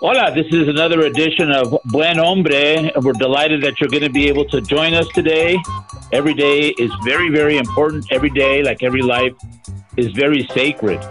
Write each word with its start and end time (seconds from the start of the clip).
Hola, 0.00 0.32
this 0.32 0.46
is 0.52 0.68
another 0.68 1.00
edition 1.00 1.50
of 1.50 1.76
Buen 1.86 2.18
Hombre. 2.18 2.92
We're 3.02 3.14
delighted 3.14 3.62
that 3.62 3.80
you're 3.80 3.90
going 3.90 4.04
to 4.04 4.08
be 4.08 4.28
able 4.28 4.44
to 4.44 4.60
join 4.60 4.94
us 4.94 5.08
today. 5.08 5.58
Every 6.12 6.34
day 6.34 6.68
is 6.78 6.92
very, 7.02 7.30
very 7.30 7.56
important. 7.56 8.06
Every 8.12 8.30
day, 8.30 8.62
like 8.62 8.84
every 8.84 9.02
life, 9.02 9.32
is 9.96 10.12
very 10.12 10.46
sacred. 10.54 11.02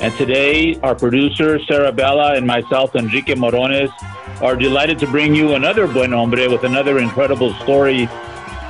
And 0.00 0.14
today, 0.14 0.80
our 0.80 0.94
producer, 0.94 1.62
Sarah 1.66 1.92
Bella, 1.92 2.32
and 2.34 2.46
myself, 2.46 2.96
Enrique 2.96 3.34
Morones, 3.34 3.90
are 4.40 4.56
delighted 4.56 4.98
to 5.00 5.06
bring 5.08 5.34
you 5.34 5.54
another 5.54 5.86
Buen 5.86 6.12
Hombre 6.12 6.48
with 6.48 6.64
another 6.64 7.00
incredible 7.00 7.52
story 7.56 8.08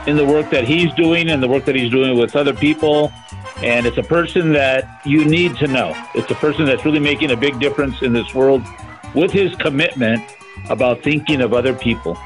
in 0.08 0.16
the 0.16 0.26
work 0.26 0.50
that 0.50 0.64
he's 0.64 0.92
doing 0.94 1.30
and 1.30 1.40
the 1.40 1.46
work 1.46 1.66
that 1.66 1.76
he's 1.76 1.92
doing 1.92 2.18
with 2.18 2.34
other 2.34 2.52
people. 2.52 3.12
And 3.58 3.86
it's 3.86 3.98
a 3.98 4.02
person 4.02 4.50
that 4.54 5.02
you 5.06 5.24
need 5.24 5.54
to 5.58 5.68
know. 5.68 5.94
It's 6.16 6.32
a 6.32 6.34
person 6.34 6.64
that's 6.64 6.84
really 6.84 6.98
making 6.98 7.30
a 7.30 7.36
big 7.36 7.60
difference 7.60 8.02
in 8.02 8.12
this 8.12 8.34
world 8.34 8.64
with 9.14 9.30
his 9.30 9.54
commitment 9.56 10.22
about 10.68 11.02
thinking 11.02 11.40
of 11.40 11.52
other 11.52 11.74
people. 11.74 12.16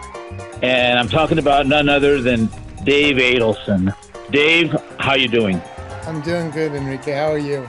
And 0.62 0.98
I'm 0.98 1.08
talking 1.08 1.38
about 1.38 1.66
none 1.66 1.88
other 1.88 2.20
than 2.20 2.48
Dave 2.84 3.16
Adelson. 3.16 3.94
Dave, 4.30 4.74
how 4.98 5.14
you 5.14 5.28
doing? 5.28 5.60
I'm 6.06 6.20
doing 6.22 6.50
good, 6.50 6.72
Enrique. 6.72 7.12
How 7.12 7.32
are 7.32 7.38
you? 7.38 7.68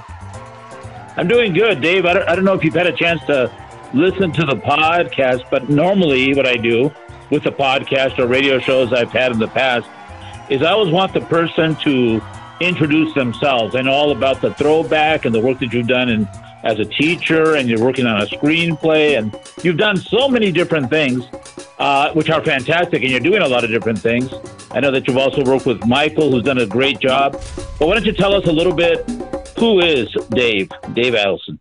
I'm 1.17 1.27
doing 1.27 1.53
good, 1.53 1.81
Dave. 1.81 2.05
I 2.05 2.13
don't, 2.13 2.30
I 2.30 2.35
don't 2.35 2.45
know 2.45 2.53
if 2.53 2.63
you've 2.63 2.75
had 2.75 2.88
a 2.88 2.95
chance 2.95 3.23
to 3.25 3.52
listen 3.94 4.31
to 4.34 4.45
the 4.45 4.55
podcast, 4.55 5.49
but 5.49 5.70
normally 5.70 6.34
what 6.36 6.45
I 6.45 6.55
do 6.55 6.91
with 7.30 7.44
the 7.44 7.52
podcast 7.52 8.20
or 8.20 8.27
radio 8.27 8.59
shows 8.59 8.94
I've 8.94 9.11
had 9.11 9.31
in 9.31 9.39
the 9.39 9.47
past 9.47 9.88
is 10.49 10.61
I 10.61 10.72
always 10.72 10.94
want 10.94 11.13
the 11.13 11.22
person 11.22 11.75
to 11.77 12.22
introduce 12.59 13.13
themselves. 13.13 13.75
and 13.75 13.88
all 13.89 14.11
about 14.11 14.41
the 14.41 14.53
throwback 14.53 15.25
and 15.25 15.34
the 15.34 15.39
work 15.39 15.59
that 15.59 15.73
you've 15.73 15.88
done 15.88 16.09
in, 16.09 16.27
as 16.63 16.79
a 16.79 16.85
teacher, 16.85 17.55
and 17.55 17.70
you're 17.70 17.84
working 17.84 18.05
on 18.05 18.21
a 18.21 18.25
screenplay, 18.25 19.17
and 19.17 19.38
you've 19.63 19.77
done 19.77 19.97
so 19.97 20.27
many 20.27 20.52
different 20.52 20.89
things, 20.89 21.25
uh, 21.80 22.11
which 22.13 22.30
are 22.30 22.43
fantastic, 22.43 23.02
and 23.03 23.11
you're 23.11 23.20
doing 23.20 23.41
a 23.41 23.47
lot 23.47 23.64
of 23.64 23.69
different 23.69 23.99
things. 23.99 24.33
I 24.72 24.80
know 24.80 24.91
that 24.91 25.08
you've 25.08 25.17
also 25.17 25.44
worked 25.44 25.66
with 25.66 25.86
Michael, 25.86 26.31
who's 26.31 26.44
done 26.44 26.58
a 26.58 26.66
great 26.66 26.99
job. 26.99 27.33
But 27.80 27.88
why 27.88 27.94
don't 27.94 28.05
you 28.05 28.14
tell 28.14 28.33
us 28.33 28.45
a 28.47 28.52
little 28.52 28.73
bit 28.73 29.09
who 29.58 29.80
is 29.80 30.08
Dave, 30.30 30.69
Dave 30.94 31.14
Adelson? 31.14 31.59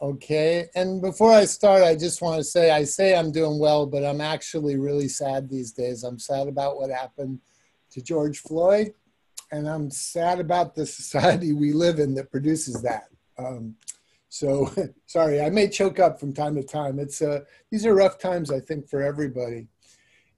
Okay. 0.00 0.68
And 0.74 1.00
before 1.00 1.32
I 1.32 1.44
start, 1.44 1.82
I 1.82 1.94
just 1.94 2.20
want 2.20 2.38
to 2.38 2.44
say 2.44 2.72
I 2.72 2.84
say 2.84 3.14
I'm 3.14 3.30
doing 3.30 3.58
well, 3.58 3.86
but 3.86 4.04
I'm 4.04 4.20
actually 4.20 4.76
really 4.76 5.08
sad 5.08 5.48
these 5.48 5.72
days. 5.72 6.02
I'm 6.02 6.18
sad 6.18 6.48
about 6.48 6.76
what 6.76 6.90
happened 6.90 7.38
to 7.92 8.02
George 8.02 8.40
Floyd, 8.40 8.94
and 9.52 9.68
I'm 9.68 9.90
sad 9.90 10.40
about 10.40 10.74
the 10.74 10.86
society 11.00 11.52
we 11.52 11.72
live 11.72 12.00
in 12.00 12.14
that 12.14 12.30
produces 12.30 12.82
that. 12.82 13.04
Um, 13.38 13.76
so 14.32 14.72
sorry, 15.06 15.40
I 15.40 15.50
may 15.50 15.68
choke 15.68 15.98
up 15.98 16.18
from 16.18 16.32
time 16.32 16.54
to 16.54 16.62
time. 16.62 16.98
It's 16.98 17.20
uh, 17.20 17.40
these 17.70 17.84
are 17.84 17.94
rough 17.94 18.18
times, 18.18 18.50
I 18.50 18.60
think, 18.60 18.88
for 18.88 19.02
everybody 19.02 19.68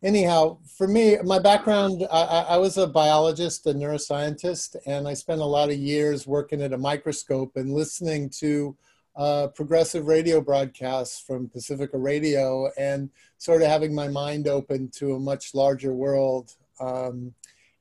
anyhow, 0.04 0.58
for 0.76 0.86
me, 0.86 1.16
my 1.24 1.38
background, 1.38 2.06
I, 2.12 2.44
I, 2.50 2.56
was 2.58 2.76
a 2.76 2.86
biologist, 2.86 3.66
a 3.66 3.72
neuroscientist, 3.72 4.76
and 4.86 5.08
I 5.08 5.14
spent 5.14 5.40
a 5.40 5.46
lot 5.46 5.70
of 5.70 5.76
years 5.76 6.26
working 6.26 6.62
at 6.62 6.74
a 6.74 6.78
microscope 6.78 7.56
and 7.56 7.72
listening 7.72 8.28
to 8.40 8.76
uh, 9.16 9.48
progressive 9.48 10.06
radio 10.06 10.40
broadcasts 10.40 11.20
from 11.20 11.48
Pacifica 11.48 11.96
Radio 11.96 12.68
and 12.76 13.08
sort 13.38 13.62
of 13.62 13.68
having 13.68 13.94
my 13.94 14.08
mind 14.08 14.46
open 14.46 14.88
to 14.96 15.14
a 15.14 15.20
much 15.20 15.54
larger 15.54 15.94
world. 15.94 16.52
Um, 16.78 17.34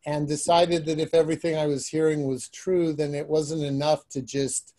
and 0.06 0.28
decided 0.28 0.86
that 0.86 1.00
if 1.00 1.14
everything 1.14 1.56
I 1.56 1.66
was 1.66 1.88
hearing 1.88 2.28
was 2.28 2.50
true, 2.50 2.92
then 2.92 3.16
it 3.16 3.26
wasn't 3.26 3.64
enough 3.64 4.10
to 4.10 4.22
just 4.22 4.74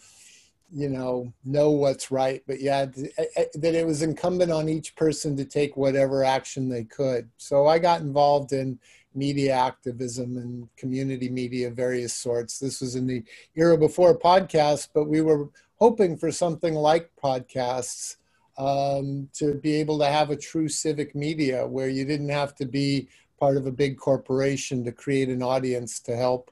you 0.72 0.88
know 0.88 1.32
know 1.44 1.70
what's 1.70 2.10
right 2.10 2.42
but 2.46 2.60
yeah 2.60 2.86
that 2.86 3.74
it 3.74 3.86
was 3.86 4.02
incumbent 4.02 4.50
on 4.50 4.68
each 4.68 4.96
person 4.96 5.36
to 5.36 5.44
take 5.44 5.76
whatever 5.76 6.24
action 6.24 6.68
they 6.68 6.84
could. 6.84 7.28
So 7.36 7.66
i 7.66 7.78
got 7.78 8.00
involved 8.00 8.52
in 8.52 8.78
media 9.14 9.52
activism 9.52 10.36
and 10.36 10.68
community 10.76 11.28
media 11.28 11.68
of 11.68 11.74
various 11.74 12.12
sorts. 12.12 12.58
This 12.58 12.80
was 12.80 12.96
in 12.96 13.06
the 13.06 13.22
era 13.54 13.78
before 13.78 14.18
podcasts 14.18 14.88
but 14.92 15.04
we 15.04 15.20
were 15.20 15.48
hoping 15.76 16.16
for 16.16 16.32
something 16.32 16.74
like 16.74 17.10
podcasts 17.22 18.16
um, 18.56 19.28
to 19.34 19.54
be 19.54 19.74
able 19.74 19.98
to 19.98 20.06
have 20.06 20.30
a 20.30 20.36
true 20.36 20.68
civic 20.68 21.14
media 21.14 21.66
where 21.66 21.88
you 21.88 22.04
didn't 22.04 22.28
have 22.28 22.54
to 22.56 22.64
be 22.64 23.08
part 23.38 23.56
of 23.56 23.66
a 23.66 23.72
big 23.72 23.96
corporation 23.98 24.84
to 24.84 24.92
create 24.92 25.28
an 25.28 25.42
audience 25.42 26.00
to 26.00 26.16
help 26.16 26.50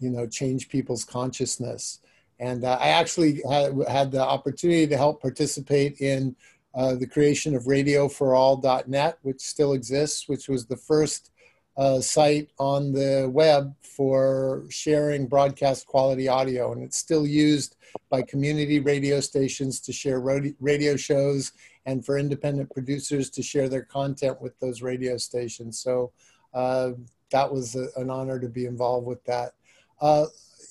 you 0.00 0.10
know 0.10 0.26
change 0.26 0.68
people's 0.68 1.04
consciousness 1.04 2.00
and 2.38 2.64
uh, 2.64 2.78
I 2.80 2.88
actually 2.88 3.40
had, 3.48 3.74
had, 3.88 4.10
the 4.10 4.22
opportunity 4.22 4.86
to 4.86 4.96
help 4.96 5.20
participate 5.20 6.00
in 6.00 6.34
uh, 6.74 6.94
the 6.94 7.06
creation 7.06 7.54
of 7.54 7.64
radioforall.net, 7.64 9.18
which 9.22 9.40
still 9.40 9.74
exists, 9.74 10.28
which 10.28 10.48
was 10.48 10.66
the 10.66 10.76
first 10.76 11.30
uh, 11.76 12.00
site 12.00 12.50
on 12.58 12.92
the 12.92 13.30
web 13.32 13.74
for 13.82 14.64
sharing 14.70 15.26
broadcast 15.26 15.86
quality 15.86 16.28
audio. 16.28 16.72
And 16.72 16.82
it's 16.82 16.98
still 16.98 17.26
used 17.26 17.76
by 18.10 18.22
community 18.22 18.80
radio 18.80 19.20
stations 19.20 19.80
to 19.80 19.92
share 19.92 20.20
radio 20.20 20.96
shows 20.96 21.52
and 21.86 22.04
for 22.04 22.18
independent 22.18 22.70
producers 22.70 23.30
to 23.30 23.42
share 23.42 23.68
their 23.68 23.82
content 23.82 24.40
with 24.40 24.58
those 24.60 24.82
radio 24.82 25.16
stations. 25.16 25.78
So 25.78 26.12
uh, 26.54 26.92
that 27.30 27.50
was 27.50 27.74
a, 27.74 27.88
an 27.96 28.10
honor 28.10 28.38
to 28.38 28.48
be 28.48 28.66
involved 28.66 29.06
with 29.06 29.24
that. 29.24 29.52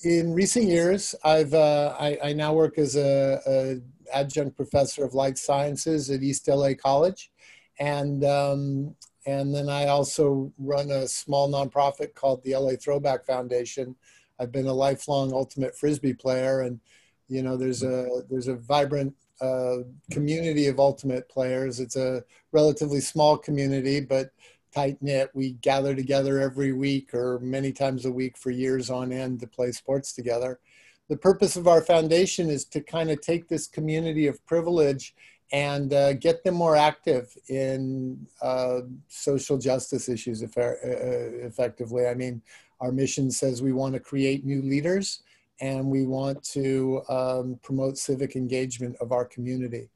In 0.04 0.34
recent 0.34 0.66
years, 0.66 1.14
I've 1.22 1.54
uh, 1.54 1.94
I, 1.98 2.18
I, 2.24 2.32
now 2.32 2.52
work 2.52 2.76
as 2.76 2.96
a, 2.96 3.40
a, 3.46 3.76
adjunct 4.12 4.56
professor 4.56 5.04
of 5.04 5.14
life 5.14 5.38
sciences 5.38 6.10
at 6.10 6.22
East 6.22 6.48
LA 6.48 6.74
College, 6.74 7.30
and 7.78 8.24
um, 8.24 8.96
and 9.26 9.54
then 9.54 9.68
I 9.68 9.86
also 9.86 10.52
run 10.58 10.90
a 10.90 11.06
small 11.06 11.48
nonprofit 11.48 12.14
called 12.14 12.42
the 12.42 12.56
LA 12.56 12.72
Throwback 12.72 13.24
Foundation. 13.24 13.94
I've 14.40 14.50
been 14.50 14.66
a 14.66 14.72
lifelong 14.72 15.32
ultimate 15.32 15.78
frisbee 15.78 16.14
player, 16.14 16.62
and 16.62 16.80
you 17.28 17.42
know 17.42 17.56
there's 17.56 17.84
a 17.84 18.22
there's 18.28 18.48
a 18.48 18.56
vibrant 18.56 19.14
uh, 19.40 19.78
community 20.10 20.66
of 20.66 20.80
ultimate 20.80 21.28
players. 21.28 21.78
It's 21.78 21.96
a 21.96 22.24
relatively 22.50 23.00
small 23.00 23.38
community, 23.38 24.00
but 24.00 24.30
tight 24.74 24.98
knit. 25.00 25.30
We 25.34 25.52
gather 25.52 25.94
together 25.94 26.40
every 26.40 26.72
week 26.72 27.14
or 27.14 27.38
many 27.40 27.72
times 27.72 28.04
a 28.04 28.12
week 28.12 28.36
for 28.36 28.50
years 28.50 28.90
on 28.90 29.12
end 29.12 29.40
to 29.40 29.46
play 29.46 29.72
sports 29.72 30.12
together. 30.12 30.60
The 31.08 31.16
purpose 31.16 31.56
of 31.56 31.68
our 31.68 31.82
foundation 31.82 32.48
is 32.48 32.64
to 32.66 32.80
kind 32.80 33.10
of 33.10 33.20
take 33.20 33.48
this 33.48 33.66
community 33.66 34.26
of 34.26 34.44
privilege 34.46 35.14
and 35.52 35.92
uh, 35.92 36.14
get 36.14 36.42
them 36.42 36.54
more 36.54 36.76
active 36.76 37.36
in 37.48 38.26
uh, 38.40 38.80
social 39.08 39.58
justice 39.58 40.08
issues 40.08 40.42
uh, 40.42 40.46
effectively. 40.56 42.06
I 42.06 42.14
mean, 42.14 42.40
our 42.80 42.90
mission 42.90 43.30
says 43.30 43.62
we 43.62 43.72
want 43.72 43.94
to 43.94 44.00
create 44.00 44.46
new 44.46 44.62
leaders 44.62 45.22
and 45.60 45.86
we 45.86 46.06
want 46.06 46.42
to 46.42 47.02
um, 47.08 47.60
promote 47.62 47.98
civic 47.98 48.34
engagement 48.34 48.96
of 49.00 49.12
our 49.12 49.24
community. 49.24 49.90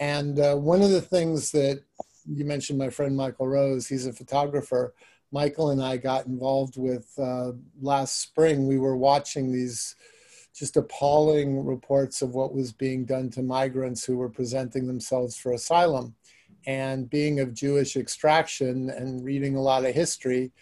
And 0.00 0.38
uh, 0.38 0.54
one 0.54 0.82
of 0.82 0.90
the 0.90 1.02
things 1.02 1.50
that 1.52 1.82
you 2.26 2.44
mentioned 2.44 2.78
my 2.78 2.90
friend 2.90 3.16
Michael 3.16 3.48
Rose. 3.48 3.86
He's 3.86 4.06
a 4.06 4.12
photographer. 4.12 4.94
Michael 5.32 5.70
and 5.70 5.82
I 5.82 5.96
got 5.96 6.26
involved 6.26 6.76
with 6.76 7.10
uh, 7.18 7.52
last 7.80 8.20
spring. 8.20 8.66
We 8.66 8.78
were 8.78 8.96
watching 8.96 9.50
these 9.50 9.96
just 10.54 10.76
appalling 10.76 11.64
reports 11.64 12.20
of 12.20 12.34
what 12.34 12.54
was 12.54 12.72
being 12.72 13.06
done 13.06 13.30
to 13.30 13.42
migrants 13.42 14.04
who 14.04 14.18
were 14.18 14.28
presenting 14.28 14.86
themselves 14.86 15.36
for 15.36 15.52
asylum. 15.52 16.14
And 16.66 17.08
being 17.08 17.40
of 17.40 17.54
Jewish 17.54 17.96
extraction 17.96 18.90
and 18.90 19.24
reading 19.24 19.56
a 19.56 19.62
lot 19.62 19.84
of 19.86 19.94
history, 19.94 20.52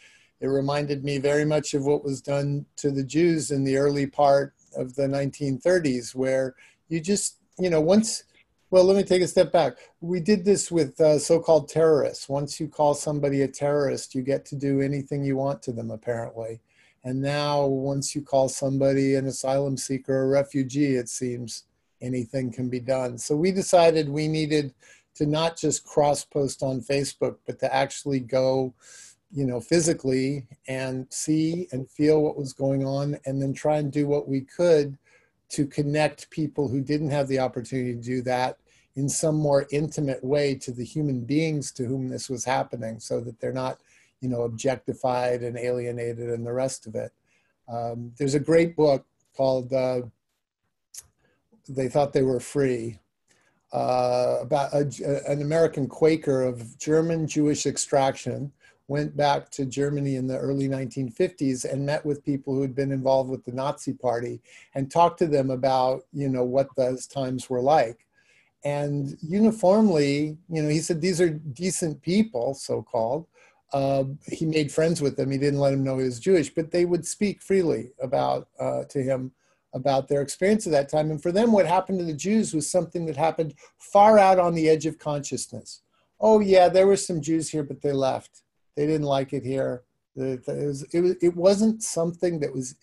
it 0.41 0.47
reminded 0.47 1.05
me 1.05 1.19
very 1.19 1.45
much 1.45 1.75
of 1.75 1.85
what 1.85 2.05
was 2.05 2.23
done 2.23 2.65
to 2.77 2.91
the 2.91 3.05
Jews 3.05 3.51
in 3.51 3.65
the 3.65 3.77
early 3.77 4.07
part 4.07 4.55
of 4.77 4.95
the 4.95 5.07
1930s, 5.07 6.15
where 6.15 6.55
you 6.89 7.01
just, 7.01 7.39
you 7.59 7.69
know, 7.69 7.81
once 7.81 8.25
well, 8.71 8.85
let 8.85 8.97
me 8.97 9.03
take 9.03 9.23
a 9.23 9.29
step 9.29 9.51
back. 9.51 9.79
We 10.01 10.21
did 10.21 10.45
this 10.45 10.71
with 10.71 11.01
uh, 11.01 11.19
so 11.19 11.41
called 11.41 11.69
terrorists. 11.69 12.29
Once 12.29 12.61
you 12.61 12.69
call 12.69 12.95
somebody 12.95 13.43
a 13.43 13.49
terrorist, 13.49 14.15
you 14.15 14.23
get 14.23 14.45
to 14.47 14.57
do 14.57 14.81
anything 14.81 15.25
you 15.25 15.37
want 15.37 15.61
to 15.65 15.73
them, 15.73 15.91
apparently. 15.91 16.61
And 17.03 17.21
now, 17.21 17.65
once 17.67 18.15
you 18.15 18.23
call 18.23 18.49
somebody 18.49 19.17
an 19.17 19.27
asylum 19.27 19.77
seeker 19.77 20.15
or 20.15 20.29
refugee, 20.29 20.95
it 20.95 21.09
seems 21.09 21.65
anything 22.01 22.53
can 22.53 22.69
be 22.69 22.79
done. 22.79 23.19
So 23.19 23.35
we 23.35 23.51
decided 23.51 24.09
we 24.09 24.29
needed 24.29 24.73
to 25.17 25.27
not 25.27 25.57
just 25.57 25.85
cross 25.85 26.25
post 26.25 26.63
on 26.63 26.81
Facebook, 26.81 27.37
but 27.47 27.59
to 27.59 27.75
actually 27.75 28.21
go, 28.21 28.73
you 29.33 29.47
know, 29.47 29.61
physically 29.61 30.47
and 30.69 31.07
see 31.11 31.67
and 31.73 31.91
feel 31.91 32.23
what 32.23 32.37
was 32.37 32.53
going 32.53 32.85
on 32.85 33.19
and 33.27 33.43
then 33.43 33.53
try 33.53 33.79
and 33.79 33.91
do 33.91 34.07
what 34.07 34.29
we 34.29 34.43
could 34.43 34.97
to 35.51 35.67
connect 35.67 36.31
people 36.31 36.69
who 36.69 36.81
didn't 36.81 37.11
have 37.11 37.29
the 37.29 37.39
opportunity 37.39 37.95
to 37.95 38.01
do 38.01 38.23
that 38.23 38.59
in 38.97 39.09
some 39.09 39.37
more 39.37 39.67
intimate 39.71 40.23
way 40.25 40.55
to 40.55 40.73
the 40.73 40.85
human 40.85 41.21
beings 41.21 41.71
to 41.73 41.85
whom 41.85 42.09
this 42.09 42.29
was 42.29 42.45
happening 42.45 42.99
so 42.99 43.21
that 43.21 43.41
they're 43.41 43.53
not 43.53 43.79
you 44.21 44.29
know 44.29 44.43
objectified 44.43 45.43
and 45.43 45.57
alienated 45.57 46.31
and 46.31 46.47
the 46.47 46.53
rest 46.53 46.87
of 46.87 46.95
it. 46.95 47.13
Um, 47.69 48.13
there's 48.19 48.35
a 48.35 48.41
great 48.41 48.77
book 48.77 49.07
called 49.37 49.73
uh, 49.73 50.03
they 51.69 51.89
thought 51.89 52.13
they 52.13 52.23
were 52.23 52.41
free 52.41 52.99
uh, 53.73 54.39
about 54.41 54.73
a, 54.73 54.91
an 55.29 55.43
American 55.43 55.87
Quaker 55.87 56.43
of 56.43 56.79
German 56.79 57.27
Jewish 57.27 57.67
extraction 57.67 58.53
went 58.91 59.17
back 59.17 59.49
to 59.49 59.65
Germany 59.65 60.17
in 60.17 60.27
the 60.27 60.37
early 60.37 60.69
1950s 60.69 61.65
and 61.65 61.87
met 61.87 62.05
with 62.05 62.25
people 62.25 62.53
who 62.53 62.61
had 62.61 62.75
been 62.75 62.91
involved 62.91 63.31
with 63.31 63.45
the 63.45 63.53
Nazi 63.53 63.93
Party 63.93 64.41
and 64.75 64.91
talked 64.91 65.21
to 65.21 65.29
them 65.29 65.51
about, 65.51 66.03
you 66.13 66.29
know, 66.29 66.43
what 66.43 66.75
those 66.77 67.07
times 67.07 67.49
were 67.49 67.61
like. 67.61 68.05
And 68.65 69.17
uniformly, 69.23 70.37
you 70.49 70.63
know, 70.63 70.69
he 70.69 70.81
said 70.81 71.01
these 71.01 71.21
are 71.21 71.31
decent 71.31 72.03
people, 72.03 72.53
so 72.53 72.83
called. 72.83 73.29
Uh, 73.73 74.05
he 74.27 74.45
made 74.45 74.73
friends 74.73 75.01
with 75.01 75.17
them. 75.17 75.31
He 75.31 75.39
didn't 75.39 75.61
let 75.61 75.71
them 75.71 75.85
know 75.85 75.99
he 75.99 76.05
was 76.05 76.19
Jewish, 76.19 76.53
but 76.53 76.73
they 76.73 76.85
would 76.85 77.07
speak 77.07 77.43
freely 77.43 77.93
about 78.03 78.49
uh, 78.59 78.83
to 78.89 79.01
him 79.01 79.31
about 79.73 80.09
their 80.09 80.21
experience 80.21 80.67
of 80.67 80.73
that 80.73 80.89
time. 80.89 81.13
And 81.13 81.23
for 81.23 81.31
them, 81.31 81.53
what 81.53 81.65
happened 81.65 82.01
to 82.01 82.05
the 82.05 82.13
Jews 82.13 82.53
was 82.53 82.69
something 82.69 83.07
that 83.07 83.17
happened 83.17 83.55
far 83.79 84.19
out 84.19 84.41
on 84.41 84.55
the 84.55 84.69
edge 84.69 84.85
of 84.85 84.99
consciousness. 84.99 85.83
Oh 86.19 86.41
yeah, 86.41 86.69
there 86.69 86.89
were 86.89 86.97
some 86.97 87.21
Jews 87.21 87.51
here, 87.51 87.63
but 87.63 87.83
they 87.83 87.93
left 87.93 88.43
they 88.77 88.87
didn't 88.87 89.07
like 89.07 89.33
it 89.33 89.45
here. 89.45 89.83
It, 90.17 90.47
was, 90.47 90.83
it, 90.93 91.01
was, 91.01 91.17
it 91.23 91.37
wasn't 91.37 91.83
something 91.83 92.41
that 92.41 92.53
was 92.53 92.75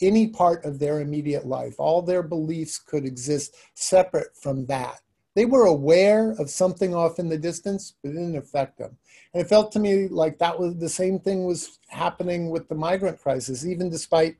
any 0.00 0.28
part 0.28 0.64
of 0.64 0.78
their 0.78 1.00
immediate 1.00 1.46
life. 1.46 1.76
All 1.78 2.02
their 2.02 2.22
beliefs 2.22 2.78
could 2.78 3.04
exist 3.04 3.56
separate 3.74 4.36
from 4.36 4.66
that. 4.66 5.00
They 5.34 5.44
were 5.44 5.66
aware 5.66 6.32
of 6.38 6.48
something 6.48 6.94
off 6.94 7.18
in 7.18 7.28
the 7.28 7.38
distance, 7.38 7.94
but 8.02 8.10
it 8.10 8.14
didn't 8.14 8.36
affect 8.36 8.78
them. 8.78 8.96
And 9.34 9.42
it 9.42 9.48
felt 9.48 9.70
to 9.72 9.78
me 9.78 10.08
like 10.08 10.38
that 10.38 10.58
was 10.58 10.76
the 10.76 10.88
same 10.88 11.18
thing 11.18 11.44
was 11.44 11.78
happening 11.88 12.50
with 12.50 12.68
the 12.68 12.74
migrant 12.74 13.20
crisis, 13.20 13.66
even 13.66 13.90
despite, 13.90 14.36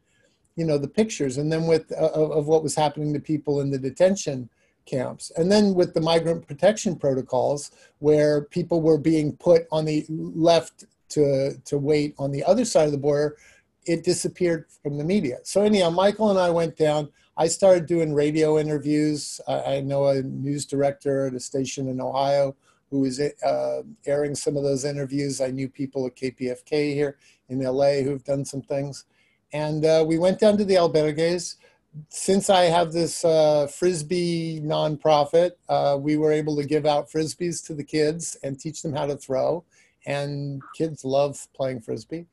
you 0.57 0.65
know, 0.65 0.79
the 0.79 0.89
pictures, 0.89 1.37
and 1.37 1.53
then 1.53 1.67
with 1.67 1.93
uh, 1.93 2.11
of 2.13 2.47
what 2.47 2.63
was 2.63 2.75
happening 2.75 3.13
to 3.13 3.21
people 3.21 3.61
in 3.61 3.71
the 3.71 3.79
detention 3.79 4.49
camps. 4.87 5.31
And 5.37 5.51
then 5.51 5.75
with 5.75 5.93
the 5.95 6.01
migrant 6.01 6.47
protection 6.47 6.97
protocols, 6.97 7.73
where 7.99 8.43
people 8.43 8.81
were 8.81 8.99
being 8.99 9.37
put 9.37 9.67
on 9.71 9.85
the 9.85 10.07
left 10.09 10.85
to, 11.11 11.55
to 11.65 11.79
wait 11.79 12.15
on 12.19 12.31
the 12.33 12.45
other 12.45 12.65
side 12.65 12.87
of 12.87 12.93
the 12.93 12.99
border, 12.99 13.37
it 13.85 14.05
disappeared 14.05 14.67
from 14.83 14.99
the 14.99 15.05
media. 15.05 15.39
So, 15.45 15.63
anyhow, 15.63 15.91
Michael 15.91 16.31
and 16.31 16.39
I 16.39 16.51
went 16.51 16.77
down. 16.77 17.09
I 17.37 17.49
started 17.49 17.87
doing 17.87 18.15
radio 18.15 18.59
interviews. 18.59 19.41
I, 19.47 19.77
I 19.77 19.81
know 19.81 20.07
a 20.07 20.23
news 20.23 20.67
director 20.67 21.27
at 21.27 21.35
a 21.35 21.41
station 21.41 21.89
in 21.89 22.01
Ohio 22.01 22.57
who 22.91 23.01
was 23.01 23.21
uh, 23.21 23.83
airing 24.07 24.35
some 24.35 24.57
of 24.57 24.63
those 24.63 24.85
interviews. 24.85 25.41
I 25.41 25.51
knew 25.51 25.69
people 25.69 26.07
at 26.07 26.17
KPFK 26.17 26.95
here 26.95 27.19
in 27.49 27.61
LA 27.61 28.03
who've 28.03 28.25
done 28.25 28.45
some 28.45 28.63
things. 28.63 29.05
And 29.53 29.85
uh, 29.85 30.05
we 30.07 30.19
went 30.19 30.39
down 30.39 30.57
to 30.59 30.65
the 30.65 30.75
albergues 30.75 31.57
since 32.09 32.51
I 32.51 32.65
have 32.65 32.93
this 32.93 33.25
uh, 33.25 33.67
frisbee 33.67 34.61
nonprofit, 34.61 35.53
uh, 35.69 35.97
we 35.99 36.17
were 36.17 36.33
able 36.33 36.57
to 36.57 36.65
give 36.65 36.87
out 36.87 37.11
frisbees 37.11 37.65
to 37.67 37.75
the 37.75 37.85
kids 37.85 38.37
and 38.43 38.59
teach 38.59 38.83
them 38.83 38.95
how 38.95 39.07
to 39.07 39.17
throw. 39.17 39.65
And 40.07 40.63
kids 40.77 41.05
love 41.05 41.47
playing 41.55 41.81
frisbee. 41.81 42.27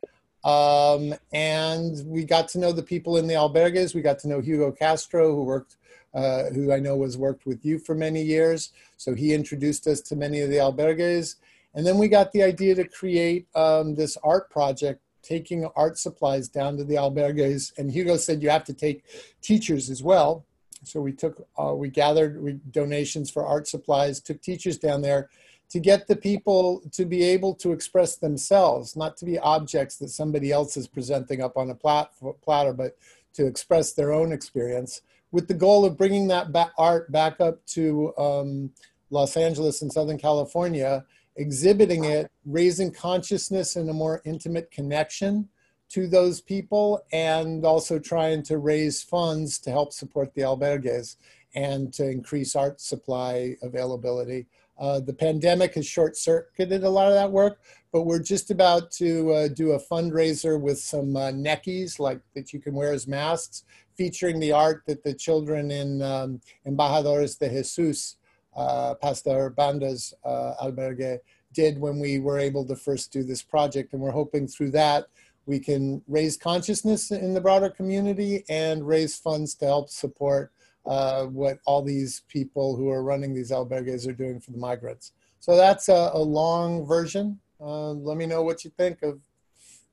Um, 0.43 1.13
and 1.31 2.05
we 2.05 2.25
got 2.25 2.47
to 2.49 2.59
know 2.59 2.71
the 2.71 2.83
people 2.83 3.17
in 3.17 3.27
the 3.27 3.33
albergues. 3.33 3.95
We 3.95 4.01
got 4.01 4.19
to 4.19 4.27
know 4.27 4.41
Hugo 4.41 4.71
Castro, 4.71 5.33
who 5.33 5.43
worked, 5.43 5.77
uh, 6.13 6.45
who 6.53 6.71
I 6.71 6.79
know 6.79 6.97
was 6.97 7.17
worked 7.17 7.45
with 7.45 7.65
you 7.65 7.79
for 7.79 7.95
many 7.95 8.21
years. 8.21 8.71
So 8.97 9.15
he 9.15 9.33
introduced 9.33 9.87
us 9.87 10.01
to 10.01 10.15
many 10.15 10.41
of 10.41 10.49
the 10.49 10.57
albergues. 10.57 11.35
And 11.73 11.87
then 11.87 11.97
we 11.97 12.07
got 12.07 12.31
the 12.31 12.43
idea 12.43 12.75
to 12.75 12.87
create 12.87 13.47
um, 13.55 13.95
this 13.95 14.17
art 14.23 14.49
project 14.49 15.01
taking 15.23 15.65
art 15.75 15.97
supplies 15.97 16.47
down 16.47 16.77
to 16.77 16.83
the 16.83 16.95
albergues. 16.95 17.71
And 17.77 17.91
Hugo 17.91 18.17
said 18.17 18.43
you 18.43 18.49
have 18.49 18.65
to 18.65 18.73
take 18.73 19.03
teachers 19.41 19.89
as 19.89 20.03
well. 20.03 20.45
So 20.83 20.99
we 21.01 21.13
took, 21.13 21.47
uh, 21.57 21.73
we 21.73 21.89
gathered 21.89 22.41
we, 22.41 22.59
donations 22.71 23.31
for 23.31 23.45
art 23.45 23.67
supplies, 23.67 24.19
took 24.19 24.41
teachers 24.41 24.77
down 24.77 25.01
there 25.01 25.29
to 25.69 25.79
get 25.79 26.07
the 26.07 26.15
people 26.15 26.83
to 26.91 27.05
be 27.05 27.23
able 27.23 27.55
to 27.55 27.71
express 27.71 28.17
themselves, 28.17 28.95
not 28.95 29.17
to 29.17 29.25
be 29.25 29.39
objects 29.39 29.95
that 29.97 30.09
somebody 30.09 30.51
else 30.51 30.77
is 30.77 30.87
presenting 30.87 31.41
up 31.41 31.57
on 31.57 31.69
a 31.69 31.75
plat- 31.75 32.11
platter, 32.43 32.73
but 32.73 32.97
to 33.33 33.47
express 33.47 33.93
their 33.93 34.13
own 34.13 34.31
experience 34.31 35.01
with 35.31 35.47
the 35.47 35.53
goal 35.53 35.83
of 35.83 35.97
bringing 35.97 36.27
that 36.27 36.47
art 36.77 37.11
back 37.11 37.41
up 37.41 37.65
to 37.65 38.15
um, 38.17 38.71
Los 39.09 39.35
Angeles 39.35 39.81
and 39.81 39.91
Southern 39.91 40.17
California 40.17 41.03
exhibiting 41.35 42.05
it, 42.05 42.31
raising 42.45 42.91
consciousness 42.91 43.75
and 43.75 43.89
a 43.89 43.93
more 43.93 44.21
intimate 44.25 44.71
connection 44.71 45.49
to 45.89 46.07
those 46.07 46.41
people, 46.41 47.03
and 47.11 47.65
also 47.65 47.99
trying 47.99 48.41
to 48.43 48.57
raise 48.57 49.03
funds 49.03 49.59
to 49.59 49.69
help 49.69 49.93
support 49.93 50.33
the 50.33 50.41
albergues 50.41 51.17
and 51.55 51.93
to 51.93 52.09
increase 52.09 52.55
art 52.55 52.81
supply 52.81 53.55
availability. 53.61 54.47
Uh, 54.79 54.99
the 54.99 55.13
pandemic 55.13 55.75
has 55.75 55.85
short 55.85 56.17
circuited 56.17 56.83
a 56.83 56.89
lot 56.89 57.07
of 57.07 57.13
that 57.13 57.31
work, 57.31 57.61
but 57.91 58.01
we're 58.01 58.19
just 58.19 58.49
about 58.49 58.89
to 58.89 59.31
uh, 59.31 59.47
do 59.47 59.73
a 59.73 59.79
fundraiser 59.79 60.59
with 60.59 60.79
some 60.79 61.15
uh, 61.15 61.31
neckies 61.31 61.99
like 61.99 62.19
that 62.33 62.53
you 62.53 62.59
can 62.59 62.73
wear 62.73 62.91
as 62.91 63.07
masks, 63.07 63.63
featuring 63.95 64.39
the 64.39 64.51
art 64.51 64.81
that 64.87 65.03
the 65.03 65.13
children 65.13 65.69
in 65.69 66.01
um, 66.01 66.41
Embajadores 66.65 67.37
de 67.37 67.49
Jesus 67.49 68.15
uh, 68.55 68.95
Pastor 68.95 69.49
Banda's 69.49 70.13
uh, 70.23 70.53
albergue 70.61 71.19
did 71.53 71.79
when 71.79 71.99
we 71.99 72.19
were 72.19 72.39
able 72.39 72.65
to 72.65 72.75
first 72.75 73.11
do 73.11 73.23
this 73.23 73.43
project. 73.43 73.93
And 73.93 74.01
we're 74.01 74.11
hoping 74.11 74.47
through 74.47 74.71
that 74.71 75.07
we 75.45 75.59
can 75.59 76.01
raise 76.07 76.37
consciousness 76.37 77.11
in 77.11 77.33
the 77.33 77.41
broader 77.41 77.69
community 77.69 78.43
and 78.49 78.87
raise 78.87 79.17
funds 79.17 79.55
to 79.55 79.65
help 79.65 79.89
support 79.89 80.51
uh, 80.85 81.25
what 81.25 81.59
all 81.65 81.81
these 81.81 82.23
people 82.27 82.75
who 82.75 82.89
are 82.89 83.03
running 83.03 83.33
these 83.33 83.51
albergues 83.51 84.07
are 84.07 84.13
doing 84.13 84.39
for 84.39 84.51
the 84.51 84.57
migrants. 84.57 85.11
So 85.39 85.55
that's 85.55 85.89
a, 85.89 86.11
a 86.13 86.19
long 86.19 86.85
version. 86.85 87.39
Uh, 87.59 87.91
let 87.91 88.17
me 88.17 88.25
know 88.25 88.43
what 88.43 88.63
you 88.63 88.71
think 88.77 89.01
of 89.03 89.19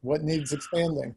what 0.02 0.22
needs 0.22 0.52
expanding. 0.52 1.14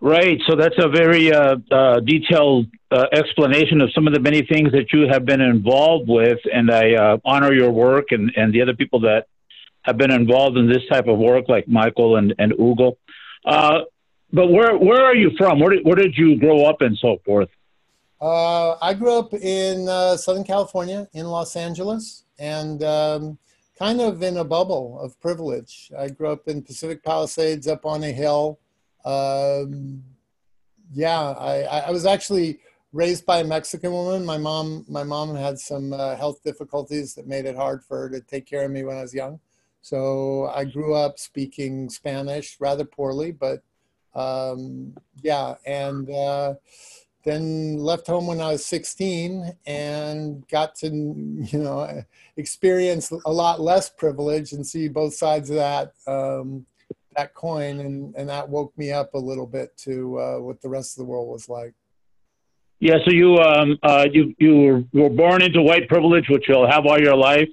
Right. 0.00 0.40
So 0.48 0.56
that's 0.56 0.74
a 0.78 0.88
very 0.88 1.32
uh, 1.32 1.56
uh, 1.70 2.00
detailed 2.00 2.66
uh, 2.90 3.06
explanation 3.12 3.80
of 3.80 3.90
some 3.94 4.06
of 4.06 4.14
the 4.14 4.20
many 4.20 4.42
things 4.42 4.72
that 4.72 4.92
you 4.92 5.08
have 5.08 5.24
been 5.24 5.40
involved 5.40 6.08
with, 6.08 6.38
and 6.52 6.70
I 6.70 6.94
uh, 6.94 7.16
honor 7.24 7.52
your 7.52 7.70
work 7.70 8.06
and, 8.10 8.30
and 8.36 8.52
the 8.52 8.62
other 8.62 8.74
people 8.74 9.00
that 9.00 9.26
have 9.82 9.96
been 9.96 10.10
involved 10.10 10.56
in 10.56 10.68
this 10.68 10.82
type 10.90 11.06
of 11.06 11.18
work, 11.18 11.48
like 11.48 11.66
Michael 11.68 12.16
and 12.16 12.34
and 12.38 12.52
Hugo. 12.52 12.98
Uh, 13.44 13.80
but 14.32 14.48
where 14.48 14.76
where 14.76 15.04
are 15.04 15.14
you 15.14 15.30
from? 15.38 15.60
Where 15.60 15.70
did, 15.70 15.84
where 15.84 15.96
did 15.96 16.16
you 16.16 16.38
grow 16.38 16.64
up 16.64 16.80
and 16.80 16.96
so 16.98 17.18
forth? 17.24 17.48
Uh, 18.20 18.76
I 18.82 18.94
grew 18.94 19.18
up 19.18 19.32
in 19.34 19.86
Southern 20.18 20.44
California, 20.44 21.08
in 21.12 21.26
Los 21.26 21.54
Angeles, 21.56 22.24
and 22.38 22.82
um, 22.82 23.38
kind 23.78 24.00
of 24.00 24.22
in 24.22 24.38
a 24.38 24.44
bubble 24.44 24.98
of 25.00 25.18
privilege. 25.20 25.90
I 25.96 26.08
grew 26.08 26.30
up 26.30 26.48
in 26.48 26.62
Pacific 26.62 27.02
Palisades, 27.04 27.66
up 27.68 27.84
on 27.86 28.04
a 28.04 28.12
hill. 28.12 28.58
Um, 29.06 30.02
yeah, 30.92 31.20
I, 31.20 31.62
I 31.62 31.90
was 31.90 32.04
actually 32.04 32.58
raised 32.92 33.24
by 33.24 33.38
a 33.38 33.44
Mexican 33.44 33.92
woman. 33.92 34.24
My 34.24 34.38
mom, 34.38 34.84
my 34.88 35.04
mom 35.04 35.34
had 35.34 35.58
some 35.58 35.92
uh, 35.92 36.16
health 36.16 36.42
difficulties 36.42 37.14
that 37.14 37.26
made 37.26 37.46
it 37.46 37.56
hard 37.56 37.84
for 37.84 38.02
her 38.02 38.10
to 38.10 38.20
take 38.20 38.46
care 38.46 38.64
of 38.64 38.70
me 38.70 38.84
when 38.84 38.96
I 38.96 39.02
was 39.02 39.14
young. 39.14 39.40
So 39.82 40.50
I 40.52 40.64
grew 40.64 40.94
up 40.94 41.18
speaking 41.18 41.88
Spanish 41.88 42.56
rather 42.58 42.84
poorly, 42.84 43.30
but 43.30 43.62
um, 44.14 44.94
yeah, 45.22 45.54
and 45.64 46.10
uh, 46.10 46.54
then 47.24 47.78
left 47.78 48.06
home 48.06 48.26
when 48.26 48.40
I 48.40 48.52
was 48.52 48.64
16 48.66 49.56
and 49.66 50.48
got 50.48 50.74
to, 50.76 50.88
you 50.88 51.58
know, 51.58 52.02
experience 52.36 53.12
a 53.24 53.32
lot 53.32 53.60
less 53.60 53.88
privilege 53.88 54.52
and 54.52 54.66
see 54.66 54.88
both 54.88 55.14
sides 55.14 55.50
of 55.50 55.56
that. 55.56 55.92
Um, 56.06 56.66
that 57.16 57.34
coin, 57.34 57.80
and 57.80 58.14
and 58.16 58.28
that 58.28 58.48
woke 58.48 58.76
me 58.76 58.92
up 58.92 59.14
a 59.14 59.18
little 59.18 59.46
bit 59.46 59.76
to 59.78 60.18
uh, 60.18 60.38
what 60.38 60.60
the 60.60 60.68
rest 60.68 60.98
of 60.98 61.04
the 61.04 61.10
world 61.10 61.28
was 61.28 61.48
like. 61.48 61.74
Yeah, 62.78 62.96
so 63.04 63.10
you 63.10 63.36
um 63.38 63.78
uh 63.82 64.06
you 64.12 64.34
you 64.38 64.86
were 64.92 65.08
born 65.08 65.42
into 65.42 65.62
white 65.62 65.88
privilege, 65.88 66.28
which 66.28 66.44
you'll 66.48 66.70
have 66.70 66.84
all 66.86 67.00
your 67.00 67.16
life. 67.16 67.48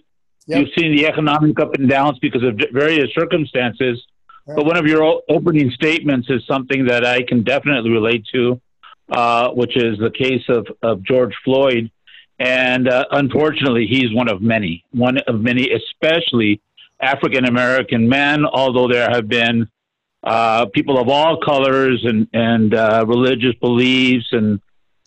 Yep. 0.48 0.60
You've 0.60 0.70
seen 0.78 0.96
the 0.96 1.08
economic 1.08 1.60
up 1.60 1.74
and 1.76 1.88
downs 1.90 2.20
because 2.20 2.44
of 2.44 2.60
various 2.74 3.10
circumstances. 3.18 4.06
Right. 4.46 4.58
But 4.58 4.66
one 4.66 4.76
of 4.76 4.86
your 4.86 5.22
opening 5.30 5.72
statements 5.72 6.30
is 6.30 6.46
something 6.46 6.86
that 6.88 7.06
I 7.06 7.24
can 7.24 7.44
definitely 7.44 7.92
relate 7.92 8.26
to, 8.34 8.62
uh, 9.10 9.52
which 9.52 9.78
is 9.78 9.98
the 10.00 10.12
case 10.12 10.44
of, 10.50 10.68
of 10.82 11.02
George 11.04 11.34
Floyd. 11.46 11.90
And 12.40 12.90
uh, 12.90 13.06
unfortunately, 13.12 13.88
he's 13.90 14.14
one 14.14 14.28
of 14.28 14.42
many, 14.42 14.84
one 14.92 15.18
of 15.20 15.40
many, 15.40 15.70
especially 15.72 16.62
African 17.04 17.46
American 17.46 18.08
men, 18.08 18.46
although 18.46 18.88
there 18.88 19.10
have 19.10 19.28
been 19.28 19.68
uh, 20.24 20.66
people 20.68 20.98
of 20.98 21.10
all 21.10 21.38
colors 21.42 22.02
and 22.04 22.28
and 22.34 22.74
uh, 22.74 23.04
religious 23.08 23.56
beliefs 23.62 24.26
and, 24.32 24.62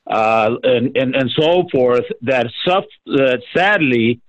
uh, 0.06 0.50
and 0.62 0.96
and 0.96 1.16
and 1.16 1.30
so 1.38 1.64
forth 1.72 2.04
that 2.22 2.46
suff- 2.66 2.84
that 3.06 3.40
sadly 3.56 4.20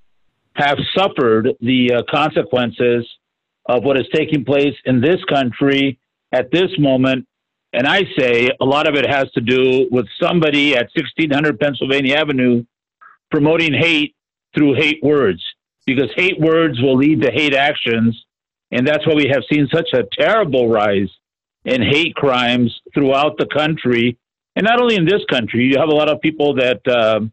have 0.53 0.77
suffered 0.97 1.49
the 1.59 1.93
uh, 1.93 2.01
consequences 2.09 3.05
of 3.65 3.83
what 3.83 3.97
is 3.97 4.07
taking 4.13 4.45
place 4.45 4.73
in 4.85 5.01
this 5.01 5.23
country 5.25 5.99
at 6.31 6.49
this 6.51 6.71
moment. 6.79 7.27
And 7.73 7.85
I 7.85 8.03
say 8.17 8.49
a 8.59 8.65
lot 8.65 8.87
of 8.87 8.95
it 8.95 9.05
has 9.07 9.29
to 9.33 9.41
do 9.41 9.87
with 9.91 10.07
somebody 10.21 10.73
at 10.73 10.89
1600 10.95 11.59
Pennsylvania 11.59 12.15
Avenue 12.15 12.63
promoting 13.29 13.73
hate 13.73 14.15
through 14.55 14.75
hate 14.75 15.03
words 15.03 15.43
because 15.87 16.11
hate 16.15 16.39
words 16.39 16.79
will 16.81 16.97
lead 16.97 17.21
to 17.21 17.31
hate 17.31 17.55
actions. 17.55 18.25
And 18.71 18.85
that's 18.85 19.07
why 19.07 19.15
we 19.15 19.29
have 19.31 19.43
seen 19.51 19.67
such 19.73 19.89
a 19.93 20.03
terrible 20.19 20.69
rise 20.69 21.09
in 21.63 21.81
hate 21.81 22.13
crimes 22.13 22.79
throughout 22.93 23.37
the 23.37 23.47
country. 23.47 24.17
And 24.57 24.65
not 24.65 24.81
only 24.81 24.95
in 24.95 25.05
this 25.05 25.23
country, 25.31 25.63
you 25.63 25.79
have 25.79 25.89
a 25.89 25.95
lot 25.95 26.09
of 26.09 26.19
people 26.21 26.53
that, 26.55 26.85
um, 26.87 27.31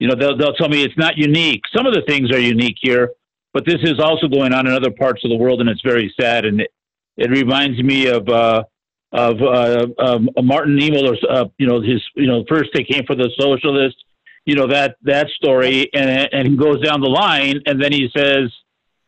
you 0.00 0.08
know, 0.08 0.16
they'll, 0.18 0.36
they'll 0.36 0.54
tell 0.54 0.68
me 0.68 0.82
it's 0.82 0.98
not 0.98 1.16
unique. 1.16 1.62
Some 1.74 1.86
of 1.86 1.94
the 1.94 2.02
things 2.02 2.30
are 2.32 2.40
unique 2.40 2.76
here, 2.80 3.10
but 3.54 3.64
this 3.64 3.78
is 3.84 4.00
also 4.00 4.26
going 4.26 4.52
on 4.52 4.66
in 4.66 4.72
other 4.72 4.90
parts 4.90 5.22
of 5.24 5.30
the 5.30 5.36
world, 5.36 5.60
and 5.60 5.70
it's 5.70 5.82
very 5.82 6.12
sad. 6.20 6.44
And 6.44 6.60
it, 6.60 6.72
it 7.16 7.30
reminds 7.30 7.80
me 7.80 8.08
of, 8.08 8.28
uh, 8.28 8.64
of 9.12 9.40
uh, 9.40 9.86
um, 9.98 10.28
Martin 10.42 10.76
Niemöller, 10.76 11.16
uh, 11.30 11.44
you 11.58 11.68
know, 11.68 11.80
his, 11.80 12.02
you 12.16 12.26
know, 12.26 12.44
first 12.48 12.70
they 12.74 12.82
came 12.82 13.04
for 13.06 13.14
the 13.14 13.30
socialists, 13.38 14.02
you 14.44 14.54
know, 14.54 14.66
that, 14.68 14.96
that 15.02 15.28
story, 15.36 15.88
and, 15.94 16.28
and 16.32 16.48
he 16.48 16.56
goes 16.56 16.80
down 16.80 17.00
the 17.00 17.08
line, 17.08 17.60
and 17.66 17.82
then 17.82 17.92
he 17.92 18.08
says, 18.16 18.50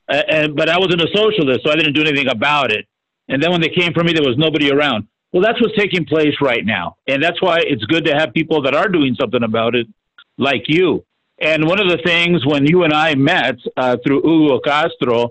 uh, 0.09 0.23
and, 0.29 0.57
but 0.57 0.69
I 0.69 0.79
wasn't 0.79 1.01
a 1.01 1.09
socialist, 1.15 1.65
so 1.65 1.73
I 1.73 1.77
didn't 1.77 1.95
do 1.95 2.03
anything 2.03 2.29
about 2.29 2.71
it. 2.71 2.87
And 3.29 3.43
then 3.43 3.51
when 3.51 3.61
they 3.61 3.71
came 3.71 3.93
for 3.93 4.05
me, 4.05 4.13
there 4.13 4.23
was 4.23 4.37
nobody 4.37 4.71
around. 4.71 5.09
Well, 5.33 5.43
that's 5.43 5.61
what's 5.61 5.77
taking 5.77 6.05
place 6.05 6.35
right 6.41 6.65
now. 6.65 6.97
And 7.09 7.23
that's 7.23 7.41
why 7.43 7.59
it's 7.61 7.85
good 7.85 8.05
to 8.05 8.15
have 8.15 8.33
people 8.33 8.63
that 8.63 8.75
are 8.75 8.89
doing 8.89 9.17
something 9.19 9.43
about 9.43 9.75
it, 9.75 9.89
like 10.39 10.65
you. 10.69 11.05
And 11.41 11.67
one 11.67 11.81
of 11.81 11.89
the 11.89 11.99
things 12.05 12.47
when 12.47 12.67
you 12.67 12.85
and 12.85 12.93
I 12.93 13.17
met 13.17 13.57
uh, 13.77 13.97
through 14.07 14.23
Hugo 14.23 14.61
Castro, 14.61 15.31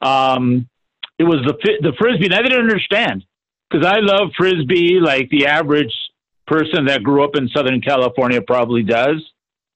um, 0.00 0.68
it 1.18 1.24
was 1.24 1.40
the 1.44 1.54
the 1.80 1.92
frisbee. 1.98 2.26
And 2.26 2.34
I 2.34 2.42
didn't 2.42 2.60
understand 2.60 3.24
because 3.68 3.84
I 3.84 3.98
love 3.98 4.30
frisbee 4.36 5.00
like 5.00 5.28
the 5.30 5.46
average 5.46 5.92
person 6.46 6.86
that 6.86 7.02
grew 7.02 7.24
up 7.24 7.36
in 7.36 7.48
Southern 7.48 7.80
California 7.80 8.40
probably 8.40 8.82
does. 8.82 9.22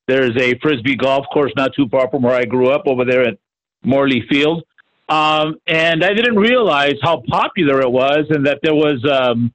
There's 0.07 0.37
a 0.37 0.59
frisbee 0.61 0.97
golf 0.97 1.27
course 1.33 1.53
not 1.57 1.75
too 1.75 1.89
far 1.89 2.11
from 2.11 2.23
where 2.23 2.35
I 2.35 2.45
grew 2.45 2.71
up 2.71 2.83
over 2.87 3.05
there 3.05 3.23
at 3.23 3.39
Morley 3.83 4.25
Field. 4.29 4.65
Um, 5.09 5.57
and 5.67 6.05
I 6.05 6.15
didn't 6.15 6.37
realize 6.37 6.95
how 7.03 7.23
popular 7.29 7.81
it 7.81 7.91
was 7.91 8.27
and 8.31 8.47
that 8.47 8.61
there 8.63 8.75
was 8.75 9.05
um, 9.11 9.53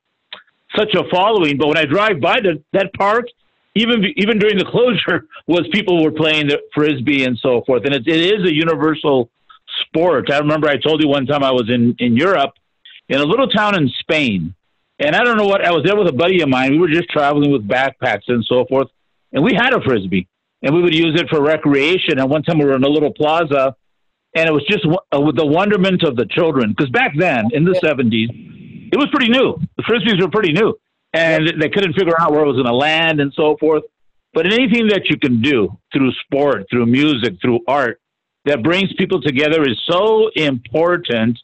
such 0.76 0.94
a 0.94 1.04
following. 1.10 1.58
But 1.58 1.68
when 1.68 1.78
I 1.78 1.86
drive 1.86 2.20
by 2.22 2.40
the, 2.40 2.62
that 2.74 2.94
park, 2.94 3.26
even 3.76 4.06
even 4.18 4.40
during 4.40 4.58
the 4.58 4.66
closure, 4.72 5.26
was 5.48 5.68
people 5.72 6.04
were 6.04 6.12
playing 6.12 6.48
the 6.48 6.60
frisbee 6.74 7.24
and 7.24 7.38
so 7.38 7.64
forth. 7.66 7.84
And 7.86 7.96
it, 7.96 8.08
it 8.08 8.40
is 8.40 8.48
a 8.48 8.54
universal 8.54 9.30
sport. 9.82 10.32
I 10.32 10.40
remember 10.40 10.68
I 10.68 10.78
told 10.78 11.02
you 11.02 11.10
one 11.10 11.26
time 11.26 11.44
I 11.44 11.52
was 11.52 11.70
in 11.70 11.96
in 12.00 12.16
Europe, 12.16 12.54
in 13.08 13.20
a 13.20 13.26
little 13.26 13.48
town 13.48 13.76
in 13.76 13.90
Spain, 14.00 14.54
and 15.00 15.16
I 15.16 15.24
don't 15.24 15.38
know 15.38 15.48
what 15.48 15.66
I 15.66 15.72
was 15.72 15.84
there 15.84 15.98
with 15.98 16.08
a 16.08 16.14
buddy 16.14 16.42
of 16.42 16.50
mine. 16.50 16.72
We 16.72 16.80
were 16.80 16.90
just 16.90 17.10
traveling 17.10 17.52
with 17.52 17.68
backpacks 17.68 18.28
and 18.28 18.44
so 18.46 18.66
forth, 18.66 18.88
and 19.32 19.44
we 19.44 19.54
had 19.54 19.74
a 19.74 19.82
frisbee, 19.82 20.28
and 20.62 20.76
we 20.76 20.82
would 20.82 20.96
use 20.96 21.20
it 21.20 21.30
for 21.30 21.42
recreation. 21.42 22.20
And 22.20 22.30
one 22.30 22.44
time 22.44 22.60
we 22.60 22.66
were 22.66 22.76
in 22.76 22.84
a 22.84 22.90
little 22.90 23.14
plaza 23.14 23.76
and 24.36 24.48
it 24.48 24.52
was 24.52 24.66
just 24.70 24.86
uh, 24.86 25.20
with 25.20 25.36
the 25.36 25.46
wonderment 25.46 26.04
of 26.04 26.16
the 26.16 26.26
children. 26.26 26.74
Because 26.76 26.90
back 26.92 27.14
then, 27.18 27.50
in 27.52 27.64
the 27.64 27.76
seventies, 27.76 28.30
it 28.32 28.98
was 28.98 29.08
pretty 29.12 29.30
new. 29.30 29.60
The 29.78 29.84
frisbees 29.84 30.22
were 30.22 30.30
pretty 30.30 30.54
new, 30.54 30.78
and 31.14 31.48
they 31.60 31.70
couldn't 31.70 31.94
figure 31.94 32.20
out 32.20 32.32
where 32.32 32.44
it 32.44 32.48
was 32.48 32.56
going 32.56 32.68
to 32.68 32.76
land 32.76 33.20
and 33.20 33.34
so 33.34 33.58
forth. 33.60 33.84
But 34.34 34.46
anything 34.46 34.88
that 34.90 35.10
you 35.10 35.18
can 35.18 35.42
do 35.42 35.78
through 35.92 36.12
sport, 36.26 36.68
through 36.70 36.86
music, 36.86 37.36
through 37.42 37.62
art, 37.68 38.00
that 38.46 38.62
brings 38.64 38.94
people 38.94 39.22
together 39.22 39.68
is 39.68 39.82
so 39.90 40.30
important, 40.36 41.40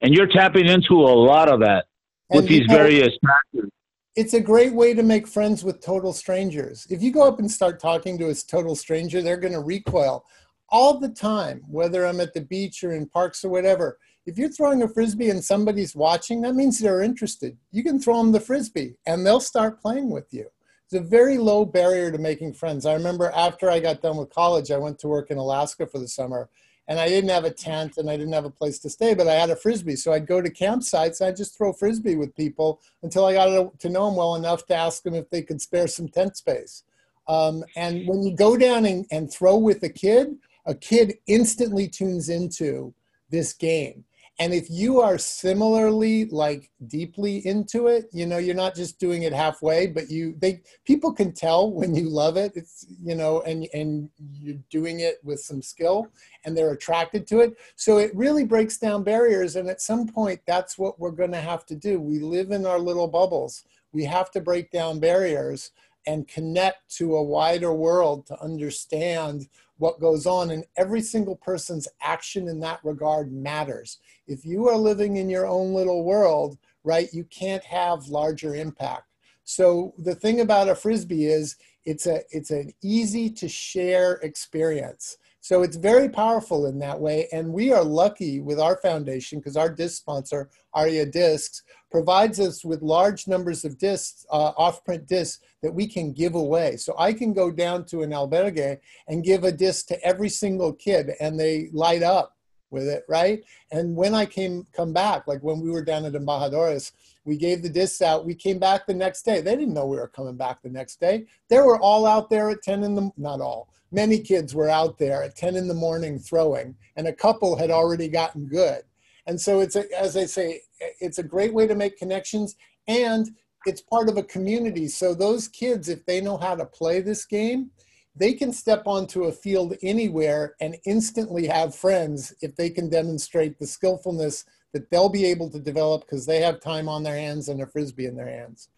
and 0.00 0.14
you're 0.14 0.28
tapping 0.28 0.68
into 0.68 0.94
a 0.94 1.14
lot 1.14 1.48
of 1.48 1.60
that 1.60 1.86
with 2.30 2.46
these 2.46 2.66
know, 2.68 2.76
various 2.76 3.10
factors. 3.26 3.70
It's 4.18 4.34
a 4.34 4.40
great 4.40 4.72
way 4.72 4.94
to 4.94 5.04
make 5.04 5.28
friends 5.28 5.62
with 5.62 5.80
total 5.80 6.12
strangers. 6.12 6.88
If 6.90 7.00
you 7.04 7.12
go 7.12 7.22
up 7.22 7.38
and 7.38 7.48
start 7.48 7.78
talking 7.78 8.18
to 8.18 8.30
a 8.30 8.34
total 8.34 8.74
stranger, 8.74 9.22
they're 9.22 9.36
going 9.36 9.52
to 9.52 9.60
recoil 9.60 10.24
all 10.70 10.98
the 10.98 11.10
time, 11.10 11.62
whether 11.68 12.04
I'm 12.04 12.18
at 12.18 12.34
the 12.34 12.40
beach 12.40 12.82
or 12.82 12.90
in 12.90 13.06
parks 13.06 13.44
or 13.44 13.48
whatever. 13.48 13.96
If 14.26 14.36
you're 14.36 14.48
throwing 14.48 14.82
a 14.82 14.88
frisbee 14.88 15.30
and 15.30 15.44
somebody's 15.44 15.94
watching, 15.94 16.40
that 16.40 16.56
means 16.56 16.80
they're 16.80 17.00
interested. 17.00 17.56
You 17.70 17.84
can 17.84 18.00
throw 18.00 18.18
them 18.18 18.32
the 18.32 18.40
frisbee 18.40 18.96
and 19.06 19.24
they'll 19.24 19.38
start 19.38 19.80
playing 19.80 20.10
with 20.10 20.34
you. 20.34 20.50
It's 20.86 20.94
a 20.94 21.08
very 21.08 21.38
low 21.38 21.64
barrier 21.64 22.10
to 22.10 22.18
making 22.18 22.54
friends. 22.54 22.86
I 22.86 22.94
remember 22.94 23.30
after 23.30 23.70
I 23.70 23.78
got 23.78 24.02
done 24.02 24.16
with 24.16 24.30
college, 24.30 24.72
I 24.72 24.78
went 24.78 24.98
to 24.98 25.06
work 25.06 25.30
in 25.30 25.38
Alaska 25.38 25.86
for 25.86 26.00
the 26.00 26.08
summer 26.08 26.50
and 26.88 26.98
I 26.98 27.06
didn't 27.06 27.30
have 27.30 27.44
a 27.44 27.50
tent 27.50 27.98
and 27.98 28.10
I 28.10 28.16
didn't 28.16 28.32
have 28.32 28.46
a 28.46 28.50
place 28.50 28.78
to 28.80 28.90
stay, 28.90 29.14
but 29.14 29.28
I 29.28 29.34
had 29.34 29.50
a 29.50 29.56
frisbee. 29.56 29.96
So 29.96 30.12
I'd 30.12 30.26
go 30.26 30.40
to 30.40 30.50
campsites 30.50 31.20
and 31.20 31.28
I'd 31.28 31.36
just 31.36 31.56
throw 31.56 31.72
frisbee 31.72 32.16
with 32.16 32.34
people 32.34 32.80
until 33.02 33.26
I 33.26 33.34
got 33.34 33.78
to 33.78 33.88
know 33.90 34.06
them 34.06 34.16
well 34.16 34.34
enough 34.36 34.66
to 34.66 34.74
ask 34.74 35.02
them 35.02 35.14
if 35.14 35.28
they 35.28 35.42
could 35.42 35.60
spare 35.60 35.86
some 35.86 36.08
tent 36.08 36.38
space. 36.38 36.84
Um, 37.28 37.62
and 37.76 38.08
when 38.08 38.22
you 38.22 38.34
go 38.34 38.56
down 38.56 38.86
and, 38.86 39.06
and 39.10 39.30
throw 39.30 39.58
with 39.58 39.82
a 39.82 39.90
kid, 39.90 40.36
a 40.64 40.74
kid 40.74 41.18
instantly 41.26 41.88
tunes 41.88 42.30
into 42.30 42.94
this 43.30 43.52
game 43.52 44.04
and 44.38 44.54
if 44.54 44.70
you 44.70 45.00
are 45.00 45.18
similarly 45.18 46.26
like 46.26 46.70
deeply 46.86 47.46
into 47.46 47.88
it 47.88 48.08
you 48.12 48.26
know 48.26 48.38
you're 48.38 48.54
not 48.54 48.74
just 48.74 48.98
doing 48.98 49.24
it 49.24 49.32
halfway 49.32 49.86
but 49.86 50.10
you 50.10 50.34
they 50.38 50.62
people 50.84 51.12
can 51.12 51.32
tell 51.32 51.70
when 51.70 51.94
you 51.94 52.08
love 52.08 52.36
it. 52.36 52.52
It's 52.54 52.86
you 53.02 53.14
know 53.14 53.40
and 53.42 53.68
and 53.74 54.08
you're 54.32 54.62
doing 54.70 55.00
it 55.00 55.18
with 55.22 55.40
some 55.40 55.62
skill 55.62 56.08
and 56.44 56.56
they're 56.56 56.72
attracted 56.72 57.26
to 57.28 57.40
it. 57.40 57.56
So 57.76 57.98
it 57.98 58.14
really 58.14 58.44
breaks 58.44 58.78
down 58.78 59.04
barriers. 59.04 59.56
And 59.56 59.68
at 59.68 59.80
some 59.80 60.06
point 60.06 60.40
that's 60.46 60.78
what 60.78 60.98
we're 60.98 61.10
going 61.10 61.32
to 61.32 61.40
have 61.40 61.66
to 61.66 61.76
do. 61.76 62.00
We 62.00 62.18
live 62.18 62.50
in 62.50 62.66
our 62.66 62.78
little 62.78 63.08
bubbles. 63.08 63.64
We 63.92 64.04
have 64.04 64.30
to 64.32 64.40
break 64.40 64.70
down 64.70 65.00
barriers 65.00 65.70
and 66.06 66.26
connect 66.26 66.96
to 66.96 67.16
a 67.16 67.22
wider 67.22 67.72
world 67.72 68.26
to 68.26 68.42
understand 68.42 69.48
what 69.78 70.00
goes 70.00 70.26
on, 70.26 70.50
and 70.50 70.64
every 70.76 71.00
single 71.00 71.36
person's 71.36 71.88
action 72.00 72.48
in 72.48 72.60
that 72.60 72.80
regard 72.84 73.32
matters. 73.32 73.98
If 74.26 74.44
you 74.44 74.68
are 74.68 74.76
living 74.76 75.16
in 75.16 75.28
your 75.28 75.46
own 75.46 75.72
little 75.72 76.04
world, 76.04 76.58
right, 76.84 77.08
you 77.12 77.24
can't 77.24 77.64
have 77.64 78.08
larger 78.08 78.54
impact. 78.54 79.04
So 79.44 79.94
the 79.96 80.14
thing 80.14 80.40
about 80.40 80.68
a 80.68 80.74
frisbee 80.74 81.26
is 81.26 81.56
it's 81.84 82.06
a 82.06 82.20
it's 82.30 82.50
an 82.50 82.72
easy 82.82 83.30
to 83.30 83.48
share 83.48 84.14
experience. 84.16 85.16
So 85.40 85.62
it's 85.62 85.76
very 85.76 86.08
powerful 86.08 86.66
in 86.66 86.78
that 86.80 87.00
way. 87.00 87.28
And 87.32 87.52
we 87.52 87.72
are 87.72 87.84
lucky 87.84 88.40
with 88.40 88.58
our 88.58 88.76
foundation 88.76 89.38
because 89.38 89.56
our 89.56 89.70
disc 89.70 89.98
sponsor, 89.98 90.50
Aria 90.74 91.06
Discs, 91.06 91.62
provides 91.90 92.38
us 92.40 92.64
with 92.64 92.82
large 92.82 93.26
numbers 93.26 93.64
of 93.64 93.78
discs, 93.78 94.26
uh, 94.30 94.52
off-print 94.56 95.06
discs 95.06 95.42
that 95.62 95.72
we 95.72 95.86
can 95.86 96.12
give 96.12 96.34
away. 96.34 96.76
So 96.76 96.94
I 96.98 97.12
can 97.12 97.32
go 97.32 97.50
down 97.50 97.84
to 97.86 98.02
an 98.02 98.10
albergue 98.10 98.78
and 99.06 99.24
give 99.24 99.44
a 99.44 99.52
disc 99.52 99.86
to 99.88 100.04
every 100.04 100.28
single 100.28 100.72
kid 100.72 101.12
and 101.20 101.38
they 101.38 101.70
light 101.72 102.02
up 102.02 102.36
with 102.70 102.86
it, 102.86 103.04
right? 103.08 103.42
And 103.72 103.96
when 103.96 104.14
I 104.14 104.26
came 104.26 104.66
come 104.72 104.92
back, 104.92 105.26
like 105.26 105.42
when 105.42 105.60
we 105.60 105.70
were 105.70 105.84
down 105.84 106.04
at 106.04 106.12
Embajadores, 106.12 106.92
we 107.24 107.36
gave 107.36 107.62
the 107.62 107.68
discs 107.68 108.02
out. 108.02 108.26
We 108.26 108.34
came 108.34 108.58
back 108.58 108.86
the 108.86 108.94
next 108.94 109.22
day. 109.22 109.40
They 109.40 109.56
didn't 109.56 109.74
know 109.74 109.86
we 109.86 109.96
were 109.96 110.08
coming 110.08 110.36
back 110.36 110.62
the 110.62 110.70
next 110.70 111.00
day. 111.00 111.26
They 111.48 111.60
were 111.60 111.80
all 111.80 112.06
out 112.06 112.30
there 112.30 112.50
at 112.50 112.62
10 112.62 112.84
in 112.84 112.94
the 112.94 113.10
not 113.16 113.40
all. 113.40 113.68
Many 113.90 114.20
kids 114.20 114.54
were 114.54 114.68
out 114.68 114.98
there 114.98 115.22
at 115.22 115.36
10 115.36 115.56
in 115.56 115.68
the 115.68 115.74
morning 115.74 116.18
throwing, 116.18 116.76
and 116.96 117.06
a 117.06 117.12
couple 117.12 117.56
had 117.56 117.70
already 117.70 118.08
gotten 118.08 118.46
good. 118.46 118.82
And 119.26 119.40
so 119.40 119.60
it's 119.60 119.76
a, 119.76 119.84
as 119.98 120.16
I 120.16 120.24
say, 120.24 120.62
it's 121.00 121.18
a 121.18 121.22
great 121.22 121.52
way 121.52 121.66
to 121.66 121.74
make 121.74 121.98
connections 121.98 122.56
and 122.86 123.28
it's 123.66 123.82
part 123.82 124.08
of 124.08 124.16
a 124.16 124.22
community. 124.22 124.88
So 124.88 125.14
those 125.14 125.48
kids, 125.48 125.88
if 125.88 126.06
they 126.06 126.20
know 126.20 126.38
how 126.38 126.54
to 126.54 126.64
play 126.64 127.00
this 127.00 127.26
game, 127.26 127.70
they 128.16 128.32
can 128.32 128.52
step 128.52 128.82
onto 128.86 129.24
a 129.24 129.32
field 129.32 129.74
anywhere 129.82 130.54
and 130.60 130.76
instantly 130.86 131.46
have 131.46 131.74
friends 131.74 132.34
if 132.40 132.56
they 132.56 132.70
can 132.70 132.88
demonstrate 132.88 133.58
the 133.58 133.66
skillfulness 133.66 134.44
that 134.72 134.90
they'll 134.90 135.08
be 135.08 135.26
able 135.26 135.50
to 135.50 135.60
develop 135.60 136.02
because 136.02 136.26
they 136.26 136.40
have 136.40 136.60
time 136.60 136.88
on 136.88 137.02
their 137.02 137.16
hands 137.16 137.48
and 137.48 137.60
a 137.60 137.66
frisbee 137.66 138.06
in 138.06 138.16
their 138.16 138.28
hands. 138.28 138.68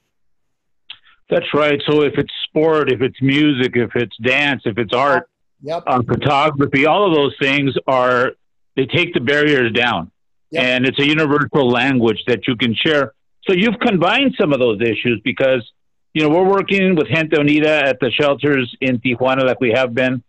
That's 1.30 1.54
right. 1.54 1.80
So 1.88 2.02
if 2.02 2.14
it's 2.18 2.32
sport, 2.44 2.90
if 2.90 3.00
it's 3.00 3.20
music, 3.22 3.72
if 3.76 3.94
it's 3.94 4.16
dance, 4.18 4.62
if 4.64 4.78
it's 4.78 4.92
art, 4.92 5.28
yep. 5.62 5.84
Uh, 5.86 6.02
photography, 6.02 6.86
all 6.86 7.06
of 7.06 7.14
those 7.14 7.34
things 7.40 7.72
are 7.86 8.32
they 8.76 8.86
take 8.86 9.14
the 9.14 9.20
barriers 9.20 9.72
down, 9.72 10.10
yep. 10.50 10.64
and 10.64 10.86
it's 10.86 10.98
a 10.98 11.06
universal 11.06 11.68
language 11.68 12.22
that 12.26 12.48
you 12.48 12.56
can 12.56 12.74
share. 12.74 13.14
So 13.48 13.54
you've 13.54 13.78
combined 13.80 14.34
some 14.38 14.52
of 14.52 14.58
those 14.58 14.80
issues 14.80 15.20
because 15.24 15.70
you 16.14 16.22
know 16.22 16.28
we're 16.28 16.48
working 16.48 16.96
with 16.96 17.08
Gente 17.08 17.36
Unida 17.36 17.84
at 17.84 18.00
the 18.00 18.10
shelters 18.10 18.74
in 18.80 18.98
Tijuana, 18.98 19.44
like 19.44 19.60
we 19.60 19.70
have 19.70 19.94
been 19.94 20.22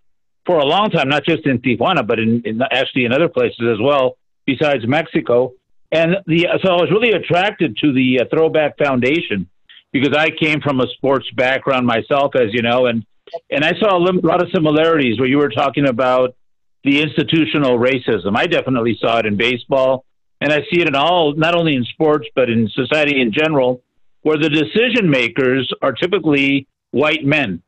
for 0.45 0.59
a 0.59 0.65
long 0.65 0.89
time, 0.89 1.09
not 1.09 1.25
just 1.25 1.45
in 1.45 1.59
Tijuana, 1.59 2.05
but 2.05 2.19
in, 2.19 2.41
in 2.45 2.61
actually 2.71 3.05
in 3.05 3.13
other 3.13 3.27
places 3.27 3.61
as 3.61 3.79
well, 3.81 4.17
besides 4.45 4.87
Mexico. 4.87 5.53
And 5.91 6.17
the 6.25 6.47
so 6.63 6.73
I 6.73 6.81
was 6.81 6.89
really 6.91 7.11
attracted 7.11 7.77
to 7.77 7.91
the 7.91 8.21
uh, 8.21 8.25
Throwback 8.31 8.77
Foundation 8.77 9.49
because 9.91 10.15
I 10.15 10.29
came 10.29 10.61
from 10.61 10.79
a 10.79 10.87
sports 10.95 11.29
background 11.35 11.85
myself, 11.85 12.35
as 12.35 12.53
you 12.53 12.61
know, 12.61 12.85
and 12.87 13.05
and 13.49 13.63
I 13.63 13.73
saw 13.79 13.97
a 13.97 13.99
lot 13.99 14.41
of 14.41 14.49
similarities 14.53 15.19
where 15.19 15.27
you 15.27 15.37
were 15.37 15.49
talking 15.49 15.87
about 15.87 16.35
the 16.83 17.01
institutional 17.01 17.77
racism. 17.77 18.35
I 18.35 18.47
definitely 18.47 18.97
saw 18.99 19.19
it 19.19 19.25
in 19.25 19.37
baseball, 19.37 20.05
and 20.39 20.51
I 20.51 20.59
see 20.71 20.81
it 20.81 20.87
in 20.87 20.95
all, 20.95 21.33
not 21.35 21.55
only 21.55 21.75
in 21.75 21.85
sports 21.85 22.27
but 22.35 22.49
in 22.49 22.69
society 22.69 23.21
in 23.21 23.31
general, 23.31 23.83
where 24.23 24.37
the 24.37 24.49
decision 24.49 25.09
makers 25.09 25.71
are 25.81 25.93
typically 25.93 26.67
white 26.91 27.23
men. 27.23 27.61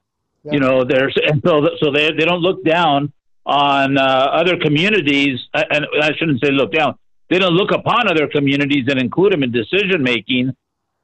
You 0.44 0.60
know, 0.60 0.84
there's 0.84 1.18
and 1.28 1.42
so 1.46 1.68
so 1.82 1.92
they 1.92 2.12
they 2.12 2.26
don't 2.26 2.42
look 2.42 2.64
down 2.64 3.14
on 3.46 3.98
uh, 3.98 4.02
other 4.02 4.58
communities, 4.58 5.40
and 5.54 5.86
I 6.02 6.12
shouldn't 6.18 6.44
say 6.44 6.52
look 6.52 6.72
down. 6.72 6.96
They 7.30 7.40
don't 7.40 7.54
look 7.54 7.72
upon 7.72 8.10
other 8.10 8.28
communities 8.28 8.86
and 8.88 9.00
include 9.00 9.34
them 9.34 9.44
in 9.44 9.52
decision 9.52 10.04
making. 10.04 10.56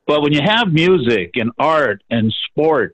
But 0.09 0.23
when 0.23 0.33
you 0.33 0.41
have 0.43 0.73
music 0.73 1.33
and 1.35 1.51
art 1.59 2.01
and 2.09 2.33
sport, 2.47 2.93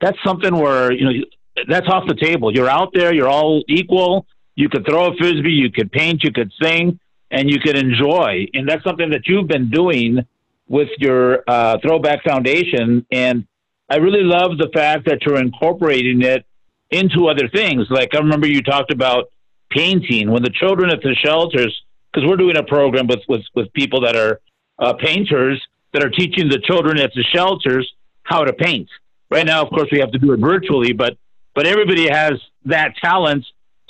that's 0.00 0.16
something 0.24 0.54
where 0.54 0.92
you 0.92 1.04
know 1.04 1.24
that's 1.66 1.88
off 1.88 2.04
the 2.06 2.14
table. 2.14 2.54
You're 2.54 2.70
out 2.70 2.90
there, 2.94 3.12
you're 3.12 3.28
all 3.28 3.64
equal. 3.68 4.24
You 4.54 4.68
could 4.68 4.86
throw 4.86 5.06
a 5.06 5.16
frisbee, 5.16 5.50
you 5.50 5.72
could 5.72 5.90
paint, 5.90 6.22
you 6.22 6.30
could 6.30 6.52
sing, 6.62 7.00
and 7.32 7.50
you 7.50 7.58
could 7.58 7.76
enjoy. 7.76 8.46
And 8.54 8.68
that's 8.68 8.84
something 8.84 9.10
that 9.10 9.22
you've 9.26 9.48
been 9.48 9.68
doing 9.68 10.24
with 10.68 10.90
your 10.98 11.42
uh, 11.48 11.78
Throwback 11.82 12.22
Foundation. 12.22 13.04
And 13.10 13.48
I 13.90 13.96
really 13.96 14.22
love 14.22 14.56
the 14.56 14.70
fact 14.72 15.06
that 15.06 15.22
you're 15.26 15.40
incorporating 15.40 16.22
it 16.22 16.46
into 16.88 17.26
other 17.26 17.48
things. 17.48 17.88
Like 17.90 18.14
I 18.14 18.18
remember 18.18 18.46
you 18.46 18.62
talked 18.62 18.92
about 18.92 19.24
painting 19.72 20.30
when 20.30 20.44
the 20.44 20.50
children 20.50 20.90
at 20.90 21.02
the 21.02 21.16
shelters, 21.16 21.74
because 22.12 22.28
we're 22.28 22.36
doing 22.36 22.56
a 22.56 22.62
program 22.62 23.08
with, 23.08 23.22
with, 23.28 23.42
with 23.56 23.72
people 23.72 24.02
that 24.02 24.14
are 24.14 24.40
uh, 24.78 24.92
painters 24.92 25.60
that 25.94 26.04
are 26.04 26.10
teaching 26.10 26.48
the 26.48 26.58
children 26.58 26.98
at 27.00 27.12
the 27.14 27.22
shelters 27.34 27.90
how 28.24 28.44
to 28.44 28.52
paint. 28.52 28.88
Right 29.30 29.46
now, 29.46 29.62
of 29.62 29.70
course, 29.70 29.88
we 29.90 30.00
have 30.00 30.12
to 30.12 30.18
do 30.18 30.32
it 30.32 30.40
virtually, 30.40 30.92
but 30.92 31.16
but 31.54 31.66
everybody 31.66 32.08
has 32.10 32.32
that 32.66 32.96
talent. 33.02 33.46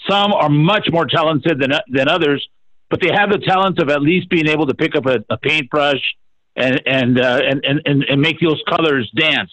Some 0.08 0.32
are 0.32 0.50
much 0.50 0.88
more 0.92 1.06
talented 1.06 1.58
than 1.58 1.72
than 1.88 2.08
others, 2.08 2.46
but 2.90 3.00
they 3.00 3.10
have 3.12 3.30
the 3.30 3.38
talent 3.38 3.80
of 3.80 3.88
at 3.88 4.02
least 4.02 4.28
being 4.28 4.46
able 4.46 4.66
to 4.66 4.74
pick 4.74 4.94
up 4.94 5.06
a, 5.06 5.24
a 5.30 5.38
paintbrush 5.38 6.00
and 6.54 6.80
and, 6.86 7.20
uh, 7.20 7.40
and 7.42 7.64
and 7.64 8.04
and 8.04 8.20
make 8.20 8.38
those 8.40 8.62
colors 8.68 9.10
dance. 9.16 9.50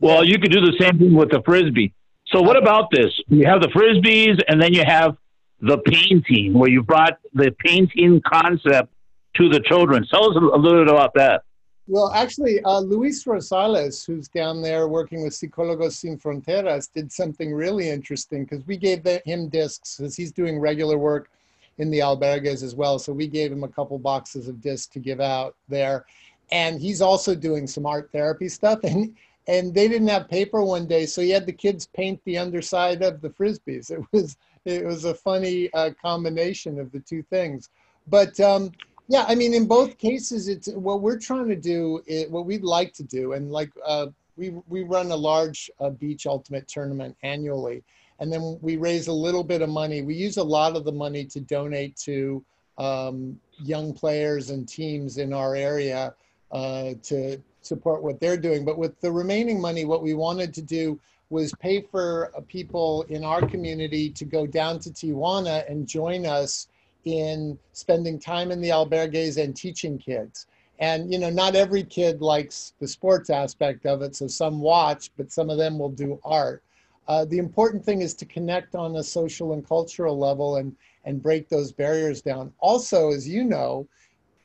Well, 0.00 0.24
you 0.24 0.38
could 0.38 0.52
do 0.52 0.60
the 0.60 0.76
same 0.80 0.98
thing 0.98 1.14
with 1.14 1.30
the 1.30 1.42
frisbee. 1.44 1.92
So, 2.28 2.40
what 2.42 2.56
about 2.56 2.90
this? 2.92 3.10
You 3.28 3.46
have 3.46 3.60
the 3.60 3.68
frisbees, 3.68 4.40
and 4.46 4.62
then 4.62 4.72
you 4.72 4.84
have 4.86 5.16
the 5.60 5.78
painting, 5.78 6.54
where 6.54 6.70
you 6.70 6.82
brought 6.82 7.18
the 7.34 7.50
painting 7.58 8.22
concept 8.24 8.92
to 9.36 9.48
the 9.48 9.60
children. 9.60 10.06
Tell 10.08 10.30
us 10.30 10.36
a 10.36 10.56
little 10.56 10.84
bit 10.84 10.92
about 10.92 11.14
that. 11.14 11.42
Well, 11.90 12.12
actually, 12.12 12.62
uh, 12.64 12.80
Luis 12.80 13.24
Rosales, 13.24 14.06
who's 14.06 14.28
down 14.28 14.60
there 14.60 14.88
working 14.88 15.22
with 15.22 15.32
Psicólogos 15.32 15.92
Sin 15.92 16.18
Fronteras, 16.18 16.92
did 16.92 17.10
something 17.10 17.50
really 17.50 17.88
interesting 17.88 18.44
because 18.44 18.66
we 18.66 18.76
gave 18.76 19.02
the, 19.02 19.22
him 19.24 19.48
discs 19.48 19.96
because 19.96 20.14
he's 20.14 20.30
doing 20.30 20.60
regular 20.60 20.98
work 20.98 21.30
in 21.78 21.90
the 21.90 22.00
albergues 22.00 22.62
as 22.62 22.74
well. 22.74 22.98
So 22.98 23.14
we 23.14 23.26
gave 23.26 23.50
him 23.50 23.64
a 23.64 23.68
couple 23.68 23.98
boxes 23.98 24.48
of 24.48 24.60
discs 24.60 24.88
to 24.88 24.98
give 24.98 25.18
out 25.18 25.56
there. 25.66 26.04
And 26.52 26.78
he's 26.78 27.00
also 27.00 27.34
doing 27.34 27.66
some 27.66 27.86
art 27.86 28.10
therapy 28.12 28.50
stuff. 28.50 28.80
And 28.84 29.16
and 29.46 29.72
they 29.72 29.88
didn't 29.88 30.08
have 30.08 30.28
paper 30.28 30.62
one 30.62 30.86
day, 30.86 31.06
so 31.06 31.22
he 31.22 31.30
had 31.30 31.46
the 31.46 31.52
kids 31.52 31.86
paint 31.86 32.20
the 32.26 32.36
underside 32.36 33.00
of 33.00 33.22
the 33.22 33.30
frisbees. 33.30 33.90
It 33.98 34.04
was 34.12 34.36
it 34.66 34.84
was 34.84 35.06
a 35.06 35.14
funny 35.14 35.72
uh, 35.72 35.92
combination 36.02 36.78
of 36.78 36.92
the 36.92 37.00
two 37.00 37.22
things. 37.22 37.70
But 38.06 38.38
um, 38.40 38.72
yeah, 39.08 39.24
I 39.26 39.34
mean, 39.34 39.54
in 39.54 39.66
both 39.66 39.96
cases, 39.96 40.48
it's 40.48 40.68
what 40.68 41.00
we're 41.00 41.18
trying 41.18 41.48
to 41.48 41.56
do. 41.56 42.02
It, 42.06 42.30
what 42.30 42.44
we'd 42.44 42.62
like 42.62 42.92
to 42.94 43.02
do, 43.02 43.32
and 43.32 43.50
like 43.50 43.70
uh, 43.84 44.08
we 44.36 44.50
we 44.68 44.82
run 44.82 45.10
a 45.10 45.16
large 45.16 45.70
uh, 45.80 45.90
beach 45.90 46.26
ultimate 46.26 46.68
tournament 46.68 47.16
annually, 47.22 47.82
and 48.20 48.30
then 48.30 48.58
we 48.60 48.76
raise 48.76 49.06
a 49.06 49.12
little 49.12 49.42
bit 49.42 49.62
of 49.62 49.70
money. 49.70 50.02
We 50.02 50.14
use 50.14 50.36
a 50.36 50.44
lot 50.44 50.76
of 50.76 50.84
the 50.84 50.92
money 50.92 51.24
to 51.24 51.40
donate 51.40 51.96
to 51.96 52.44
um, 52.76 53.40
young 53.62 53.94
players 53.94 54.50
and 54.50 54.68
teams 54.68 55.16
in 55.16 55.32
our 55.32 55.56
area 55.56 56.14
uh, 56.52 56.92
to 57.04 57.42
support 57.62 58.02
what 58.02 58.20
they're 58.20 58.36
doing. 58.36 58.64
But 58.64 58.76
with 58.76 59.00
the 59.00 59.10
remaining 59.10 59.58
money, 59.58 59.86
what 59.86 60.02
we 60.02 60.12
wanted 60.12 60.52
to 60.54 60.62
do 60.62 61.00
was 61.30 61.52
pay 61.60 61.80
for 61.80 62.30
uh, 62.36 62.40
people 62.46 63.02
in 63.08 63.24
our 63.24 63.46
community 63.46 64.10
to 64.10 64.24
go 64.26 64.46
down 64.46 64.78
to 64.80 64.90
Tijuana 64.90 65.68
and 65.70 65.86
join 65.86 66.26
us 66.26 66.68
in 67.08 67.58
spending 67.72 68.18
time 68.18 68.50
in 68.50 68.60
the 68.60 68.68
albergues 68.68 69.42
and 69.42 69.56
teaching 69.56 69.98
kids. 69.98 70.46
And 70.78 71.10
you 71.10 71.18
know, 71.18 71.30
not 71.30 71.56
every 71.56 71.82
kid 71.82 72.20
likes 72.20 72.74
the 72.78 72.86
sports 72.86 73.30
aspect 73.30 73.86
of 73.86 74.02
it, 74.02 74.14
so 74.14 74.28
some 74.28 74.60
watch, 74.60 75.10
but 75.16 75.32
some 75.32 75.48
of 75.50 75.58
them 75.58 75.78
will 75.78 75.88
do 75.90 76.20
art. 76.22 76.62
Uh, 77.08 77.24
the 77.24 77.38
important 77.38 77.82
thing 77.82 78.02
is 78.02 78.12
to 78.14 78.26
connect 78.26 78.74
on 78.74 78.96
a 78.96 79.02
social 79.02 79.54
and 79.54 79.66
cultural 79.66 80.18
level 80.18 80.56
and 80.56 80.76
and 81.04 81.22
break 81.22 81.48
those 81.48 81.72
barriers 81.72 82.20
down. 82.20 82.52
Also, 82.58 83.10
as 83.10 83.26
you 83.26 83.42
know, 83.42 83.88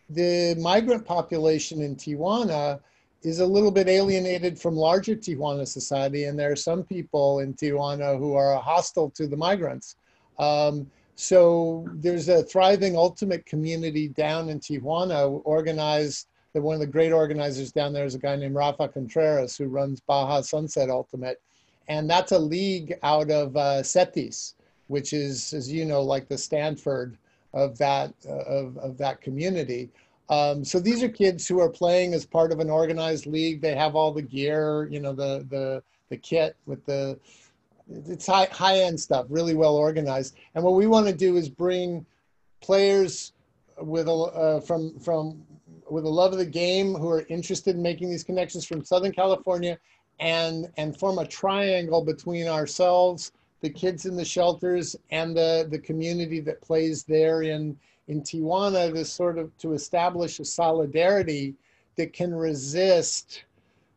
the 0.09 0.55
migrant 0.59 1.05
population 1.05 1.81
in 1.81 1.95
Tijuana 1.95 2.79
is 3.23 3.39
a 3.39 3.45
little 3.45 3.71
bit 3.71 3.89
alienated 3.89 4.57
from 4.57 4.75
larger 4.75 5.15
Tijuana 5.15 5.67
society, 5.67 6.25
and 6.25 6.39
there 6.39 6.51
are 6.51 6.55
some 6.55 6.83
people 6.83 7.39
in 7.39 7.53
Tijuana 7.53 8.17
who 8.17 8.33
are 8.35 8.55
hostile 8.55 9.09
to 9.11 9.27
the 9.27 9.37
migrants. 9.37 9.97
Um, 10.39 10.89
so 11.15 11.87
there's 11.93 12.29
a 12.29 12.43
thriving 12.43 12.97
ultimate 12.97 13.45
community 13.45 14.07
down 14.07 14.49
in 14.49 14.59
Tijuana 14.59 15.41
organized. 15.43 16.27
That 16.53 16.61
one 16.61 16.75
of 16.75 16.81
the 16.81 16.87
great 16.87 17.11
organizers 17.11 17.71
down 17.71 17.93
there 17.93 18.05
is 18.05 18.13
a 18.13 18.19
guy 18.19 18.35
named 18.35 18.53
Rafa 18.53 18.87
Contreras 18.87 19.57
who 19.57 19.65
runs 19.65 20.01
Baja 20.01 20.41
Sunset 20.41 20.87
Ultimate, 20.87 21.41
and 21.87 22.07
that's 22.07 22.31
a 22.31 22.37
league 22.37 22.93
out 23.01 23.31
of 23.31 23.57
uh, 23.57 23.81
which 24.87 25.13
is, 25.13 25.53
as 25.53 25.71
you 25.71 25.85
know, 25.85 26.01
like 26.03 26.27
the 26.27 26.37
Stanford 26.37 27.17
of 27.53 27.77
that 27.79 28.13
uh, 28.27 28.43
of, 28.43 28.77
of 28.77 28.97
that 28.97 29.21
community. 29.21 29.89
Um, 30.29 30.63
so 30.63 30.79
these 30.79 31.03
are 31.03 31.09
kids 31.09 31.47
who 31.47 31.59
are 31.59 31.69
playing 31.69 32.13
as 32.13 32.25
part 32.25 32.51
of 32.51 32.59
an 32.59 32.69
organized 32.69 33.25
league. 33.25 33.61
They 33.61 33.75
have 33.75 33.95
all 33.95 34.11
the 34.11 34.21
gear, 34.21 34.87
you 34.89 34.99
know, 34.99 35.13
the 35.13 35.45
the 35.49 35.83
the 36.09 36.17
kit 36.17 36.55
with 36.65 36.85
the 36.85 37.19
it's 38.07 38.27
high 38.27 38.47
high 38.51 38.79
end 38.79 38.99
stuff, 38.99 39.25
really 39.29 39.53
well 39.53 39.75
organized. 39.75 40.35
And 40.55 40.63
what 40.63 40.73
we 40.73 40.87
want 40.87 41.07
to 41.07 41.13
do 41.13 41.37
is 41.37 41.49
bring 41.49 42.05
players 42.61 43.33
with 43.81 44.07
a 44.07 44.11
uh, 44.11 44.59
from 44.61 44.97
from 44.99 45.43
with 45.89 46.05
a 46.05 46.09
love 46.09 46.31
of 46.31 46.39
the 46.39 46.45
game 46.45 46.93
who 46.95 47.09
are 47.09 47.25
interested 47.29 47.75
in 47.75 47.81
making 47.81 48.09
these 48.09 48.23
connections 48.23 48.65
from 48.65 48.83
Southern 48.83 49.11
California 49.11 49.77
and 50.19 50.69
and 50.77 50.97
form 50.97 51.19
a 51.19 51.27
triangle 51.27 52.03
between 52.03 52.47
ourselves, 52.47 53.31
the 53.61 53.69
kids 53.69 54.05
in 54.05 54.15
the 54.15 54.25
shelters, 54.25 54.95
and 55.11 55.35
the 55.35 55.67
the 55.69 55.79
community 55.79 56.39
that 56.39 56.61
plays 56.61 57.03
there 57.03 57.41
in 57.43 57.77
in 58.07 58.21
Tijuana 58.21 58.93
to 58.93 59.05
sort 59.05 59.37
of 59.37 59.55
to 59.59 59.73
establish 59.73 60.39
a 60.39 60.45
solidarity 60.45 61.55
that 61.95 62.13
can 62.13 62.33
resist 62.33 63.43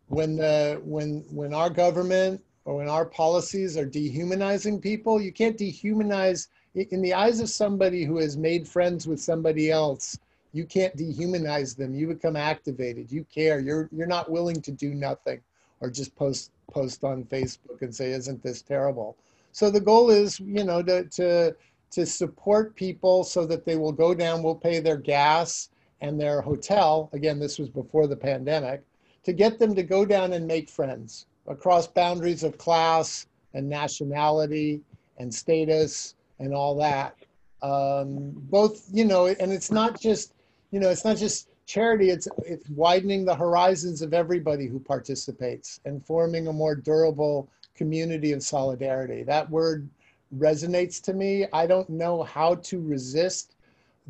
when 0.08 0.36
the 0.36 0.80
when 0.84 1.24
when 1.30 1.52
our 1.52 1.70
government 1.70 2.40
or 2.66 2.74
when 2.74 2.88
our 2.88 3.06
policies 3.06 3.76
are 3.76 3.86
dehumanizing 3.86 4.80
people. 4.80 5.20
You 5.20 5.32
can't 5.32 5.56
dehumanize 5.56 6.48
in 6.74 7.00
the 7.00 7.14
eyes 7.14 7.40
of 7.40 7.48
somebody 7.48 8.04
who 8.04 8.18
has 8.18 8.36
made 8.36 8.68
friends 8.68 9.06
with 9.06 9.20
somebody 9.20 9.70
else. 9.70 10.18
You 10.52 10.66
can't 10.66 10.96
dehumanize 10.96 11.76
them. 11.76 11.94
You 11.94 12.08
become 12.08 12.34
activated. 12.34 13.10
You 13.10 13.24
care. 13.32 13.60
You're 13.60 13.88
you're 13.92 14.06
not 14.06 14.30
willing 14.30 14.60
to 14.62 14.72
do 14.72 14.94
nothing 14.94 15.40
or 15.80 15.90
just 15.90 16.14
post 16.16 16.50
post 16.70 17.04
on 17.04 17.24
Facebook 17.24 17.82
and 17.82 17.94
say, 17.94 18.10
"Isn't 18.10 18.42
this 18.42 18.62
terrible?" 18.62 19.16
So 19.52 19.70
the 19.70 19.80
goal 19.80 20.10
is, 20.10 20.40
you 20.40 20.64
know, 20.64 20.82
to 20.82 21.04
to 21.04 21.54
to 21.92 22.04
support 22.04 22.74
people 22.74 23.22
so 23.22 23.46
that 23.46 23.64
they 23.64 23.76
will 23.76 23.92
go 23.92 24.12
down, 24.12 24.42
we'll 24.42 24.56
pay 24.56 24.80
their 24.80 24.96
gas 24.96 25.70
and 26.00 26.20
their 26.20 26.40
hotel. 26.40 27.08
Again, 27.12 27.38
this 27.38 27.60
was 27.60 27.68
before 27.68 28.08
the 28.08 28.16
pandemic, 28.16 28.82
to 29.22 29.32
get 29.32 29.60
them 29.60 29.74
to 29.76 29.84
go 29.84 30.04
down 30.04 30.32
and 30.32 30.46
make 30.48 30.68
friends 30.68 31.26
across 31.48 31.86
boundaries 31.86 32.42
of 32.42 32.58
class 32.58 33.26
and 33.54 33.68
nationality 33.68 34.80
and 35.18 35.34
status 35.34 36.14
and 36.38 36.54
all 36.54 36.76
that. 36.76 37.16
Um, 37.62 38.32
both, 38.34 38.86
you 38.92 39.04
know, 39.04 39.26
and 39.26 39.52
it's 39.52 39.70
not 39.70 40.00
just, 40.00 40.34
you 40.70 40.80
know, 40.80 40.90
it's 40.90 41.04
not 41.04 41.16
just 41.16 41.48
charity, 41.66 42.10
it's, 42.10 42.28
it's 42.44 42.68
widening 42.70 43.24
the 43.24 43.34
horizons 43.34 44.02
of 44.02 44.12
everybody 44.12 44.66
who 44.66 44.78
participates 44.78 45.80
and 45.84 46.04
forming 46.04 46.46
a 46.48 46.52
more 46.52 46.74
durable 46.74 47.48
community 47.74 48.32
of 48.32 48.42
solidarity. 48.42 49.22
That 49.22 49.48
word 49.50 49.88
resonates 50.36 51.00
to 51.02 51.12
me. 51.12 51.46
I 51.52 51.66
don't 51.66 51.88
know 51.88 52.22
how 52.22 52.56
to 52.56 52.80
resist 52.80 53.54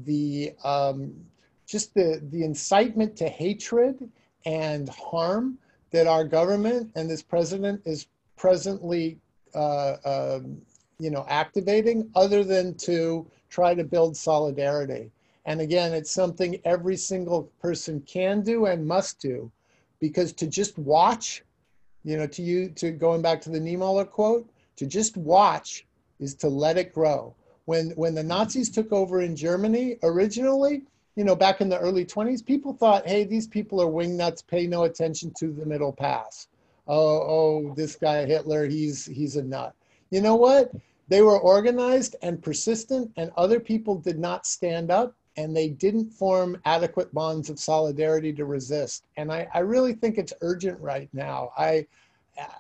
the 0.05 0.53
um, 0.65 1.15
just 1.67 1.95
the 1.95 2.23
the 2.31 2.45
incitement 2.45 3.17
to 3.17 3.29
hatred 3.29 4.11
and 4.45 4.89
harm 4.89 5.59
that 5.91 6.07
our 6.07 6.25
government 6.25 6.91
and 6.95 7.09
this 7.09 7.23
president 7.23 7.81
is 7.85 8.07
presently 8.37 9.19
uh, 9.55 9.97
um, 10.05 10.61
you 10.99 11.11
know 11.11 11.25
activating 11.29 12.11
other 12.15 12.45
than 12.45 12.75
to 12.75 13.27
try 13.49 13.75
to 13.75 13.85
build 13.85 14.17
solidarity 14.17 15.11
and 15.45 15.61
again 15.61 15.93
it's 15.93 16.11
something 16.11 16.61
every 16.65 16.97
single 16.97 17.45
person 17.61 18.01
can 18.03 18.43
do 18.43 18.67
and 18.67 18.87
must 18.87 19.21
do 19.21 19.51
because 20.01 20.33
to 20.33 20.47
just 20.47 20.79
watch 20.79 21.43
you 22.05 22.17
know 22.17 22.27
to 22.27 22.43
you 22.43 22.69
to 22.71 22.91
going 22.91 23.23
back 23.23 23.41
to 23.41 23.51
the 23.51 23.61
Niemöller 23.61 24.09
quote 24.09 24.49
to 24.77 24.87
just 24.87 25.17
watch 25.17 25.87
is 26.21 26.35
to 26.37 26.49
let 26.49 26.79
it 26.79 26.95
grow. 26.95 27.35
When, 27.65 27.91
when 27.91 28.15
the 28.15 28.23
Nazis 28.23 28.71
took 28.71 28.93
over 28.93 29.23
in 29.23 29.35
Germany 29.35 29.97
originally, 30.03 30.83
you 31.17 31.25
know, 31.25 31.35
back 31.35 31.61
in 31.61 31.69
the 31.69 31.79
early 31.79 32.05
20s, 32.05 32.45
people 32.45 32.73
thought, 32.73 33.07
hey, 33.07 33.25
these 33.25 33.47
people 33.47 33.83
are 33.83 33.87
wingnuts, 33.87 34.47
pay 34.47 34.67
no 34.67 34.85
attention 34.85 35.33
to 35.39 35.49
the 35.49 35.67
middle 35.67 35.93
pass. 35.93 36.49
Oh, 36.87 37.21
oh, 37.21 37.75
this 37.75 37.97
guy 37.97 38.25
Hitler, 38.25 38.67
he's 38.67 39.07
he's 39.07 39.37
a 39.37 39.43
nut. 39.43 39.75
You 40.11 40.21
know 40.21 40.37
what? 40.37 40.73
they 41.09 41.23
were 41.23 41.39
organized 41.39 42.17
and 42.23 42.43
persistent, 42.43 43.13
and 43.17 43.31
other 43.37 43.61
people 43.61 43.97
did 43.97 44.19
not 44.19 44.47
stand 44.47 44.91
up 44.91 45.15
and 45.39 45.55
they 45.55 45.69
didn't 45.69 46.11
form 46.11 46.61
adequate 46.65 47.13
bonds 47.13 47.51
of 47.51 47.59
solidarity 47.59 48.33
to 48.33 48.47
resist. 48.47 49.05
And 49.19 49.31
I, 49.31 49.47
I 49.53 49.59
really 49.59 49.93
think 49.93 50.17
it's 50.17 50.33
urgent 50.41 50.81
right 50.81 51.11
now. 51.13 51.51
I, 51.59 51.87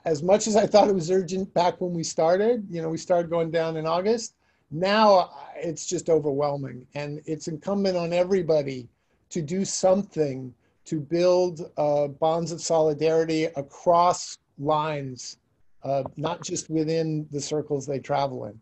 as 0.04 0.22
much 0.22 0.46
as 0.46 0.56
I 0.56 0.66
thought 0.66 0.88
it 0.88 0.94
was 0.94 1.10
urgent 1.10 1.52
back 1.54 1.80
when 1.80 1.94
we 1.94 2.04
started, 2.04 2.66
you 2.70 2.82
know, 2.82 2.90
we 2.90 2.98
started 2.98 3.30
going 3.30 3.50
down 3.50 3.78
in 3.78 3.86
August. 3.86 4.34
Now 4.70 5.30
it's 5.56 5.86
just 5.86 6.08
overwhelming, 6.08 6.86
and 6.94 7.20
it's 7.26 7.48
incumbent 7.48 7.96
on 7.96 8.12
everybody 8.12 8.88
to 9.30 9.42
do 9.42 9.64
something 9.64 10.52
to 10.84 11.00
build 11.00 11.70
uh, 11.76 12.08
bonds 12.08 12.52
of 12.52 12.60
solidarity 12.60 13.44
across 13.44 14.38
lines, 14.58 15.38
uh, 15.82 16.04
not 16.16 16.42
just 16.42 16.70
within 16.70 17.26
the 17.32 17.40
circles 17.40 17.86
they 17.86 17.98
travel 17.98 18.46
in. 18.46 18.58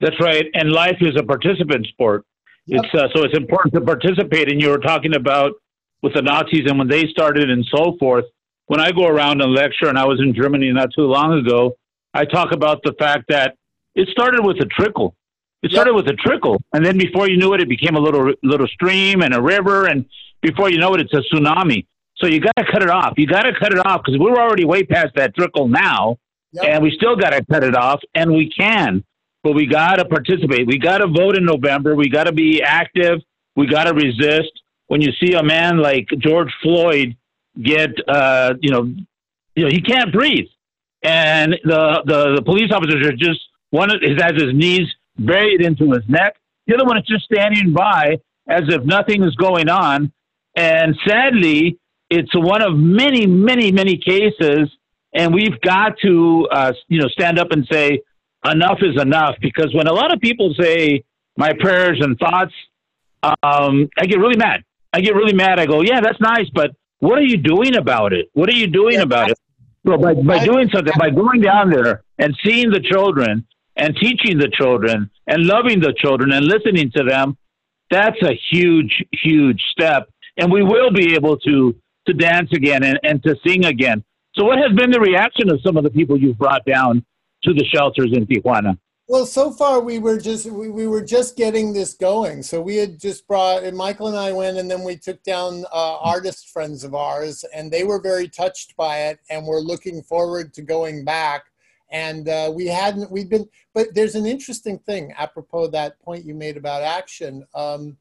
That's 0.00 0.18
right. 0.20 0.46
And 0.54 0.72
life 0.72 0.96
is 1.00 1.14
a 1.16 1.22
participant 1.22 1.86
sport. 1.86 2.24
Yep. 2.66 2.84
It's 2.84 2.94
uh, 2.94 3.08
so 3.14 3.24
it's 3.24 3.36
important 3.36 3.74
to 3.74 3.80
participate. 3.80 4.50
And 4.50 4.60
you 4.60 4.70
were 4.70 4.78
talking 4.78 5.14
about 5.14 5.52
with 6.02 6.14
the 6.14 6.22
Nazis 6.22 6.62
and 6.66 6.78
when 6.78 6.88
they 6.88 7.06
started 7.08 7.50
and 7.50 7.64
so 7.74 7.96
forth. 7.98 8.24
When 8.66 8.80
I 8.80 8.92
go 8.92 9.06
around 9.06 9.42
and 9.42 9.52
lecture, 9.52 9.88
and 9.88 9.98
I 9.98 10.04
was 10.04 10.20
in 10.20 10.32
Germany 10.32 10.70
not 10.72 10.90
too 10.94 11.02
long 11.02 11.32
ago, 11.32 11.76
I 12.14 12.24
talk 12.24 12.52
about 12.52 12.80
the 12.84 12.94
fact 12.98 13.24
that 13.28 13.56
it 13.94 14.08
started 14.08 14.44
with 14.44 14.60
a 14.60 14.66
trickle. 14.66 15.14
It 15.62 15.72
started 15.72 15.94
yep. 15.94 16.04
with 16.04 16.14
a 16.14 16.16
trickle, 16.16 16.60
and 16.72 16.84
then 16.84 16.96
before 16.96 17.28
you 17.28 17.36
knew 17.36 17.52
it, 17.52 17.60
it 17.60 17.68
became 17.68 17.94
a 17.94 18.00
little 18.00 18.32
little 18.42 18.66
stream 18.68 19.20
and 19.22 19.34
a 19.34 19.42
river, 19.42 19.86
and 19.86 20.06
before 20.40 20.70
you 20.70 20.78
know 20.78 20.94
it, 20.94 21.00
it's 21.02 21.12
a 21.12 21.22
tsunami. 21.34 21.86
So 22.16 22.26
you 22.26 22.40
got 22.40 22.56
to 22.56 22.64
cut 22.70 22.82
it 22.82 22.90
off. 22.90 23.14
You 23.16 23.26
got 23.26 23.42
to 23.42 23.52
cut 23.58 23.72
it 23.72 23.84
off 23.84 24.02
because 24.04 24.18
we're 24.18 24.36
already 24.36 24.64
way 24.64 24.84
past 24.84 25.14
that 25.16 25.34
trickle 25.34 25.68
now, 25.68 26.18
yep. 26.52 26.64
and 26.66 26.82
we 26.82 26.90
still 26.92 27.16
got 27.16 27.30
to 27.30 27.44
cut 27.44 27.62
it 27.64 27.76
off, 27.76 28.00
and 28.14 28.32
we 28.32 28.50
can. 28.50 29.04
But 29.42 29.54
we 29.54 29.66
got 29.66 29.96
to 29.96 30.04
participate. 30.04 30.66
We 30.66 30.78
got 30.78 30.98
to 30.98 31.06
vote 31.06 31.36
in 31.36 31.44
November. 31.44 31.94
We 31.94 32.08
got 32.10 32.24
to 32.24 32.32
be 32.32 32.62
active. 32.62 33.20
We 33.56 33.66
got 33.66 33.84
to 33.84 33.94
resist. 33.94 34.52
When 34.88 35.00
you 35.00 35.12
see 35.22 35.34
a 35.34 35.42
man 35.42 35.78
like 35.78 36.08
George 36.18 36.52
Floyd 36.62 37.16
get, 37.62 37.90
uh, 38.08 38.54
you 38.60 38.70
know, 38.70 38.92
you 39.54 39.64
know, 39.64 39.70
he 39.70 39.80
can't 39.80 40.12
breathe, 40.12 40.48
and 41.02 41.54
the 41.64 42.02
the, 42.06 42.34
the 42.36 42.42
police 42.42 42.70
officers 42.72 43.06
are 43.06 43.12
just 43.12 43.40
one 43.70 43.90
is 43.90 44.20
has 44.20 44.32
his 44.32 44.54
knees 44.54 44.88
buried 45.18 45.62
into 45.62 45.92
his 45.92 46.02
neck. 46.08 46.36
The 46.66 46.74
other 46.74 46.84
one 46.84 46.98
is 46.98 47.04
just 47.06 47.24
standing 47.24 47.72
by 47.72 48.20
as 48.48 48.62
if 48.68 48.84
nothing 48.84 49.22
is 49.22 49.34
going 49.36 49.68
on. 49.68 50.12
And 50.56 50.96
sadly, 51.06 51.78
it's 52.08 52.34
one 52.34 52.62
of 52.62 52.76
many, 52.76 53.26
many, 53.26 53.72
many 53.72 53.96
cases. 53.96 54.70
And 55.14 55.34
we've 55.34 55.60
got 55.60 55.98
to, 56.02 56.48
uh, 56.50 56.72
you 56.88 57.00
know, 57.00 57.08
stand 57.08 57.38
up 57.38 57.50
and 57.50 57.66
say, 57.70 58.02
enough 58.44 58.78
is 58.82 59.00
enough. 59.00 59.36
Because 59.40 59.74
when 59.74 59.86
a 59.86 59.92
lot 59.92 60.12
of 60.12 60.20
people 60.20 60.54
say 60.58 61.04
my 61.36 61.52
prayers 61.52 61.98
and 62.00 62.18
thoughts, 62.18 62.52
um, 63.22 63.88
I 63.98 64.06
get 64.06 64.18
really 64.18 64.36
mad. 64.36 64.62
I 64.92 65.00
get 65.00 65.14
really 65.14 65.34
mad. 65.34 65.60
I 65.60 65.66
go, 65.66 65.82
yeah, 65.82 66.00
that's 66.00 66.20
nice, 66.20 66.48
but 66.52 66.70
what 66.98 67.18
are 67.18 67.24
you 67.24 67.36
doing 67.36 67.76
about 67.76 68.12
it? 68.12 68.28
What 68.32 68.48
are 68.48 68.56
you 68.56 68.66
doing 68.66 68.94
yeah, 68.94 69.02
about 69.02 69.30
it? 69.30 69.38
So 69.86 69.96
by, 69.96 70.14
by 70.14 70.44
doing 70.44 70.68
something, 70.72 70.92
by 70.98 71.10
going 71.10 71.40
down 71.40 71.70
there 71.70 72.02
and 72.18 72.36
seeing 72.44 72.70
the 72.70 72.80
children 72.80 73.46
and 73.76 73.96
teaching 73.96 74.38
the 74.38 74.48
children 74.48 75.10
and 75.26 75.44
loving 75.44 75.80
the 75.80 75.94
children 75.96 76.32
and 76.32 76.44
listening 76.44 76.90
to 76.96 77.04
them, 77.04 77.36
that's 77.90 78.20
a 78.22 78.38
huge, 78.50 79.04
huge 79.12 79.62
step. 79.70 80.08
And 80.36 80.52
we 80.52 80.62
will 80.62 80.90
be 80.90 81.14
able 81.14 81.36
to 81.38 81.74
to 82.06 82.14
dance 82.14 82.50
again 82.52 82.82
and, 82.82 82.98
and 83.02 83.22
to 83.22 83.36
sing 83.46 83.66
again. 83.66 84.02
So 84.34 84.44
what 84.44 84.58
has 84.58 84.74
been 84.76 84.90
the 84.90 85.00
reaction 85.00 85.50
of 85.50 85.60
some 85.64 85.76
of 85.76 85.84
the 85.84 85.90
people 85.90 86.16
you've 86.16 86.38
brought 86.38 86.64
down 86.64 87.04
to 87.44 87.52
the 87.52 87.64
shelters 87.64 88.10
in 88.12 88.26
Tijuana? 88.26 88.78
Well, 89.08 89.26
so 89.26 89.50
far 89.50 89.80
we 89.80 89.98
were 89.98 90.18
just 90.18 90.46
we, 90.46 90.68
we 90.68 90.86
were 90.86 91.02
just 91.02 91.36
getting 91.36 91.72
this 91.72 91.94
going. 91.94 92.44
So 92.44 92.60
we 92.60 92.76
had 92.76 93.00
just 93.00 93.26
brought 93.26 93.64
and 93.64 93.76
Michael 93.76 94.06
and 94.06 94.16
I 94.16 94.30
went, 94.30 94.56
and 94.56 94.70
then 94.70 94.84
we 94.84 94.96
took 94.96 95.20
down 95.24 95.64
uh, 95.72 95.96
artist 95.96 96.50
friends 96.50 96.84
of 96.84 96.94
ours, 96.94 97.44
and 97.52 97.72
they 97.72 97.82
were 97.82 98.00
very 98.00 98.28
touched 98.28 98.76
by 98.76 98.98
it, 99.08 99.18
and 99.28 99.44
we're 99.44 99.60
looking 99.60 100.00
forward 100.00 100.54
to 100.54 100.62
going 100.62 101.04
back 101.04 101.46
and 101.90 102.28
uh, 102.28 102.50
we 102.54 102.66
hadn't 102.66 103.10
we'd 103.10 103.28
been 103.28 103.48
but 103.74 103.88
there's 103.94 104.14
an 104.14 104.26
interesting 104.26 104.78
thing 104.78 105.12
apropos 105.18 105.68
that 105.68 106.00
point 106.00 106.24
you 106.24 106.34
made 106.34 106.56
about 106.56 106.82
action. 106.82 107.44
Um, 107.54 107.96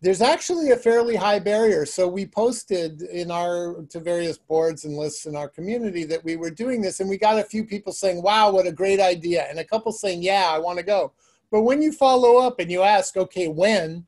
there's 0.00 0.20
actually 0.20 0.72
a 0.72 0.76
fairly 0.76 1.14
high 1.14 1.38
barrier. 1.38 1.86
So 1.86 2.08
we 2.08 2.26
posted 2.26 3.02
in 3.02 3.30
our 3.30 3.84
to 3.90 4.00
various 4.00 4.36
boards 4.36 4.84
and 4.84 4.96
lists 4.96 5.26
in 5.26 5.36
our 5.36 5.48
community 5.48 6.02
that 6.04 6.24
we 6.24 6.34
were 6.34 6.50
doing 6.50 6.82
this 6.82 6.98
and 6.98 7.08
we 7.08 7.18
got 7.18 7.38
a 7.38 7.44
few 7.44 7.64
people 7.64 7.92
saying 7.92 8.22
wow 8.22 8.50
what 8.50 8.66
a 8.66 8.72
great 8.72 9.00
idea 9.00 9.46
and 9.48 9.58
a 9.58 9.64
couple 9.64 9.92
saying 9.92 10.22
yeah 10.22 10.50
i 10.52 10.58
want 10.58 10.78
to 10.78 10.84
go. 10.84 11.12
But 11.50 11.62
when 11.62 11.82
you 11.82 11.92
follow 11.92 12.38
up 12.38 12.60
and 12.60 12.70
you 12.70 12.82
ask 12.82 13.16
okay 13.16 13.48
when? 13.48 14.06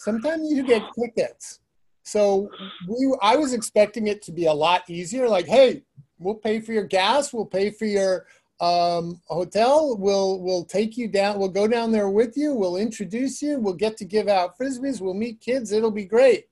sometimes 0.00 0.50
you 0.50 0.66
get 0.66 0.82
crickets 0.92 1.60
so 2.04 2.48
we 2.88 3.14
i 3.20 3.36
was 3.36 3.52
expecting 3.52 4.06
it 4.06 4.22
to 4.22 4.32
be 4.32 4.46
a 4.46 4.52
lot 4.52 4.82
easier 4.88 5.28
like 5.28 5.46
hey 5.46 5.82
We'll 6.20 6.34
pay 6.34 6.60
for 6.60 6.72
your 6.72 6.84
gas. 6.84 7.32
We'll 7.32 7.46
pay 7.46 7.70
for 7.70 7.86
your 7.86 8.26
um, 8.60 9.20
hotel. 9.26 9.96
We'll 9.96 10.40
we'll 10.40 10.64
take 10.64 10.96
you 10.96 11.08
down. 11.08 11.38
We'll 11.38 11.48
go 11.48 11.66
down 11.66 11.90
there 11.90 12.10
with 12.10 12.36
you. 12.36 12.54
We'll 12.54 12.76
introduce 12.76 13.40
you. 13.42 13.58
We'll 13.58 13.74
get 13.74 13.96
to 13.96 14.04
give 14.04 14.28
out 14.28 14.56
frisbees. 14.58 15.00
We'll 15.00 15.14
meet 15.14 15.40
kids. 15.40 15.72
It'll 15.72 15.90
be 15.90 16.04
great. 16.04 16.46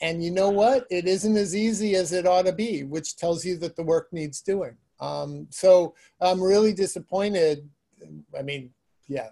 And 0.00 0.22
you 0.22 0.30
know 0.30 0.50
what? 0.50 0.86
It 0.90 1.06
isn't 1.06 1.36
as 1.36 1.56
easy 1.56 1.94
as 1.94 2.12
it 2.12 2.26
ought 2.26 2.46
to 2.46 2.52
be, 2.52 2.82
which 2.82 3.16
tells 3.16 3.44
you 3.44 3.56
that 3.58 3.76
the 3.76 3.82
work 3.82 4.12
needs 4.12 4.42
doing. 4.42 4.76
Um, 5.00 5.46
so 5.50 5.94
I'm 6.20 6.42
really 6.42 6.72
disappointed. 6.72 7.68
I 8.38 8.42
mean, 8.42 8.70
yeah, 9.08 9.28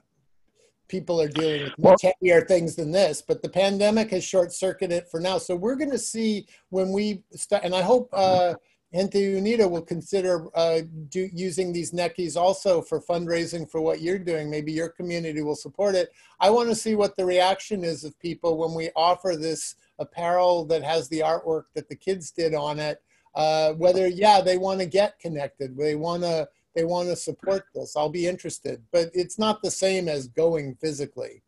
people 0.88 1.20
are 1.20 1.28
dealing 1.28 1.64
with 1.64 1.78
much 1.78 2.02
heavier 2.02 2.42
things 2.42 2.76
than 2.76 2.90
this, 2.90 3.22
but 3.22 3.42
the 3.42 3.48
pandemic 3.48 4.10
has 4.10 4.24
short 4.24 4.52
circuited 4.52 5.06
for 5.08 5.20
now. 5.20 5.38
So 5.38 5.54
we're 5.54 5.76
going 5.76 5.90
to 5.90 5.98
see 5.98 6.46
when 6.70 6.92
we 6.92 7.22
start, 7.32 7.64
and 7.64 7.74
I 7.74 7.82
hope 7.82 8.08
uh, 8.12 8.54
Gente 8.92 9.18
Unida 9.18 9.70
will 9.70 9.82
consider 9.82 10.46
uh, 10.56 10.80
do, 11.10 11.28
using 11.32 11.72
these 11.72 11.92
neckies 11.92 12.36
also 12.36 12.82
for 12.82 13.00
fundraising 13.00 13.70
for 13.70 13.80
what 13.80 14.00
you're 14.00 14.18
doing. 14.18 14.50
Maybe 14.50 14.72
your 14.72 14.88
community 14.88 15.42
will 15.42 15.54
support 15.54 15.94
it. 15.94 16.10
I 16.40 16.50
want 16.50 16.70
to 16.70 16.74
see 16.74 16.96
what 16.96 17.16
the 17.16 17.24
reaction 17.24 17.84
is 17.84 18.02
of 18.02 18.18
people 18.18 18.56
when 18.56 18.74
we 18.74 18.90
offer 18.96 19.36
this 19.36 19.76
apparel 20.00 20.64
that 20.66 20.82
has 20.82 21.08
the 21.08 21.20
artwork 21.20 21.64
that 21.74 21.88
the 21.88 21.94
kids 21.94 22.32
did 22.32 22.54
on 22.54 22.80
it. 22.80 23.00
Uh, 23.36 23.74
whether 23.74 24.08
yeah 24.08 24.40
they 24.40 24.58
want 24.58 24.80
to 24.80 24.86
get 24.86 25.18
connected, 25.20 25.76
they 25.76 25.94
want 25.94 26.22
to 26.22 26.48
they 26.74 26.84
want 26.84 27.08
to 27.08 27.16
support 27.16 27.64
this. 27.74 27.96
I'll 27.96 28.08
be 28.08 28.26
interested, 28.26 28.82
but 28.92 29.10
it's 29.14 29.38
not 29.38 29.62
the 29.62 29.70
same 29.70 30.08
as 30.08 30.26
going 30.26 30.74
physically. 30.80 31.42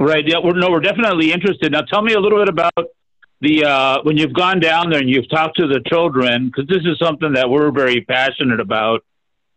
Right. 0.00 0.26
Yeah. 0.26 0.38
We're, 0.42 0.54
no, 0.54 0.70
we're 0.70 0.80
definitely 0.80 1.32
interested. 1.32 1.72
Now, 1.72 1.82
tell 1.82 2.02
me 2.02 2.14
a 2.14 2.20
little 2.20 2.38
bit 2.38 2.48
about 2.48 2.72
the 3.40 3.64
uh, 3.64 4.02
when 4.02 4.16
you've 4.16 4.32
gone 4.32 4.60
down 4.60 4.90
there 4.90 5.00
and 5.00 5.10
you've 5.10 5.28
talked 5.28 5.58
to 5.58 5.66
the 5.66 5.80
children, 5.86 6.46
because 6.46 6.66
this 6.66 6.84
is 6.84 6.98
something 6.98 7.34
that 7.34 7.48
we're 7.48 7.70
very 7.70 8.00
passionate 8.02 8.60
about, 8.60 9.04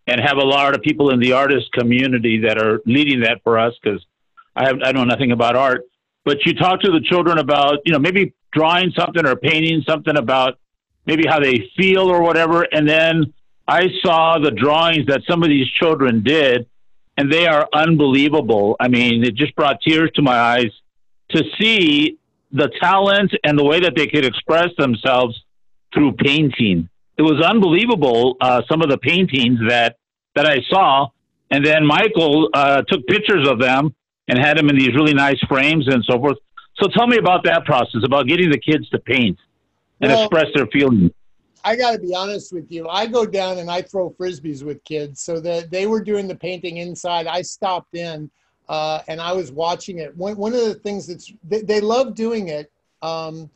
and 0.08 0.20
have 0.20 0.38
a 0.38 0.46
lot 0.46 0.76
of 0.76 0.82
people 0.82 1.10
in 1.12 1.20
the 1.20 1.34
artist 1.34 1.72
community 1.74 2.42
that 2.42 2.58
are 2.58 2.82
leading 2.86 3.22
that 3.22 3.42
for 3.44 3.58
us. 3.58 3.74
Because 3.82 4.04
I 4.56 4.68
have 4.68 4.78
I 4.84 4.92
know 4.92 5.04
nothing 5.04 5.32
about 5.32 5.56
art, 5.56 5.86
but 6.26 6.46
you 6.46 6.54
talk 6.54 6.82
to 6.82 6.92
the 6.92 7.02
children 7.02 7.38
about 7.38 7.80
you 7.86 7.94
know 7.94 8.00
maybe 8.00 8.34
drawing 8.52 8.92
something 8.98 9.26
or 9.26 9.36
painting 9.36 9.84
something 9.88 10.18
about 10.18 10.58
maybe 11.06 11.26
how 11.28 11.40
they 11.40 11.70
feel 11.78 12.10
or 12.10 12.22
whatever, 12.22 12.64
and 12.64 12.88
then 12.88 13.34
I 13.68 13.88
saw 14.02 14.40
the 14.40 14.52
drawings 14.52 15.08
that 15.08 15.22
some 15.30 15.44
of 15.44 15.50
these 15.50 15.68
children 15.68 16.24
did, 16.24 16.68
and 17.18 17.32
they 17.32 17.48
are 17.48 17.68
unbelievable. 17.74 18.78
I 18.80 18.88
mean, 18.88 19.24
it 19.24 19.36
just 19.36 19.56
brought 19.56 19.82
tears 19.82 20.10
to 20.16 20.22
my 20.22 20.38
eyes 20.38 20.72
to 21.32 21.44
see 21.60 22.18
the 22.52 22.70
talent 22.80 23.32
and 23.44 23.58
the 23.58 23.64
way 23.64 23.80
that 23.80 23.94
they 23.96 24.08
could 24.08 24.26
express 24.26 24.70
themselves 24.78 25.44
through 25.94 26.14
painting. 26.14 26.90
It 27.18 27.24
was 27.24 27.42
unbelievable. 27.44 28.38
Uh, 28.40 28.62
some 28.70 28.82
of 28.82 28.90
the 28.90 28.98
paintings 28.98 29.60
that 29.68 29.98
that 30.36 30.46
I 30.46 30.60
saw, 30.70 31.08
and 31.50 31.66
then 31.66 31.86
Michael 31.86 32.50
uh, 32.54 32.84
took 32.88 33.06
pictures 33.08 33.48
of 33.48 33.60
them 33.60 33.96
and 34.28 34.38
had 34.38 34.58
them 34.58 34.70
in 34.70 34.78
these 34.78 34.94
really 34.94 35.14
nice 35.14 35.40
frames 35.48 35.88
and 35.88 36.04
so 36.06 36.20
forth. 36.20 36.38
So 36.80 36.88
tell 36.90 37.08
me 37.08 37.18
about 37.18 37.44
that 37.46 37.66
process, 37.66 38.02
about 38.04 38.28
getting 38.28 38.52
the 38.52 38.60
kids 38.60 38.88
to 38.90 39.00
paint 39.00 39.40
and 40.00 40.12
well, 40.12 40.26
express 40.26 40.46
their 40.54 40.68
feelings. 40.68 41.10
I 41.64 41.76
got 41.76 41.92
to 41.94 42.00
be 42.00 42.14
honest 42.14 42.54
with 42.54 42.72
you. 42.72 42.88
I 42.88 43.08
go 43.08 43.26
down 43.26 43.58
and 43.58 43.70
I 43.70 43.82
throw 43.82 44.12
frisbees 44.12 44.64
with 44.64 44.84
kids, 44.84 45.22
so 45.22 45.40
that 45.40 45.72
they 45.72 45.88
were 45.88 46.04
doing 46.04 46.28
the 46.28 46.36
painting 46.36 46.78
inside. 46.78 47.26
I 47.26 47.42
stopped 47.42 47.96
in 47.96 48.30
uh, 48.70 49.02
and 49.08 49.22
I 49.22 49.34
was 49.34 49.52
watching 49.52 50.00
it. 50.00 50.16
One, 50.16 50.36
one 50.38 50.54
of 50.54 50.62
the 50.62 50.76
things 50.76 51.08
that's 51.08 51.32
they, 51.44 51.62
they 51.62 51.82
love 51.82 52.16
doing 52.16 52.50
it, 52.50 52.72
um, 53.02 53.50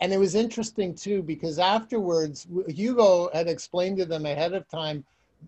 and 0.00 0.12
it 0.12 0.18
was 0.18 0.34
interesting 0.34 0.94
too 0.94 1.22
because 1.22 1.58
afterwards 1.58 2.46
Hugo 2.68 3.30
had 3.32 3.48
explained 3.48 3.98
to 3.98 4.06
them 4.06 4.26
ahead 4.26 4.52
of 4.54 4.68
time, 4.68 5.04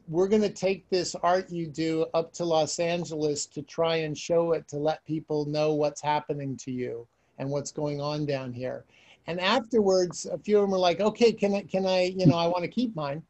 we're 0.09 0.29
going 0.29 0.43
to 0.43 0.51
take 0.51 0.89
this 0.89 1.15
art 1.17 1.51
you 1.51 1.67
do 1.67 2.07
up 2.15 2.33
to 2.35 2.45
Los 2.45 2.79
Angeles 2.79 3.47
to 3.47 3.63
try 3.63 3.97
and 3.97 4.17
show 4.17 4.53
it 4.53 4.69
to 4.69 4.77
let 4.77 5.05
people 5.05 5.45
know 5.47 5.75
what's 5.75 6.01
happening 6.01 6.57
to 6.59 6.71
you 6.71 7.07
and 7.39 7.51
what's 7.51 7.73
going 7.73 8.01
on 8.01 8.25
down 8.27 8.53
here. 8.53 8.85
And 9.27 9.41
afterwards, 9.41 10.27
a 10.27 10.39
few 10.39 10.57
of 10.57 10.63
them 10.63 10.71
were 10.71 10.79
like, 10.79 11.01
"Okay, 11.01 11.33
can 11.33 11.55
I? 11.55 11.63
Can 11.63 11.87
I? 11.87 12.05
You 12.17 12.27
know, 12.27 12.37
I 12.37 12.47
want 12.47 12.63
to 12.63 12.69
keep 12.69 12.95
mine." 12.95 13.23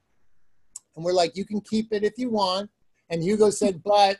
And 0.94 1.04
we're 1.04 1.12
like, 1.12 1.36
"You 1.36 1.44
can 1.44 1.60
keep 1.60 1.92
it 1.92 2.04
if 2.04 2.18
you 2.18 2.30
want." 2.30 2.70
And 3.10 3.22
Hugo 3.22 3.50
said, 3.50 3.82
but 3.82 4.18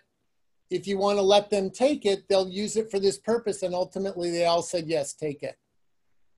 if 0.71 0.87
you 0.87 0.99
want 0.99 1.19
to 1.19 1.23
let 1.23 1.51
them 1.51 1.71
take 1.71 2.05
it, 2.05 2.29
they'll 2.29 2.49
use 2.49 2.77
it 2.77 2.91
for 2.91 2.99
this 2.99 3.19
purpose. 3.19 3.63
And 3.63 3.75
ultimately, 3.75 4.31
they 4.31 4.45
all 4.47 4.63
said, 4.63 4.87
yes, 4.87 5.15
take 5.15 5.43
it. 5.43 5.57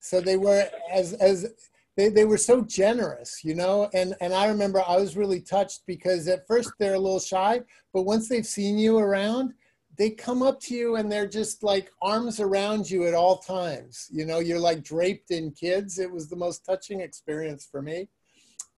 So 0.00 0.20
they 0.20 0.36
were 0.36 0.68
as 0.92 1.12
as 1.14 1.52
they, 1.96 2.08
they 2.08 2.24
were 2.24 2.38
so 2.38 2.62
generous, 2.62 3.44
you 3.44 3.54
know. 3.54 3.90
And 3.92 4.14
and 4.20 4.32
I 4.32 4.46
remember 4.46 4.82
I 4.86 4.96
was 4.96 5.16
really 5.16 5.40
touched 5.40 5.82
because 5.86 6.26
at 6.28 6.46
first 6.46 6.72
they're 6.78 6.94
a 6.94 6.98
little 6.98 7.20
shy, 7.20 7.60
but 7.92 8.02
once 8.02 8.28
they've 8.28 8.46
seen 8.46 8.78
you 8.78 8.98
around, 8.98 9.52
they 9.98 10.10
come 10.10 10.42
up 10.42 10.60
to 10.60 10.74
you 10.74 10.96
and 10.96 11.12
they're 11.12 11.28
just 11.28 11.62
like 11.62 11.90
arms 12.00 12.40
around 12.40 12.90
you 12.90 13.06
at 13.06 13.14
all 13.14 13.36
times. 13.36 14.08
You 14.10 14.24
know, 14.24 14.38
you're 14.38 14.58
like 14.58 14.82
draped 14.82 15.30
in 15.30 15.50
kids. 15.50 15.98
It 15.98 16.10
was 16.10 16.28
the 16.28 16.36
most 16.36 16.64
touching 16.64 17.00
experience 17.00 17.68
for 17.70 17.82
me. 17.82 18.08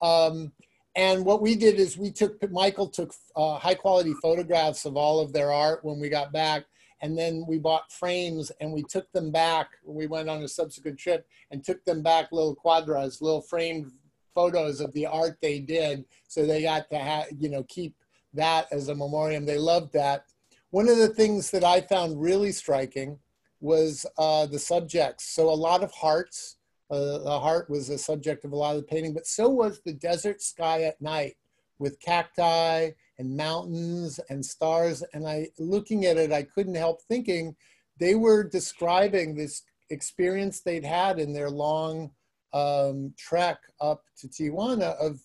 Um, 0.01 0.51
and 0.95 1.25
what 1.25 1.41
we 1.41 1.55
did 1.55 1.79
is 1.79 1.97
we 1.97 2.11
took 2.11 2.51
Michael 2.51 2.87
took 2.87 3.13
uh, 3.35 3.57
high 3.57 3.73
quality 3.73 4.13
photographs 4.21 4.85
of 4.85 4.95
all 4.95 5.19
of 5.19 5.33
their 5.33 5.51
art 5.51 5.83
when 5.83 5.99
we 5.99 6.09
got 6.09 6.31
back, 6.31 6.65
and 7.01 7.17
then 7.17 7.45
we 7.47 7.57
bought 7.57 7.91
frames 7.91 8.51
and 8.61 8.71
we 8.71 8.83
took 8.83 9.11
them 9.11 9.31
back. 9.31 9.69
We 9.83 10.07
went 10.07 10.29
on 10.29 10.43
a 10.43 10.47
subsequent 10.47 10.99
trip 10.99 11.27
and 11.51 11.63
took 11.63 11.83
them 11.85 12.03
back 12.03 12.31
little 12.31 12.55
quadras, 12.55 13.21
little 13.21 13.41
framed 13.41 13.91
photos 14.35 14.81
of 14.81 14.93
the 14.93 15.05
art 15.05 15.37
they 15.41 15.59
did, 15.59 16.05
so 16.27 16.45
they 16.45 16.61
got 16.61 16.89
to 16.91 16.97
have 16.97 17.27
you 17.39 17.49
know 17.49 17.63
keep 17.63 17.95
that 18.33 18.67
as 18.71 18.87
a 18.89 18.95
memoriam. 18.95 19.45
They 19.45 19.57
loved 19.57 19.93
that. 19.93 20.25
One 20.69 20.89
of 20.89 20.97
the 20.97 21.09
things 21.09 21.51
that 21.51 21.63
I 21.63 21.81
found 21.81 22.21
really 22.21 22.51
striking 22.51 23.19
was 23.61 24.05
uh, 24.17 24.45
the 24.45 24.59
subjects. 24.59 25.25
So 25.25 25.49
a 25.49 25.55
lot 25.55 25.83
of 25.83 25.91
hearts 25.91 26.57
uh, 26.91 27.19
the 27.19 27.39
heart 27.39 27.69
was 27.69 27.87
the 27.87 27.97
subject 27.97 28.45
of 28.45 28.51
a 28.51 28.55
lot 28.55 28.75
of 28.75 28.81
the 28.81 28.87
painting, 28.87 29.13
but 29.13 29.27
so 29.27 29.49
was 29.49 29.81
the 29.81 29.93
desert 29.93 30.41
sky 30.41 30.83
at 30.83 31.01
night 31.01 31.35
with 31.79 31.99
cacti 31.99 32.91
and 33.17 33.37
mountains 33.37 34.19
and 34.29 34.45
stars. 34.45 35.03
And 35.13 35.27
I, 35.27 35.49
looking 35.57 36.05
at 36.05 36.17
it, 36.17 36.31
I 36.31 36.43
couldn't 36.43 36.75
help 36.75 37.01
thinking 37.01 37.55
they 37.99 38.15
were 38.15 38.43
describing 38.43 39.35
this 39.35 39.63
experience 39.89 40.61
they'd 40.61 40.85
had 40.85 41.19
in 41.19 41.33
their 41.33 41.49
long 41.49 42.11
um, 42.53 43.13
trek 43.17 43.59
up 43.81 44.03
to 44.19 44.27
Tijuana 44.27 44.95
of, 44.97 45.21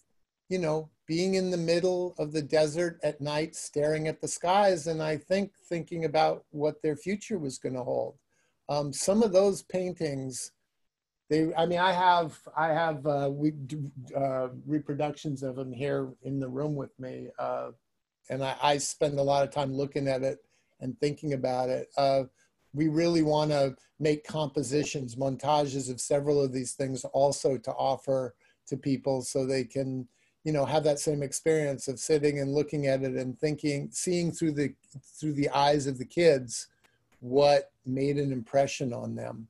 you 0.49 0.59
know, 0.59 0.91
being 1.07 1.35
in 1.35 1.51
the 1.51 1.57
middle 1.57 2.15
of 2.19 2.33
the 2.33 2.43
desert 2.43 2.99
at 3.03 3.21
night, 3.21 3.57
staring 3.57 4.09
at 4.09 4.21
the 4.21 4.29
skies, 4.29 4.87
and 4.87 5.03
I 5.03 5.17
think 5.17 5.53
thinking 5.69 6.05
about 6.05 6.45
what 6.51 6.83
their 6.83 6.97
future 6.97 7.39
was 7.39 7.59
going 7.59 7.75
to 7.75 7.83
hold. 7.83 8.17
Um, 8.69 8.93
some 8.93 9.23
of 9.23 9.33
those 9.33 9.63
paintings 9.63 10.53
they 11.29 11.53
i 11.57 11.67
mean 11.67 11.79
i 11.79 11.93
have 11.93 12.39
i 12.57 12.69
have 12.69 13.07
uh, 13.07 13.29
we 13.31 13.51
do, 13.51 13.91
uh, 14.17 14.49
reproductions 14.67 15.43
of 15.43 15.57
them 15.57 15.73
here 15.73 16.09
in 16.23 16.39
the 16.41 16.49
room 16.49 16.75
with 16.75 16.99
me 16.99 17.29
uh, 17.39 17.71
and 18.31 18.45
I, 18.45 18.57
I, 18.63 18.79
spend 18.79 19.19
a 19.19 19.23
lot 19.23 19.43
of 19.43 19.51
time 19.51 19.75
looking 19.75 20.09
at 20.09 20.23
it 20.23 20.45
and 20.81 20.99
thinking 21.01 21.33
about 21.33 21.69
it. 21.69 21.89
Uh, 21.97 22.25
we 22.75 22.89
really 22.89 23.23
want 23.23 23.51
to 23.51 23.75
make 23.99 24.27
compositions 24.27 25.17
montages 25.17 25.91
of 25.91 26.01
several 26.01 26.41
of 26.41 26.53
these 26.53 26.73
things 26.73 27.05
also 27.07 27.57
to 27.57 27.73
offer 27.73 28.35
to 28.67 28.77
people 28.77 29.23
so 29.23 29.45
they 29.45 29.65
can 29.65 30.07
you 30.45 30.53
know 30.53 30.65
have 30.65 30.85
that 30.85 31.01
same 31.01 31.23
experience 31.23 31.89
of 31.89 31.99
sitting 31.99 32.39
and 32.39 32.55
looking 32.55 32.87
at 32.87 33.03
it 33.03 33.15
and 33.15 33.41
thinking 33.41 33.89
seeing 33.91 34.31
through 34.31 34.53
the 34.53 34.73
through 35.19 35.33
the 35.33 35.49
eyes 35.49 35.87
of 35.87 35.99
the 35.99 36.05
kids 36.05 36.69
what 37.21 37.73
made 37.87 38.19
an 38.19 38.31
impression 38.31 38.93
on 38.93 39.17
them 39.17 39.49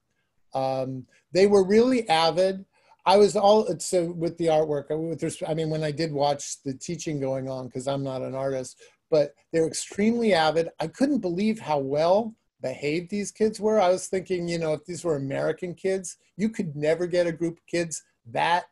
um, 0.58 1.06
they 1.32 1.46
were 1.46 1.64
really 1.64 2.08
avid. 2.08 2.64
I 3.06 3.16
was 3.16 3.36
all 3.36 3.66
so 3.78 4.12
with 4.12 4.36
the 4.38 4.46
artwork. 4.46 4.86
With 4.90 5.20
this, 5.20 5.42
I 5.46 5.54
mean, 5.54 5.70
when 5.70 5.84
I 5.84 5.90
did 5.90 6.12
watch 6.12 6.62
the 6.62 6.74
teaching 6.74 7.20
going 7.20 7.48
on, 7.48 7.66
because 7.66 7.86
I'm 7.86 8.02
not 8.02 8.22
an 8.22 8.34
artist, 8.34 8.80
but 9.10 9.34
they're 9.52 9.66
extremely 9.66 10.34
avid. 10.34 10.68
I 10.80 10.88
couldn't 10.88 11.20
believe 11.20 11.58
how 11.58 11.78
well 11.78 12.34
behaved 12.60 13.10
these 13.10 13.30
kids 13.30 13.60
were. 13.60 13.80
I 13.80 13.88
was 13.88 14.08
thinking, 14.08 14.48
you 14.48 14.58
know, 14.58 14.72
if 14.74 14.84
these 14.84 15.04
were 15.04 15.16
American 15.16 15.74
kids, 15.74 16.16
you 16.36 16.48
could 16.48 16.74
never 16.76 17.06
get 17.06 17.26
a 17.26 17.32
group 17.32 17.58
of 17.58 17.66
kids 17.66 18.02
that 18.26 18.64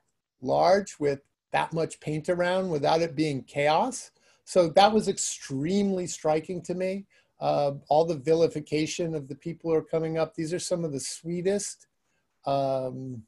large 0.42 0.96
with 0.98 1.20
that 1.52 1.72
much 1.72 1.98
paint 2.00 2.28
around 2.28 2.68
without 2.68 3.00
it 3.00 3.16
being 3.16 3.42
chaos. 3.44 4.10
So 4.44 4.68
that 4.70 4.92
was 4.92 5.08
extremely 5.08 6.06
striking 6.06 6.60
to 6.62 6.74
me 6.74 7.06
uh, 7.40 7.72
all 7.88 8.04
the 8.04 8.16
vilification 8.16 9.14
of 9.14 9.28
the 9.28 9.34
people 9.34 9.70
who 9.70 9.76
are 9.76 9.82
coming 9.82 10.18
up. 10.18 10.34
These 10.34 10.52
are 10.54 10.58
some 10.58 10.84
of 10.84 10.92
the 10.92 11.00
sweetest. 11.00 11.86
Um, 12.46 13.22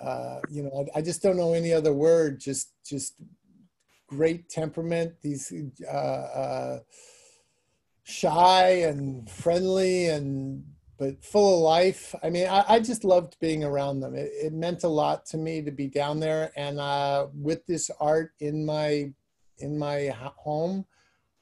uh, 0.00 0.40
you 0.48 0.62
know, 0.62 0.86
I, 0.94 0.98
I, 0.98 1.02
just 1.02 1.22
don't 1.22 1.36
know 1.36 1.52
any 1.52 1.72
other 1.72 1.92
word. 1.92 2.40
Just, 2.40 2.72
just 2.84 3.14
great 4.06 4.48
temperament. 4.48 5.14
These 5.22 5.52
uh, 5.86 5.90
uh 5.90 6.78
shy 8.02 8.68
and 8.82 9.28
friendly 9.30 10.06
and 10.06 10.64
but 10.98 11.24
full 11.24 11.54
of 11.54 11.60
life. 11.60 12.14
I 12.22 12.28
mean, 12.28 12.46
I, 12.46 12.62
I 12.68 12.78
just 12.78 13.04
loved 13.04 13.38
being 13.40 13.64
around 13.64 14.00
them. 14.00 14.14
It, 14.14 14.30
it, 14.34 14.52
meant 14.52 14.84
a 14.84 14.88
lot 14.88 15.24
to 15.26 15.38
me 15.38 15.62
to 15.62 15.70
be 15.70 15.86
down 15.86 16.20
there 16.20 16.52
and 16.56 16.78
uh, 16.78 17.28
with 17.32 17.64
this 17.66 17.90
art 17.98 18.32
in 18.40 18.66
my 18.66 19.10
in 19.58 19.78
my 19.78 20.08
home. 20.36 20.84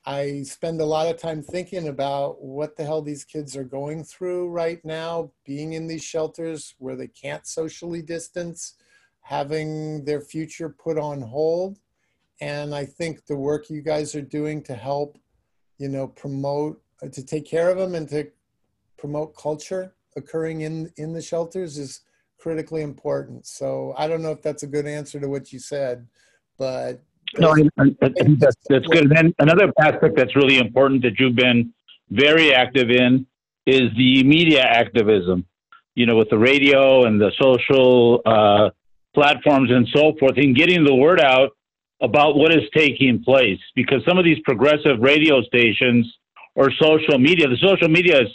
I 0.09 0.41
spend 0.41 0.81
a 0.81 0.87
lot 0.87 1.07
of 1.07 1.19
time 1.19 1.43
thinking 1.43 1.89
about 1.89 2.43
what 2.43 2.79
the 2.79 2.83
hell 2.83 3.03
these 3.03 3.27
kids 3.27 3.55
are 3.55 3.63
going 3.63 4.05
through 4.05 4.49
right 4.49 4.83
now, 4.83 5.33
being 5.45 5.75
in 5.75 5.87
these 5.87 6.03
shelters 6.03 6.75
where 6.79 6.97
they 6.97 7.09
can't 7.09 7.47
socially 7.47 8.01
distance, 8.01 8.77
having 9.21 10.07
their 10.07 10.23
future 10.23 10.71
put 10.71 10.97
on 10.97 11.21
hold. 11.21 11.79
And 12.41 12.75
I 12.75 12.87
think 12.87 13.27
the 13.27 13.37
work 13.37 13.69
you 13.69 13.83
guys 13.83 14.15
are 14.15 14.23
doing 14.23 14.63
to 14.63 14.75
help, 14.75 15.19
you 15.77 15.91
know, 15.91 16.09
promote, 16.09 16.81
uh, 17.03 17.09
to 17.09 17.23
take 17.23 17.45
care 17.45 17.69
of 17.69 17.77
them 17.77 17.95
and 17.95 18.09
to 18.09 18.31
promote 18.97 19.37
culture 19.37 19.95
occurring 20.17 20.63
in, 20.63 20.91
in 20.97 21.13
the 21.13 21.21
shelters 21.21 21.77
is 21.77 22.01
critically 22.39 22.81
important. 22.81 23.47
So 23.47 23.93
I 23.99 24.09
don't 24.09 24.23
know 24.23 24.33
if 24.33 24.41
that's 24.41 24.63
a 24.63 24.67
good 24.67 24.87
answer 24.87 25.21
to 25.21 25.29
what 25.29 25.53
you 25.53 25.59
said, 25.59 26.07
but 26.57 27.03
no, 27.39 27.51
I, 27.79 27.83
I, 28.03 28.09
think 28.11 28.39
that's, 28.39 28.57
that's 28.69 28.87
good. 28.87 29.05
And 29.05 29.17
then 29.17 29.35
another 29.39 29.73
aspect 29.81 30.17
that's 30.17 30.35
really 30.37 30.59
important 30.59 31.03
that 31.03 31.19
you've 31.19 31.37
been 31.37 31.73
very 32.11 32.55
active 32.55 32.91
in 32.91 33.27
is 33.67 33.91
the 33.97 34.25
media 34.25 34.63
activism. 34.63 35.45
You 35.95 36.07
know, 36.07 36.17
with 36.17 36.31
the 36.31 36.39
radio 36.39 37.05
and 37.07 37.21
the 37.21 37.33
social 37.41 38.23
uh, 38.25 38.71
platforms 39.15 39.71
and 39.71 39.87
so 39.93 40.15
forth, 40.19 40.35
and 40.37 40.55
getting 40.55 40.85
the 40.85 40.95
word 40.95 41.21
out 41.21 41.51
about 42.01 42.37
what 42.37 42.53
is 42.53 42.63
taking 42.75 43.23
place. 43.23 43.59
Because 43.75 44.03
some 44.07 44.17
of 44.17 44.25
these 44.25 44.39
progressive 44.45 45.01
radio 45.01 45.43
stations 45.43 46.07
or 46.55 46.71
social 46.81 47.19
media, 47.19 47.49
the 47.49 47.57
social 47.57 47.89
media 47.89 48.21
is 48.21 48.29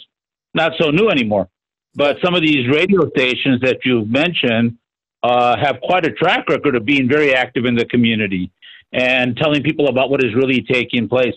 not 0.52 0.72
so 0.78 0.90
new 0.90 1.08
anymore. 1.08 1.48
But 1.94 2.18
some 2.22 2.34
of 2.34 2.42
these 2.42 2.68
radio 2.68 3.08
stations 3.10 3.60
that 3.62 3.78
you've 3.84 4.10
mentioned 4.10 4.76
uh, 5.22 5.56
have 5.56 5.80
quite 5.80 6.04
a 6.04 6.12
track 6.12 6.48
record 6.50 6.76
of 6.76 6.84
being 6.84 7.08
very 7.08 7.34
active 7.34 7.64
in 7.64 7.76
the 7.76 7.86
community 7.86 8.50
and 8.94 9.36
telling 9.36 9.62
people 9.62 9.88
about 9.88 10.08
what 10.08 10.24
is 10.24 10.34
really 10.34 10.62
taking 10.62 11.08
place. 11.08 11.34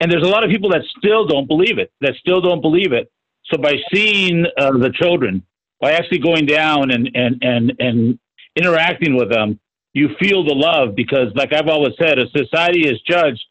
And 0.00 0.10
there's 0.10 0.24
a 0.24 0.28
lot 0.28 0.44
of 0.44 0.50
people 0.50 0.68
that 0.70 0.82
still 0.98 1.26
don't 1.26 1.46
believe 1.46 1.78
it, 1.78 1.90
that 2.00 2.14
still 2.20 2.40
don't 2.40 2.60
believe 2.60 2.92
it. 2.92 3.10
So 3.44 3.56
by 3.56 3.76
seeing 3.94 4.44
uh, 4.58 4.72
the 4.72 4.90
children, 4.92 5.42
by 5.80 5.92
actually 5.92 6.18
going 6.18 6.46
down 6.46 6.90
and, 6.90 7.08
and, 7.14 7.42
and, 7.42 7.72
and 7.78 8.18
interacting 8.56 9.16
with 9.16 9.30
them, 9.30 9.60
you 9.94 10.10
feel 10.20 10.44
the 10.44 10.54
love 10.54 10.94
because, 10.94 11.28
like 11.34 11.54
I've 11.54 11.68
always 11.68 11.94
said, 11.98 12.18
a 12.18 12.28
society 12.36 12.88
is 12.88 13.00
judged 13.08 13.42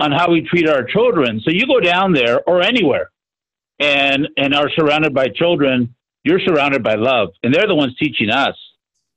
on 0.00 0.12
how 0.12 0.30
we 0.30 0.42
treat 0.42 0.68
our 0.68 0.82
children. 0.82 1.40
So 1.44 1.50
you 1.50 1.66
go 1.66 1.80
down 1.80 2.12
there 2.12 2.42
or 2.48 2.60
anywhere 2.62 3.10
and, 3.78 4.28
and 4.36 4.54
are 4.54 4.70
surrounded 4.70 5.14
by 5.14 5.28
children, 5.28 5.94
you're 6.24 6.40
surrounded 6.40 6.82
by 6.82 6.96
love. 6.96 7.28
And 7.42 7.54
they're 7.54 7.68
the 7.68 7.74
ones 7.74 7.96
teaching 7.96 8.28
us. 8.28 8.56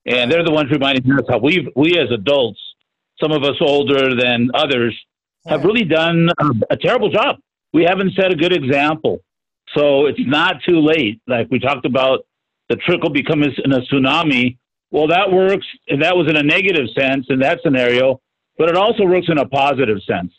And 0.06 0.32
they're 0.32 0.46
the 0.46 0.52
ones 0.52 0.72
reminding 0.72 1.12
us 1.12 1.26
how 1.30 1.38
we 1.38 1.72
we 1.76 2.00
as 2.00 2.10
adults 2.12 2.60
some 3.22 3.32
of 3.32 3.44
us 3.44 3.56
older 3.62 4.16
than 4.16 4.50
others, 4.54 4.98
have 5.48 5.64
really 5.64 5.84
done 5.84 6.30
a, 6.40 6.46
a 6.72 6.78
terrible 6.78 7.10
job. 7.10 7.38
We 7.74 7.84
haven't 7.84 8.14
set 8.14 8.32
a 8.32 8.36
good 8.36 8.54
example. 8.54 9.22
So 9.76 10.06
it's 10.06 10.20
not 10.20 10.58
too 10.68 10.80
late. 10.80 11.22
Like 11.28 11.48
we 11.50 11.60
talked 11.60 11.86
about 11.86 12.26
the 12.70 12.76
trickle 12.76 13.10
becoming 13.10 13.54
in 13.64 13.72
a 13.72 13.80
tsunami. 13.82 14.58
Well, 14.92 15.08
that 15.08 15.32
works. 15.32 15.66
And 15.88 16.02
that 16.02 16.16
was 16.16 16.30
in 16.30 16.36
a 16.36 16.44
negative 16.44 16.88
sense 16.98 17.28
in 17.30 17.40
that 17.40 17.60
scenario, 17.64 18.20
but 18.58 18.70
it 18.70 18.76
also 18.76 19.06
works 19.06 19.28
in 19.30 19.38
a 19.38 19.48
positive 19.48 19.98
sense. 20.06 20.34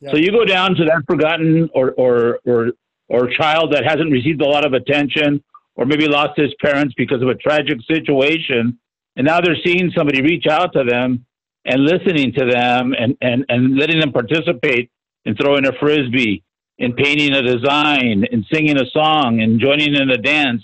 Yeah. 0.00 0.12
So 0.12 0.18
you 0.18 0.30
go 0.30 0.44
down 0.44 0.74
to 0.74 0.84
that 0.84 1.02
forgotten 1.08 1.70
or, 1.74 1.92
or, 1.92 2.40
or, 2.44 2.72
or 3.08 3.30
child 3.30 3.72
that 3.72 3.84
hasn't 3.84 4.10
received 4.10 4.42
a 4.42 4.46
lot 4.46 4.66
of 4.66 4.74
attention 4.74 5.42
or 5.76 5.86
maybe 5.86 6.06
lost 6.06 6.38
his 6.38 6.52
parents 6.62 6.94
because 6.96 7.22
of 7.22 7.28
a 7.28 7.34
tragic 7.34 7.78
situation. 7.90 8.78
And 9.16 9.26
now 9.26 9.40
they're 9.40 9.56
seeing 9.64 9.90
somebody 9.96 10.20
reach 10.20 10.46
out 10.46 10.72
to 10.74 10.84
them 10.84 11.24
and 11.64 11.82
listening 11.82 12.32
to 12.34 12.44
them 12.44 12.94
and, 12.98 13.16
and, 13.20 13.44
and 13.48 13.76
letting 13.76 14.00
them 14.00 14.12
participate 14.12 14.90
in 15.24 15.34
throwing 15.36 15.66
a 15.66 15.72
frisbee, 15.80 16.42
in 16.78 16.92
painting 16.92 17.32
a 17.32 17.42
design, 17.42 18.24
in 18.30 18.44
singing 18.52 18.76
a 18.76 18.86
song, 18.90 19.40
and 19.40 19.60
joining 19.60 19.94
in 19.94 20.10
a 20.10 20.18
dance. 20.18 20.62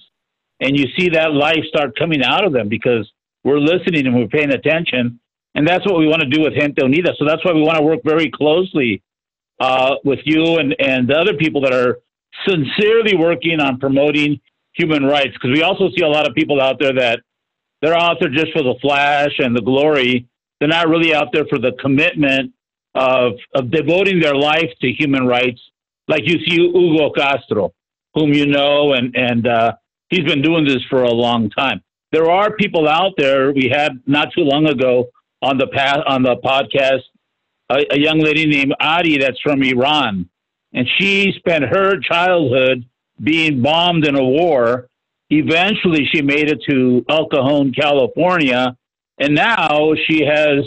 And 0.61 0.79
you 0.79 0.87
see 0.99 1.11
that 1.11 1.33
life 1.33 1.65
start 1.69 1.99
coming 1.99 2.23
out 2.23 2.45
of 2.45 2.53
them 2.53 2.69
because 2.69 3.11
we're 3.45 3.59
listening 3.59 4.07
and 4.07 4.15
we're 4.15 4.27
paying 4.27 4.53
attention. 4.53 5.19
And 5.55 5.67
that's 5.67 5.85
what 5.87 5.99
we 5.99 6.07
want 6.07 6.21
to 6.23 6.29
do 6.29 6.43
with 6.43 6.55
Gente 6.55 6.83
Unida. 6.83 7.17
So 7.19 7.25
that's 7.25 7.45
why 7.45 7.53
we 7.53 7.63
want 7.63 7.79
to 7.79 7.83
work 7.83 8.01
very 8.05 8.31
closely 8.31 9.03
uh, 9.59 9.97
with 10.05 10.21
you 10.25 10.57
and, 10.57 10.77
and 10.79 11.09
the 11.09 11.17
other 11.17 11.35
people 11.35 11.63
that 11.63 11.73
are 11.73 11.99
sincerely 12.47 13.17
working 13.17 13.61
on 13.61 13.79
promoting 13.79 14.41
human 14.73 15.05
rights. 15.05 15.33
Because 15.33 15.51
we 15.57 15.63
also 15.63 15.89
see 15.97 16.03
a 16.05 16.09
lot 16.09 16.29
of 16.29 16.35
people 16.35 16.61
out 16.61 16.79
there 16.79 16.95
that 16.95 17.21
they're 17.83 17.95
out 17.95 18.19
there 18.21 18.31
just 18.31 18.53
for 18.53 18.63
the 18.63 18.75
flash 18.81 19.33
and 19.39 19.57
the 19.57 19.63
glory. 19.63 20.29
They're 20.61 20.69
not 20.69 20.89
really 20.89 21.15
out 21.15 21.29
there 21.33 21.47
for 21.47 21.59
the 21.59 21.73
commitment 21.81 22.53
of, 22.95 23.33
of 23.55 23.71
devoting 23.71 24.21
their 24.21 24.35
life 24.35 24.71
to 24.83 24.93
human 24.93 25.27
rights. 25.27 25.61
Like 26.07 26.23
you 26.27 26.39
see 26.47 26.57
Hugo 26.57 27.11
Castro, 27.11 27.73
whom 28.15 28.33
you 28.33 28.47
know, 28.47 28.93
and, 28.93 29.15
and 29.17 29.47
uh, 29.47 29.73
he's 30.11 30.25
been 30.25 30.43
doing 30.43 30.65
this 30.65 30.83
for 30.91 31.03
a 31.03 31.11
long 31.11 31.51
time. 31.51 31.83
There 32.13 32.31
are 32.31 32.55
people 32.57 32.89
out 32.89 33.13
there. 33.17 33.53
We 33.53 33.71
had 33.73 34.01
not 34.07 34.33
too 34.37 34.43
long 34.43 34.67
ago 34.67 35.09
on 35.43 35.57
the 35.59 35.69
path, 35.69 35.99
on 36.07 36.23
the 36.23 36.37
podcast 36.37 37.03
a, 37.71 37.87
a 37.93 37.99
young 37.99 38.19
lady 38.19 38.47
named 38.47 38.75
Adi 38.81 39.19
that's 39.19 39.41
from 39.41 39.63
Iran, 39.63 40.29
and 40.73 40.87
she 40.99 41.33
spent 41.37 41.65
her 41.65 42.01
childhood 42.01 42.85
being 43.23 43.63
bombed 43.63 44.07
in 44.07 44.17
a 44.17 44.25
war. 44.25 44.89
Eventually, 45.31 46.07
she 46.13 46.23
made 46.23 46.51
it 46.51 46.61
to 46.69 47.05
El 47.09 47.29
Cajon, 47.29 47.73
California, 47.73 48.77
and 49.21 49.35
now 49.35 49.93
she 50.07 50.25
has 50.25 50.65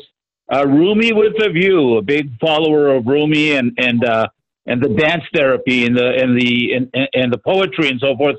uh, 0.54 0.66
Rumi 0.66 1.12
with 1.12 1.34
a 1.44 1.50
View, 1.50 1.98
a 1.98 2.02
big 2.02 2.38
follower 2.40 2.96
of 2.96 3.08
Rumi 3.08 3.54
and 3.54 3.74
and 3.78 4.06
uh, 4.06 4.28
and 4.66 4.82
the 4.82 4.90
dance 4.90 5.24
therapy 5.34 5.86
and 5.86 5.98
the 5.98 6.08
and 6.08 6.40
the 6.40 6.74
and, 6.74 7.10
and 7.14 7.34
the 7.34 7.40
poetry 7.40 7.90
and 7.90 8.00
so 8.00 8.16
forth 8.16 8.38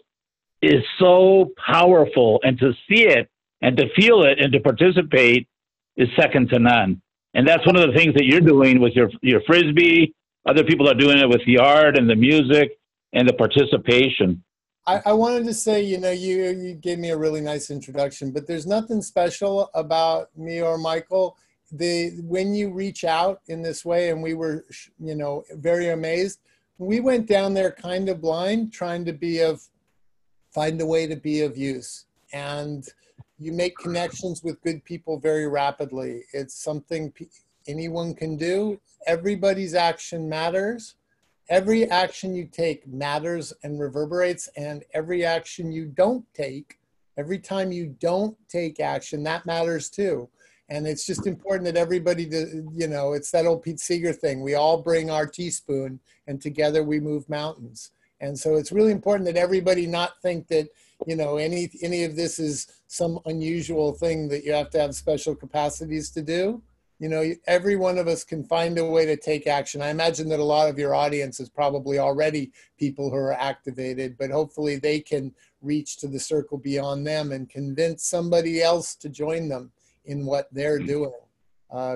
is 0.62 0.82
so 0.98 1.50
powerful, 1.66 2.40
and 2.42 2.58
to 2.58 2.72
see 2.88 3.02
it 3.06 3.28
and 3.60 3.76
to 3.76 3.84
feel 3.96 4.22
it 4.22 4.40
and 4.40 4.52
to 4.52 4.60
participate 4.60 5.48
is 5.96 6.08
second 6.16 6.48
to 6.50 6.58
none. 6.58 7.02
And 7.34 7.46
that's 7.46 7.66
one 7.66 7.76
of 7.76 7.86
the 7.86 7.98
things 7.98 8.14
that 8.14 8.24
you're 8.24 8.40
doing 8.40 8.80
with 8.80 8.94
your 8.94 9.10
your 9.20 9.42
frisbee. 9.46 10.14
Other 10.46 10.62
people 10.62 10.88
are 10.88 10.94
doing 10.94 11.18
it 11.18 11.28
with 11.28 11.44
the 11.46 11.58
art 11.58 11.98
and 11.98 12.08
the 12.08 12.16
music 12.16 12.78
and 13.12 13.28
the 13.28 13.32
participation. 13.32 14.44
I, 14.86 15.00
I 15.06 15.12
wanted 15.12 15.46
to 15.46 15.54
say, 15.54 15.82
you 15.82 15.98
know, 15.98 16.10
you 16.10 16.44
you 16.44 16.74
gave 16.74 16.98
me 16.98 17.10
a 17.10 17.16
really 17.16 17.40
nice 17.40 17.70
introduction, 17.70 18.30
but 18.30 18.46
there's 18.46 18.66
nothing 18.66 19.00
special 19.00 19.70
about 19.74 20.36
me 20.36 20.60
or 20.60 20.76
Michael. 20.76 21.36
The 21.72 22.10
when 22.22 22.54
you 22.54 22.72
reach 22.72 23.04
out 23.04 23.40
in 23.48 23.62
this 23.62 23.84
way, 23.84 24.10
and 24.10 24.22
we 24.22 24.34
were, 24.34 24.64
you 24.98 25.14
know, 25.14 25.44
very 25.52 25.88
amazed. 25.88 26.40
We 26.78 27.00
went 27.00 27.26
down 27.26 27.54
there 27.54 27.70
kind 27.72 28.08
of 28.08 28.20
blind, 28.20 28.72
trying 28.72 29.04
to 29.06 29.12
be 29.12 29.40
of, 29.40 29.62
find 30.52 30.80
a 30.80 30.86
way 30.86 31.06
to 31.06 31.16
be 31.16 31.40
of 31.40 31.56
use, 31.56 32.06
and 32.32 32.86
you 33.38 33.52
make 33.52 33.76
connections 33.78 34.42
with 34.42 34.62
good 34.62 34.84
people 34.84 35.18
very 35.18 35.48
rapidly. 35.48 36.24
It's 36.32 36.54
something 36.54 37.12
anyone 37.66 38.14
can 38.14 38.36
do. 38.36 38.80
Everybody's 39.06 39.74
action 39.74 40.28
matters. 40.28 40.96
Every 41.48 41.88
action 41.90 42.34
you 42.34 42.46
take 42.46 42.86
matters 42.88 43.52
and 43.62 43.78
reverberates, 43.78 44.48
and 44.56 44.82
every 44.94 45.24
action 45.24 45.70
you 45.70 45.86
don't 45.86 46.24
take, 46.32 46.78
every 47.18 47.38
time 47.38 47.70
you 47.70 47.94
don't 48.00 48.36
take 48.48 48.80
action, 48.80 49.22
that 49.24 49.44
matters 49.44 49.90
too. 49.90 50.28
And 50.70 50.86
it's 50.86 51.04
just 51.04 51.26
important 51.26 51.66
that 51.66 51.76
everybody, 51.76 52.24
do, 52.24 52.66
you 52.72 52.88
know, 52.88 53.12
it's 53.12 53.30
that 53.32 53.44
old 53.44 53.62
Pete 53.62 53.78
Seeger 53.78 54.14
thing. 54.14 54.42
We 54.42 54.54
all 54.54 54.78
bring 54.78 55.10
our 55.10 55.26
teaspoon, 55.26 56.00
and 56.26 56.40
together 56.40 56.82
we 56.82 56.98
move 57.00 57.28
mountains. 57.28 57.90
And 58.20 58.38
so 58.38 58.54
it's 58.56 58.72
really 58.72 58.92
important 58.92 59.26
that 59.26 59.36
everybody 59.36 59.86
not 59.86 60.22
think 60.22 60.48
that 60.48 60.68
you 61.06 61.16
know 61.16 61.36
any 61.36 61.70
any 61.82 62.04
of 62.04 62.16
this 62.16 62.38
is 62.38 62.68
some 62.86 63.18
unusual 63.26 63.92
thing 63.92 64.28
that 64.28 64.44
you 64.44 64.52
have 64.52 64.70
to 64.70 64.78
have 64.78 64.94
special 64.94 65.34
capacities 65.34 66.10
to 66.12 66.22
do 66.22 66.62
you 66.98 67.08
know 67.08 67.32
every 67.46 67.76
one 67.76 67.98
of 67.98 68.06
us 68.06 68.24
can 68.24 68.44
find 68.44 68.78
a 68.78 68.84
way 68.84 69.04
to 69.04 69.16
take 69.16 69.46
action 69.46 69.82
i 69.82 69.88
imagine 69.88 70.28
that 70.28 70.40
a 70.40 70.44
lot 70.44 70.68
of 70.68 70.78
your 70.78 70.94
audience 70.94 71.40
is 71.40 71.48
probably 71.48 71.98
already 71.98 72.52
people 72.78 73.10
who 73.10 73.16
are 73.16 73.32
activated 73.32 74.16
but 74.18 74.30
hopefully 74.30 74.76
they 74.76 75.00
can 75.00 75.32
reach 75.60 75.96
to 75.96 76.08
the 76.08 76.20
circle 76.20 76.58
beyond 76.58 77.06
them 77.06 77.32
and 77.32 77.48
convince 77.48 78.04
somebody 78.06 78.62
else 78.62 78.94
to 78.94 79.08
join 79.08 79.48
them 79.48 79.70
in 80.04 80.24
what 80.24 80.48
they're 80.52 80.78
mm-hmm. 80.78 80.86
doing 80.86 81.12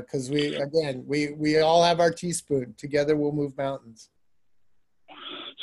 because 0.01 0.31
uh, 0.31 0.33
we 0.33 0.57
again 0.57 1.05
we 1.07 1.33
we 1.33 1.61
all 1.61 1.83
have 1.83 2.01
our 2.01 2.11
teaspoon 2.11 2.75
together 2.77 3.17
we'll 3.17 3.33
move 3.33 3.57
mountains 3.57 4.11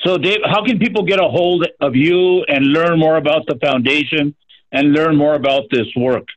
so, 0.03 0.17
Dave, 0.17 0.39
how 0.45 0.63
can 0.63 0.77
people 0.77 1.03
get 1.03 1.19
a 1.19 1.27
hold 1.27 1.65
of 1.81 1.95
you 1.95 2.43
and 2.43 2.65
learn 2.67 2.99
more 2.99 3.17
about 3.17 3.45
the 3.47 3.55
foundation 3.55 4.35
and 4.71 4.93
learn 4.93 5.15
more 5.15 5.35
about 5.35 5.63
this 5.71 5.87
work? 5.95 6.27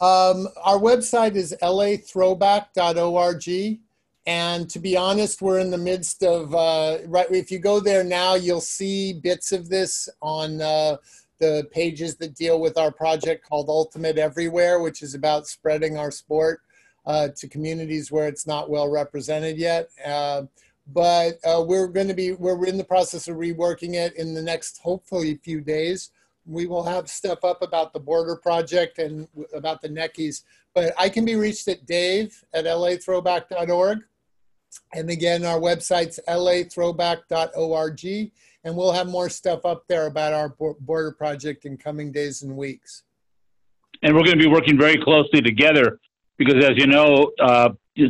Um, 0.00 0.48
our 0.62 0.78
website 0.78 1.36
is 1.36 1.54
lathrowback.org. 1.62 3.78
And 4.26 4.70
to 4.70 4.78
be 4.78 4.96
honest, 4.96 5.42
we're 5.42 5.58
in 5.58 5.70
the 5.70 5.76
midst 5.76 6.22
of, 6.22 6.54
uh, 6.54 7.00
right, 7.06 7.30
if 7.30 7.50
you 7.50 7.58
go 7.58 7.78
there 7.78 8.02
now, 8.02 8.32
you'll 8.34 8.62
see 8.62 9.12
bits 9.12 9.52
of 9.52 9.68
this 9.68 10.08
on 10.22 10.62
uh, 10.62 10.96
the 11.40 11.68
pages 11.70 12.16
that 12.16 12.34
deal 12.34 12.58
with 12.58 12.78
our 12.78 12.90
project 12.90 13.46
called 13.46 13.68
Ultimate 13.68 14.16
Everywhere, 14.16 14.80
which 14.80 15.02
is 15.02 15.14
about 15.14 15.46
spreading 15.46 15.98
our 15.98 16.10
sport 16.10 16.62
uh, 17.04 17.28
to 17.36 17.46
communities 17.48 18.10
where 18.10 18.26
it's 18.26 18.46
not 18.46 18.70
well 18.70 18.88
represented 18.88 19.58
yet. 19.58 19.90
Uh, 20.04 20.44
but 20.86 21.38
uh, 21.44 21.62
we're 21.62 21.88
going 21.88 22.08
to 22.08 22.14
be 22.14 22.32
we're 22.32 22.66
in 22.66 22.76
the 22.76 22.84
process 22.84 23.28
of 23.28 23.36
reworking 23.36 23.94
it 23.94 24.14
in 24.16 24.34
the 24.34 24.42
next 24.42 24.78
hopefully 24.78 25.38
few 25.42 25.60
days 25.60 26.10
we 26.46 26.66
will 26.66 26.84
have 26.84 27.08
stuff 27.08 27.44
up 27.44 27.62
about 27.62 27.92
the 27.92 28.00
border 28.00 28.36
project 28.36 28.98
and 28.98 29.28
about 29.54 29.82
the 29.82 29.88
neckies 29.88 30.42
but 30.74 30.92
i 30.98 31.08
can 31.08 31.24
be 31.24 31.36
reached 31.36 31.68
at 31.68 31.86
dave 31.86 32.44
at 32.52 32.64
lathrowback.org 32.64 33.98
and 34.92 35.10
again 35.10 35.44
our 35.44 35.58
website's 35.58 36.20
lathrowback.org 36.28 38.30
and 38.64 38.74
we'll 38.74 38.92
have 38.92 39.06
more 39.06 39.28
stuff 39.28 39.64
up 39.64 39.86
there 39.88 40.06
about 40.06 40.32
our 40.32 40.48
border 40.80 41.12
project 41.12 41.66
in 41.66 41.76
coming 41.76 42.10
days 42.10 42.42
and 42.42 42.56
weeks. 42.56 43.02
And 44.02 44.14
we're 44.14 44.24
going 44.24 44.38
to 44.38 44.42
be 44.42 44.50
working 44.50 44.78
very 44.78 44.96
closely 44.96 45.42
together 45.42 46.00
because 46.38 46.64
as 46.64 46.72
you 46.76 46.86
know 46.86 47.30
uh, 47.40 47.68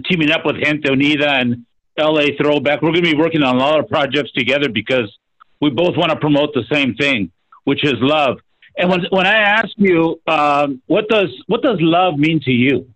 teaming 0.09 0.31
up 0.31 0.47
with 0.47 0.63
gente 0.63 0.89
unida 0.89 1.41
and 1.41 1.67
LA 1.99 2.27
Throwback. 2.41 2.83
We're 2.83 2.91
going 2.91 3.05
to 3.05 3.13
be 3.13 3.17
working 3.17 3.43
on 3.43 3.57
a 3.57 3.59
lot 3.59 3.79
of 3.79 3.89
projects 3.89 4.33
together 4.33 4.69
because 4.69 5.17
we 5.61 5.71
both 5.71 5.97
want 5.97 6.11
to 6.11 6.17
promote 6.17 6.53
the 6.53 6.65
same 6.73 6.95
thing, 6.95 7.31
which 7.65 7.85
is 7.85 7.95
love. 7.99 8.39
And 8.77 8.91
when 8.91 9.05
when 9.11 9.27
I 9.27 9.39
ask 9.39 9.71
you, 9.77 10.21
um, 10.27 10.83
what 10.87 11.09
does 11.09 11.29
what 11.47 11.63
does 11.63 11.79
love 11.81 12.19
mean 12.19 12.41
to 12.41 12.51
you? 12.51 12.89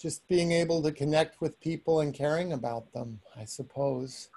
Just 0.00 0.26
being 0.28 0.52
able 0.52 0.82
to 0.82 0.92
connect 0.92 1.42
with 1.42 1.60
people 1.60 2.00
and 2.00 2.14
caring 2.14 2.54
about 2.54 2.90
them, 2.94 3.20
I 3.36 3.44
suppose. 3.44 4.28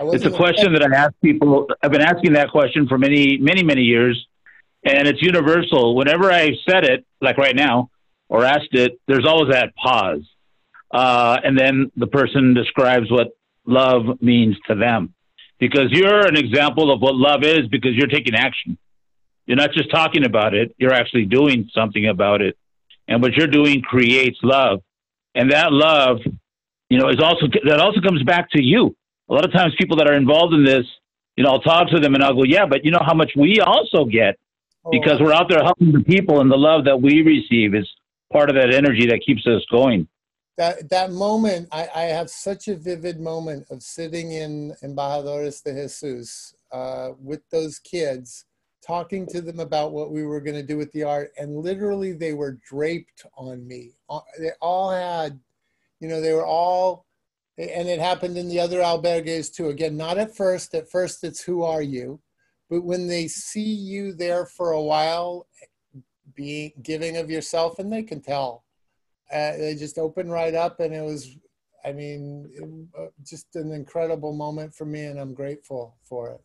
It's 0.00 0.26
a 0.26 0.30
question 0.30 0.72
that 0.74 0.82
I 0.82 0.94
ask 0.94 1.14
people. 1.22 1.66
I've 1.82 1.90
been 1.90 2.02
asking 2.02 2.34
that 2.34 2.50
question 2.50 2.86
for 2.86 2.98
many, 2.98 3.38
many, 3.38 3.64
many 3.64 3.82
years 3.82 4.28
and 4.84 5.08
it's 5.08 5.22
universal. 5.22 5.96
Whenever 5.96 6.32
I 6.32 6.52
said 6.68 6.84
it, 6.84 7.04
like 7.20 7.36
right 7.36 7.54
now, 7.54 7.90
or 8.28 8.44
asked 8.44 8.72
it, 8.72 9.00
there's 9.06 9.26
always 9.26 9.52
that 9.52 9.74
pause. 9.76 10.22
Uh, 10.90 11.38
and 11.44 11.58
then 11.58 11.90
the 11.96 12.06
person 12.06 12.54
describes 12.54 13.10
what 13.10 13.36
love 13.68 14.20
means 14.20 14.56
to 14.66 14.74
them. 14.74 15.14
Because 15.58 15.90
you're 15.90 16.26
an 16.26 16.36
example 16.36 16.92
of 16.92 17.00
what 17.00 17.14
love 17.14 17.42
is 17.42 17.66
because 17.68 17.94
you're 17.94 18.08
taking 18.08 18.34
action. 18.34 18.78
You're 19.46 19.56
not 19.56 19.72
just 19.72 19.90
talking 19.90 20.24
about 20.24 20.54
it, 20.54 20.74
you're 20.78 20.92
actually 20.92 21.24
doing 21.24 21.68
something 21.74 22.06
about 22.06 22.42
it. 22.42 22.56
And 23.08 23.22
what 23.22 23.32
you're 23.32 23.46
doing 23.46 23.80
creates 23.80 24.38
love. 24.42 24.82
And 25.34 25.52
that 25.52 25.72
love, 25.72 26.18
you 26.90 26.98
know, 26.98 27.08
is 27.08 27.20
also, 27.22 27.46
that 27.64 27.80
also 27.80 28.00
comes 28.00 28.22
back 28.22 28.50
to 28.50 28.62
you. 28.62 28.94
A 29.30 29.32
lot 29.32 29.44
of 29.44 29.52
times 29.52 29.74
people 29.78 29.96
that 29.98 30.08
are 30.08 30.16
involved 30.16 30.54
in 30.54 30.64
this, 30.64 30.84
you 31.36 31.44
know, 31.44 31.50
I'll 31.50 31.60
talk 31.60 31.88
to 31.90 32.00
them 32.00 32.14
and 32.14 32.22
I'll 32.22 32.34
go, 32.34 32.44
yeah, 32.44 32.66
but 32.66 32.84
you 32.84 32.90
know 32.90 33.02
how 33.04 33.14
much 33.14 33.32
we 33.36 33.60
also 33.60 34.04
get 34.04 34.38
oh, 34.84 34.90
because 34.90 35.20
we're 35.20 35.32
out 35.32 35.48
there 35.48 35.62
helping 35.62 35.92
the 35.92 36.04
people 36.04 36.40
and 36.40 36.50
the 36.50 36.56
love 36.56 36.84
that 36.84 37.00
we 37.00 37.22
receive 37.22 37.74
is 37.74 37.88
part 38.32 38.50
of 38.50 38.56
that 38.56 38.74
energy 38.74 39.06
that 39.06 39.22
keeps 39.24 39.46
us 39.46 39.64
going 39.70 40.08
that 40.58 40.90
that 40.90 41.10
moment 41.12 41.68
I, 41.72 41.88
I 41.94 42.02
have 42.02 42.28
such 42.28 42.68
a 42.68 42.76
vivid 42.76 43.20
moment 43.20 43.66
of 43.70 43.82
sitting 43.82 44.32
in 44.32 44.74
embajadores 44.84 45.62
de 45.62 45.72
jesus 45.72 46.54
uh, 46.72 47.10
with 47.18 47.40
those 47.50 47.78
kids 47.78 48.44
talking 48.86 49.26
to 49.26 49.40
them 49.40 49.60
about 49.60 49.92
what 49.92 50.10
we 50.10 50.24
were 50.24 50.40
going 50.40 50.56
to 50.56 50.62
do 50.62 50.76
with 50.76 50.92
the 50.92 51.04
art 51.04 51.32
and 51.38 51.56
literally 51.56 52.12
they 52.12 52.34
were 52.34 52.58
draped 52.68 53.24
on 53.36 53.66
me. 53.66 53.92
They 54.38 54.50
all 54.60 54.90
had 54.90 55.40
you 56.00 56.08
know 56.08 56.20
they 56.20 56.34
were 56.34 56.46
all 56.46 57.06
and 57.56 57.88
it 57.88 57.98
happened 57.98 58.36
in 58.36 58.48
the 58.48 58.60
other 58.60 58.80
albergues 58.80 59.52
too. 59.52 59.68
Again 59.68 59.96
not 59.96 60.18
at 60.18 60.36
first 60.36 60.74
at 60.74 60.90
first 60.90 61.24
it's 61.24 61.42
who 61.42 61.62
are 61.62 61.82
you 61.82 62.20
but 62.70 62.84
when 62.84 63.06
they 63.06 63.28
see 63.28 63.60
you 63.62 64.12
there 64.12 64.44
for 64.44 64.72
a 64.72 64.82
while, 64.82 65.46
being 66.34 66.72
giving 66.82 67.16
of 67.16 67.30
yourself, 67.30 67.78
and 67.78 67.92
they 67.92 68.02
can 68.02 68.20
tell, 68.20 68.64
uh, 69.32 69.56
they 69.56 69.74
just 69.74 69.98
opened 69.98 70.30
right 70.32 70.54
up, 70.54 70.80
and 70.80 70.94
it 70.94 71.02
was, 71.02 71.36
I 71.84 71.92
mean, 71.92 72.50
it, 72.54 73.00
uh, 73.00 73.06
just 73.24 73.54
an 73.56 73.72
incredible 73.72 74.32
moment 74.32 74.74
for 74.74 74.84
me, 74.84 75.04
and 75.04 75.18
I'm 75.18 75.34
grateful 75.34 75.96
for 76.04 76.30
it. 76.30 76.40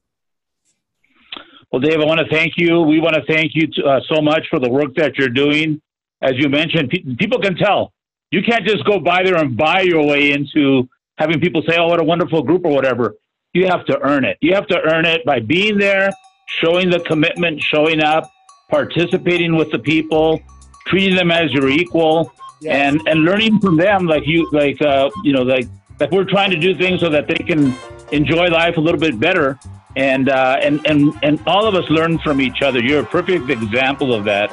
Well, 1.71 1.81
Dave, 1.81 1.99
I 1.99 2.05
want 2.05 2.19
to 2.19 2.27
thank 2.29 2.53
you. 2.57 2.81
We 2.81 2.99
want 2.99 3.15
to 3.15 3.23
thank 3.33 3.51
you 3.55 3.67
to, 3.67 3.83
uh, 3.83 3.99
so 4.13 4.21
much 4.21 4.45
for 4.49 4.59
the 4.59 4.69
work 4.69 4.93
that 4.95 5.17
you're 5.17 5.29
doing 5.29 5.81
as 6.23 6.33
you 6.37 6.49
mentioned, 6.49 6.89
pe- 6.89 7.03
people 7.19 7.39
can 7.39 7.55
tell. 7.55 7.93
You 8.31 8.41
can't 8.41 8.65
just 8.65 8.83
go 8.85 8.99
by 8.99 9.23
there 9.23 9.35
and 9.35 9.55
buy 9.55 9.81
your 9.81 10.07
way 10.07 10.31
into 10.31 10.89
having 11.17 11.39
people 11.39 11.61
say, 11.67 11.75
"Oh, 11.77 11.87
what 11.87 11.99
a 11.99 12.03
wonderful 12.03 12.41
group" 12.41 12.65
or 12.65 12.73
whatever. 12.73 13.15
You 13.53 13.67
have 13.67 13.85
to 13.85 13.99
earn 14.01 14.23
it. 14.23 14.37
You 14.41 14.55
have 14.55 14.65
to 14.67 14.81
earn 14.81 15.05
it 15.05 15.23
by 15.25 15.39
being 15.39 15.77
there, 15.77 16.11
showing 16.47 16.89
the 16.89 17.01
commitment, 17.01 17.61
showing 17.61 18.01
up, 18.01 18.31
participating 18.69 19.55
with 19.55 19.69
the 19.71 19.77
people, 19.77 20.41
treating 20.87 21.15
them 21.15 21.29
as 21.29 21.51
your 21.51 21.69
equal, 21.69 22.31
Yes. 22.63 22.95
and 22.95 23.07
and 23.07 23.25
learning 23.25 23.59
from 23.59 23.75
them, 23.75 24.07
like 24.07 24.25
you, 24.25 24.49
like 24.51 24.81
uh, 24.81 25.09
you 25.23 25.33
know, 25.33 25.41
like 25.41 25.67
like 25.99 26.11
we're 26.11 26.23
trying 26.23 26.49
to 26.51 26.57
do 26.57 26.73
things 26.73 27.01
so 27.01 27.09
that 27.09 27.27
they 27.27 27.35
can 27.35 27.75
enjoy 28.13 28.47
life 28.47 28.77
a 28.77 28.79
little 28.79 28.99
bit 28.99 29.19
better, 29.19 29.59
and 29.97 30.29
uh, 30.29 30.59
and 30.61 30.85
and 30.87 31.13
and 31.23 31.41
all 31.45 31.65
of 31.65 31.75
us 31.75 31.89
learn 31.89 32.19
from 32.19 32.39
each 32.39 32.61
other. 32.61 32.79
You're 32.81 33.01
a 33.01 33.05
perfect 33.05 33.49
example 33.49 34.13
of 34.13 34.23
that. 34.25 34.49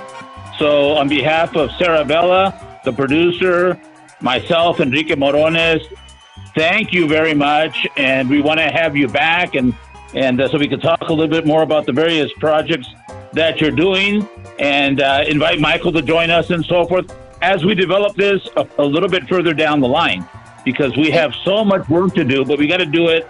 So, 0.59 0.93
on 0.93 1.09
behalf 1.09 1.55
of 1.55 1.71
Sarah 1.79 2.05
Bella, 2.05 2.81
the 2.85 2.93
producer, 2.93 3.81
myself, 4.21 4.81
Enrique 4.81 5.15
Morones, 5.15 5.83
thank 6.55 6.93
you 6.93 7.07
very 7.07 7.33
much, 7.33 7.87
and 7.97 8.29
we 8.29 8.43
want 8.43 8.59
to 8.59 8.71
have 8.71 8.97
you 8.97 9.07
back, 9.07 9.55
and 9.55 9.73
and 10.15 10.41
uh, 10.41 10.49
so 10.49 10.59
we 10.59 10.67
can 10.67 10.81
talk 10.81 11.01
a 11.03 11.13
little 11.13 11.29
bit 11.29 11.47
more 11.47 11.63
about 11.63 11.87
the 11.87 11.93
various 11.93 12.33
projects 12.41 12.89
that 13.35 13.61
you're 13.61 13.71
doing, 13.71 14.29
and 14.59 15.01
uh, 15.01 15.23
invite 15.29 15.61
Michael 15.61 15.93
to 15.93 16.03
join 16.03 16.31
us 16.31 16.51
and 16.51 16.65
so 16.67 16.85
forth 16.87 17.07
as 17.43 17.65
we 17.65 17.75
develop 17.75 18.15
this 18.17 18.47
a, 18.57 18.67
a 18.79 18.85
little 18.85 19.09
bit 19.09 19.29
further 19.29 19.55
down 19.55 19.81
the 19.81 19.89
line, 19.89 20.29
because 20.65 20.97
we 20.97 21.11
have 21.11 21.35
so 21.45 21.65
much 21.65 21.89
work 21.89 22.15
to 22.15 22.25
do, 22.25 22.45
but 22.45 22.59
we 22.59 22.67
got 22.67 22.79
to 22.79 22.87
do 22.87 23.09
it 23.09 23.29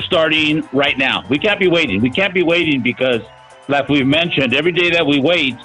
starting 0.00 0.66
right 0.72 0.96
now. 0.98 1.24
We 1.28 1.38
can't 1.38 1.60
be 1.60 1.68
waiting. 1.68 2.00
We 2.00 2.10
can't 2.10 2.34
be 2.34 2.42
waiting 2.42 2.82
because, 2.82 3.22
like 3.68 3.88
we've 3.88 4.06
mentioned, 4.06 4.54
every 4.54 4.72
day 4.72 4.90
that 4.90 5.06
we 5.06 5.20
wait, 5.20 5.56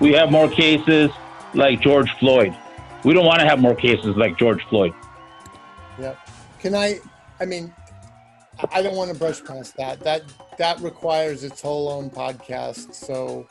we 0.00 0.12
have 0.12 0.30
more 0.30 0.48
cases 0.48 1.10
like 1.54 1.80
George 1.80 2.10
Floyd. 2.18 2.56
We 3.04 3.12
don't 3.12 3.26
want 3.26 3.40
to 3.40 3.46
have 3.46 3.60
more 3.60 3.74
cases 3.74 4.16
like 4.16 4.38
George 4.38 4.62
Floyd. 4.64 4.94
Yep. 5.98 6.18
Can 6.60 6.74
I? 6.74 7.00
I 7.40 7.44
mean, 7.44 7.74
I 8.72 8.82
don't 8.82 8.96
want 8.96 9.12
to 9.12 9.18
brush 9.18 9.44
past 9.44 9.76
that. 9.76 10.00
That 10.00 10.22
that 10.58 10.80
requires 10.80 11.44
its 11.44 11.60
whole 11.60 11.88
own 11.90 12.10
podcast. 12.10 12.94
So 12.94 13.46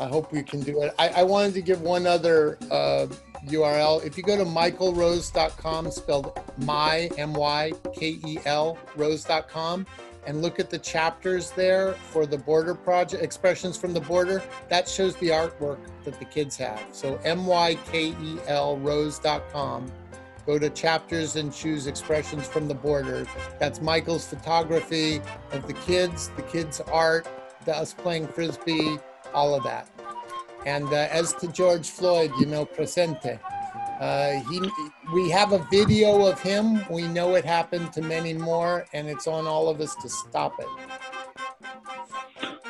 I 0.00 0.06
hope 0.06 0.32
we 0.32 0.42
can 0.42 0.60
do 0.60 0.82
it. 0.82 0.94
I, 0.98 1.08
I 1.08 1.22
wanted 1.22 1.54
to 1.54 1.62
give 1.62 1.80
one 1.80 2.06
other 2.06 2.58
uh, 2.70 3.06
URL. 3.46 4.04
If 4.04 4.16
you 4.16 4.22
go 4.22 4.36
to 4.36 4.44
mykelrose.com, 4.44 5.90
spelled 5.90 6.40
my 6.58 7.10
M 7.16 7.32
Y 7.32 7.72
K 7.94 8.18
E 8.24 8.38
L 8.44 8.78
rose.com, 8.96 9.86
and 10.26 10.42
look 10.42 10.58
at 10.58 10.70
the 10.70 10.78
chapters 10.78 11.50
there 11.52 11.92
for 11.92 12.26
the 12.26 12.38
border 12.38 12.74
project 12.74 13.22
expressions 13.22 13.76
from 13.76 13.92
the 13.92 14.00
border, 14.00 14.42
that 14.68 14.88
shows 14.88 15.16
the 15.16 15.28
artwork 15.28 15.78
that 16.04 16.18
the 16.18 16.24
kids 16.24 16.56
have. 16.56 16.84
So 16.92 17.18
M 17.24 17.46
Y 17.46 17.76
K 17.90 18.14
E 18.20 18.38
L 18.46 18.76
rose.com 18.78 19.90
go 20.48 20.58
to 20.58 20.70
chapters 20.70 21.36
and 21.36 21.52
choose 21.52 21.86
expressions 21.86 22.48
from 22.48 22.68
the 22.68 22.74
border. 22.74 23.26
That's 23.58 23.82
Michael's 23.82 24.26
photography 24.26 25.20
of 25.52 25.66
the 25.66 25.74
kids, 25.74 26.30
the 26.36 26.42
kids' 26.42 26.80
art, 26.80 27.28
the 27.66 27.76
us 27.76 27.92
playing 27.92 28.28
frisbee, 28.28 28.98
all 29.34 29.54
of 29.54 29.62
that. 29.64 29.88
And 30.66 30.86
uh, 30.92 31.08
as 31.10 31.32
to 31.34 31.48
George 31.48 31.90
Floyd, 31.90 32.32
you 32.38 32.46
know, 32.46 32.64
presente. 32.64 33.38
Uh, 34.00 34.40
he, 34.48 34.60
we 35.12 35.28
have 35.28 35.52
a 35.52 35.58
video 35.70 36.26
of 36.26 36.40
him. 36.40 36.80
We 36.88 37.08
know 37.08 37.34
it 37.34 37.44
happened 37.44 37.92
to 37.94 38.02
many 38.02 38.32
more, 38.32 38.86
and 38.92 39.08
it's 39.08 39.26
on 39.26 39.46
all 39.46 39.68
of 39.68 39.80
us 39.80 39.94
to 39.96 40.08
stop 40.08 40.54
it. 40.60 40.66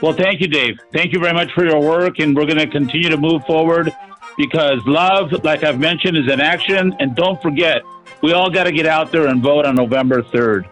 Well, 0.01 0.15
thank 0.15 0.41
you, 0.41 0.49
Dave. 0.49 0.79
Thank 0.93 1.13
you 1.13 1.19
very 1.19 1.35
much 1.35 1.53
for 1.53 1.67
your 1.67 1.81
work, 1.81 2.19
and 2.21 2.35
we're 2.35 2.47
going 2.47 2.59
to 2.59 2.67
continue 2.67 3.11
to 3.11 3.19
move 3.19 3.45
forward 3.45 3.93
because 4.39 4.79
love, 4.87 5.33
like 5.45 5.65
I've 5.65 5.81
mentioned, 5.81 6.17
is 6.17 6.33
an 6.33 6.41
action. 6.41 6.95
And 7.01 7.15
don't 7.15 7.43
forget, 7.43 7.83
we 8.23 8.33
all 8.33 8.49
got 8.49 8.65
to 8.65 8.73
get 8.73 8.87
out 8.87 9.11
there 9.13 9.27
and 9.27 9.43
vote 9.43 9.67
on 9.67 9.75
November 9.75 10.23
3rd. 10.23 10.69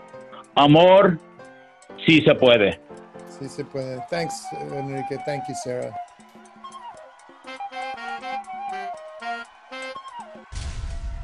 Amor, 0.57 1.18
si 2.07 2.24
se 2.24 2.34
puede. 2.34 2.78
Sí 3.39 3.49
se 3.49 3.64
puede. 3.64 4.03
Thanks, 4.11 4.47
Enrique. 4.72 5.18
Thank 5.24 5.49
you, 5.49 5.55
Sarah. 5.62 5.95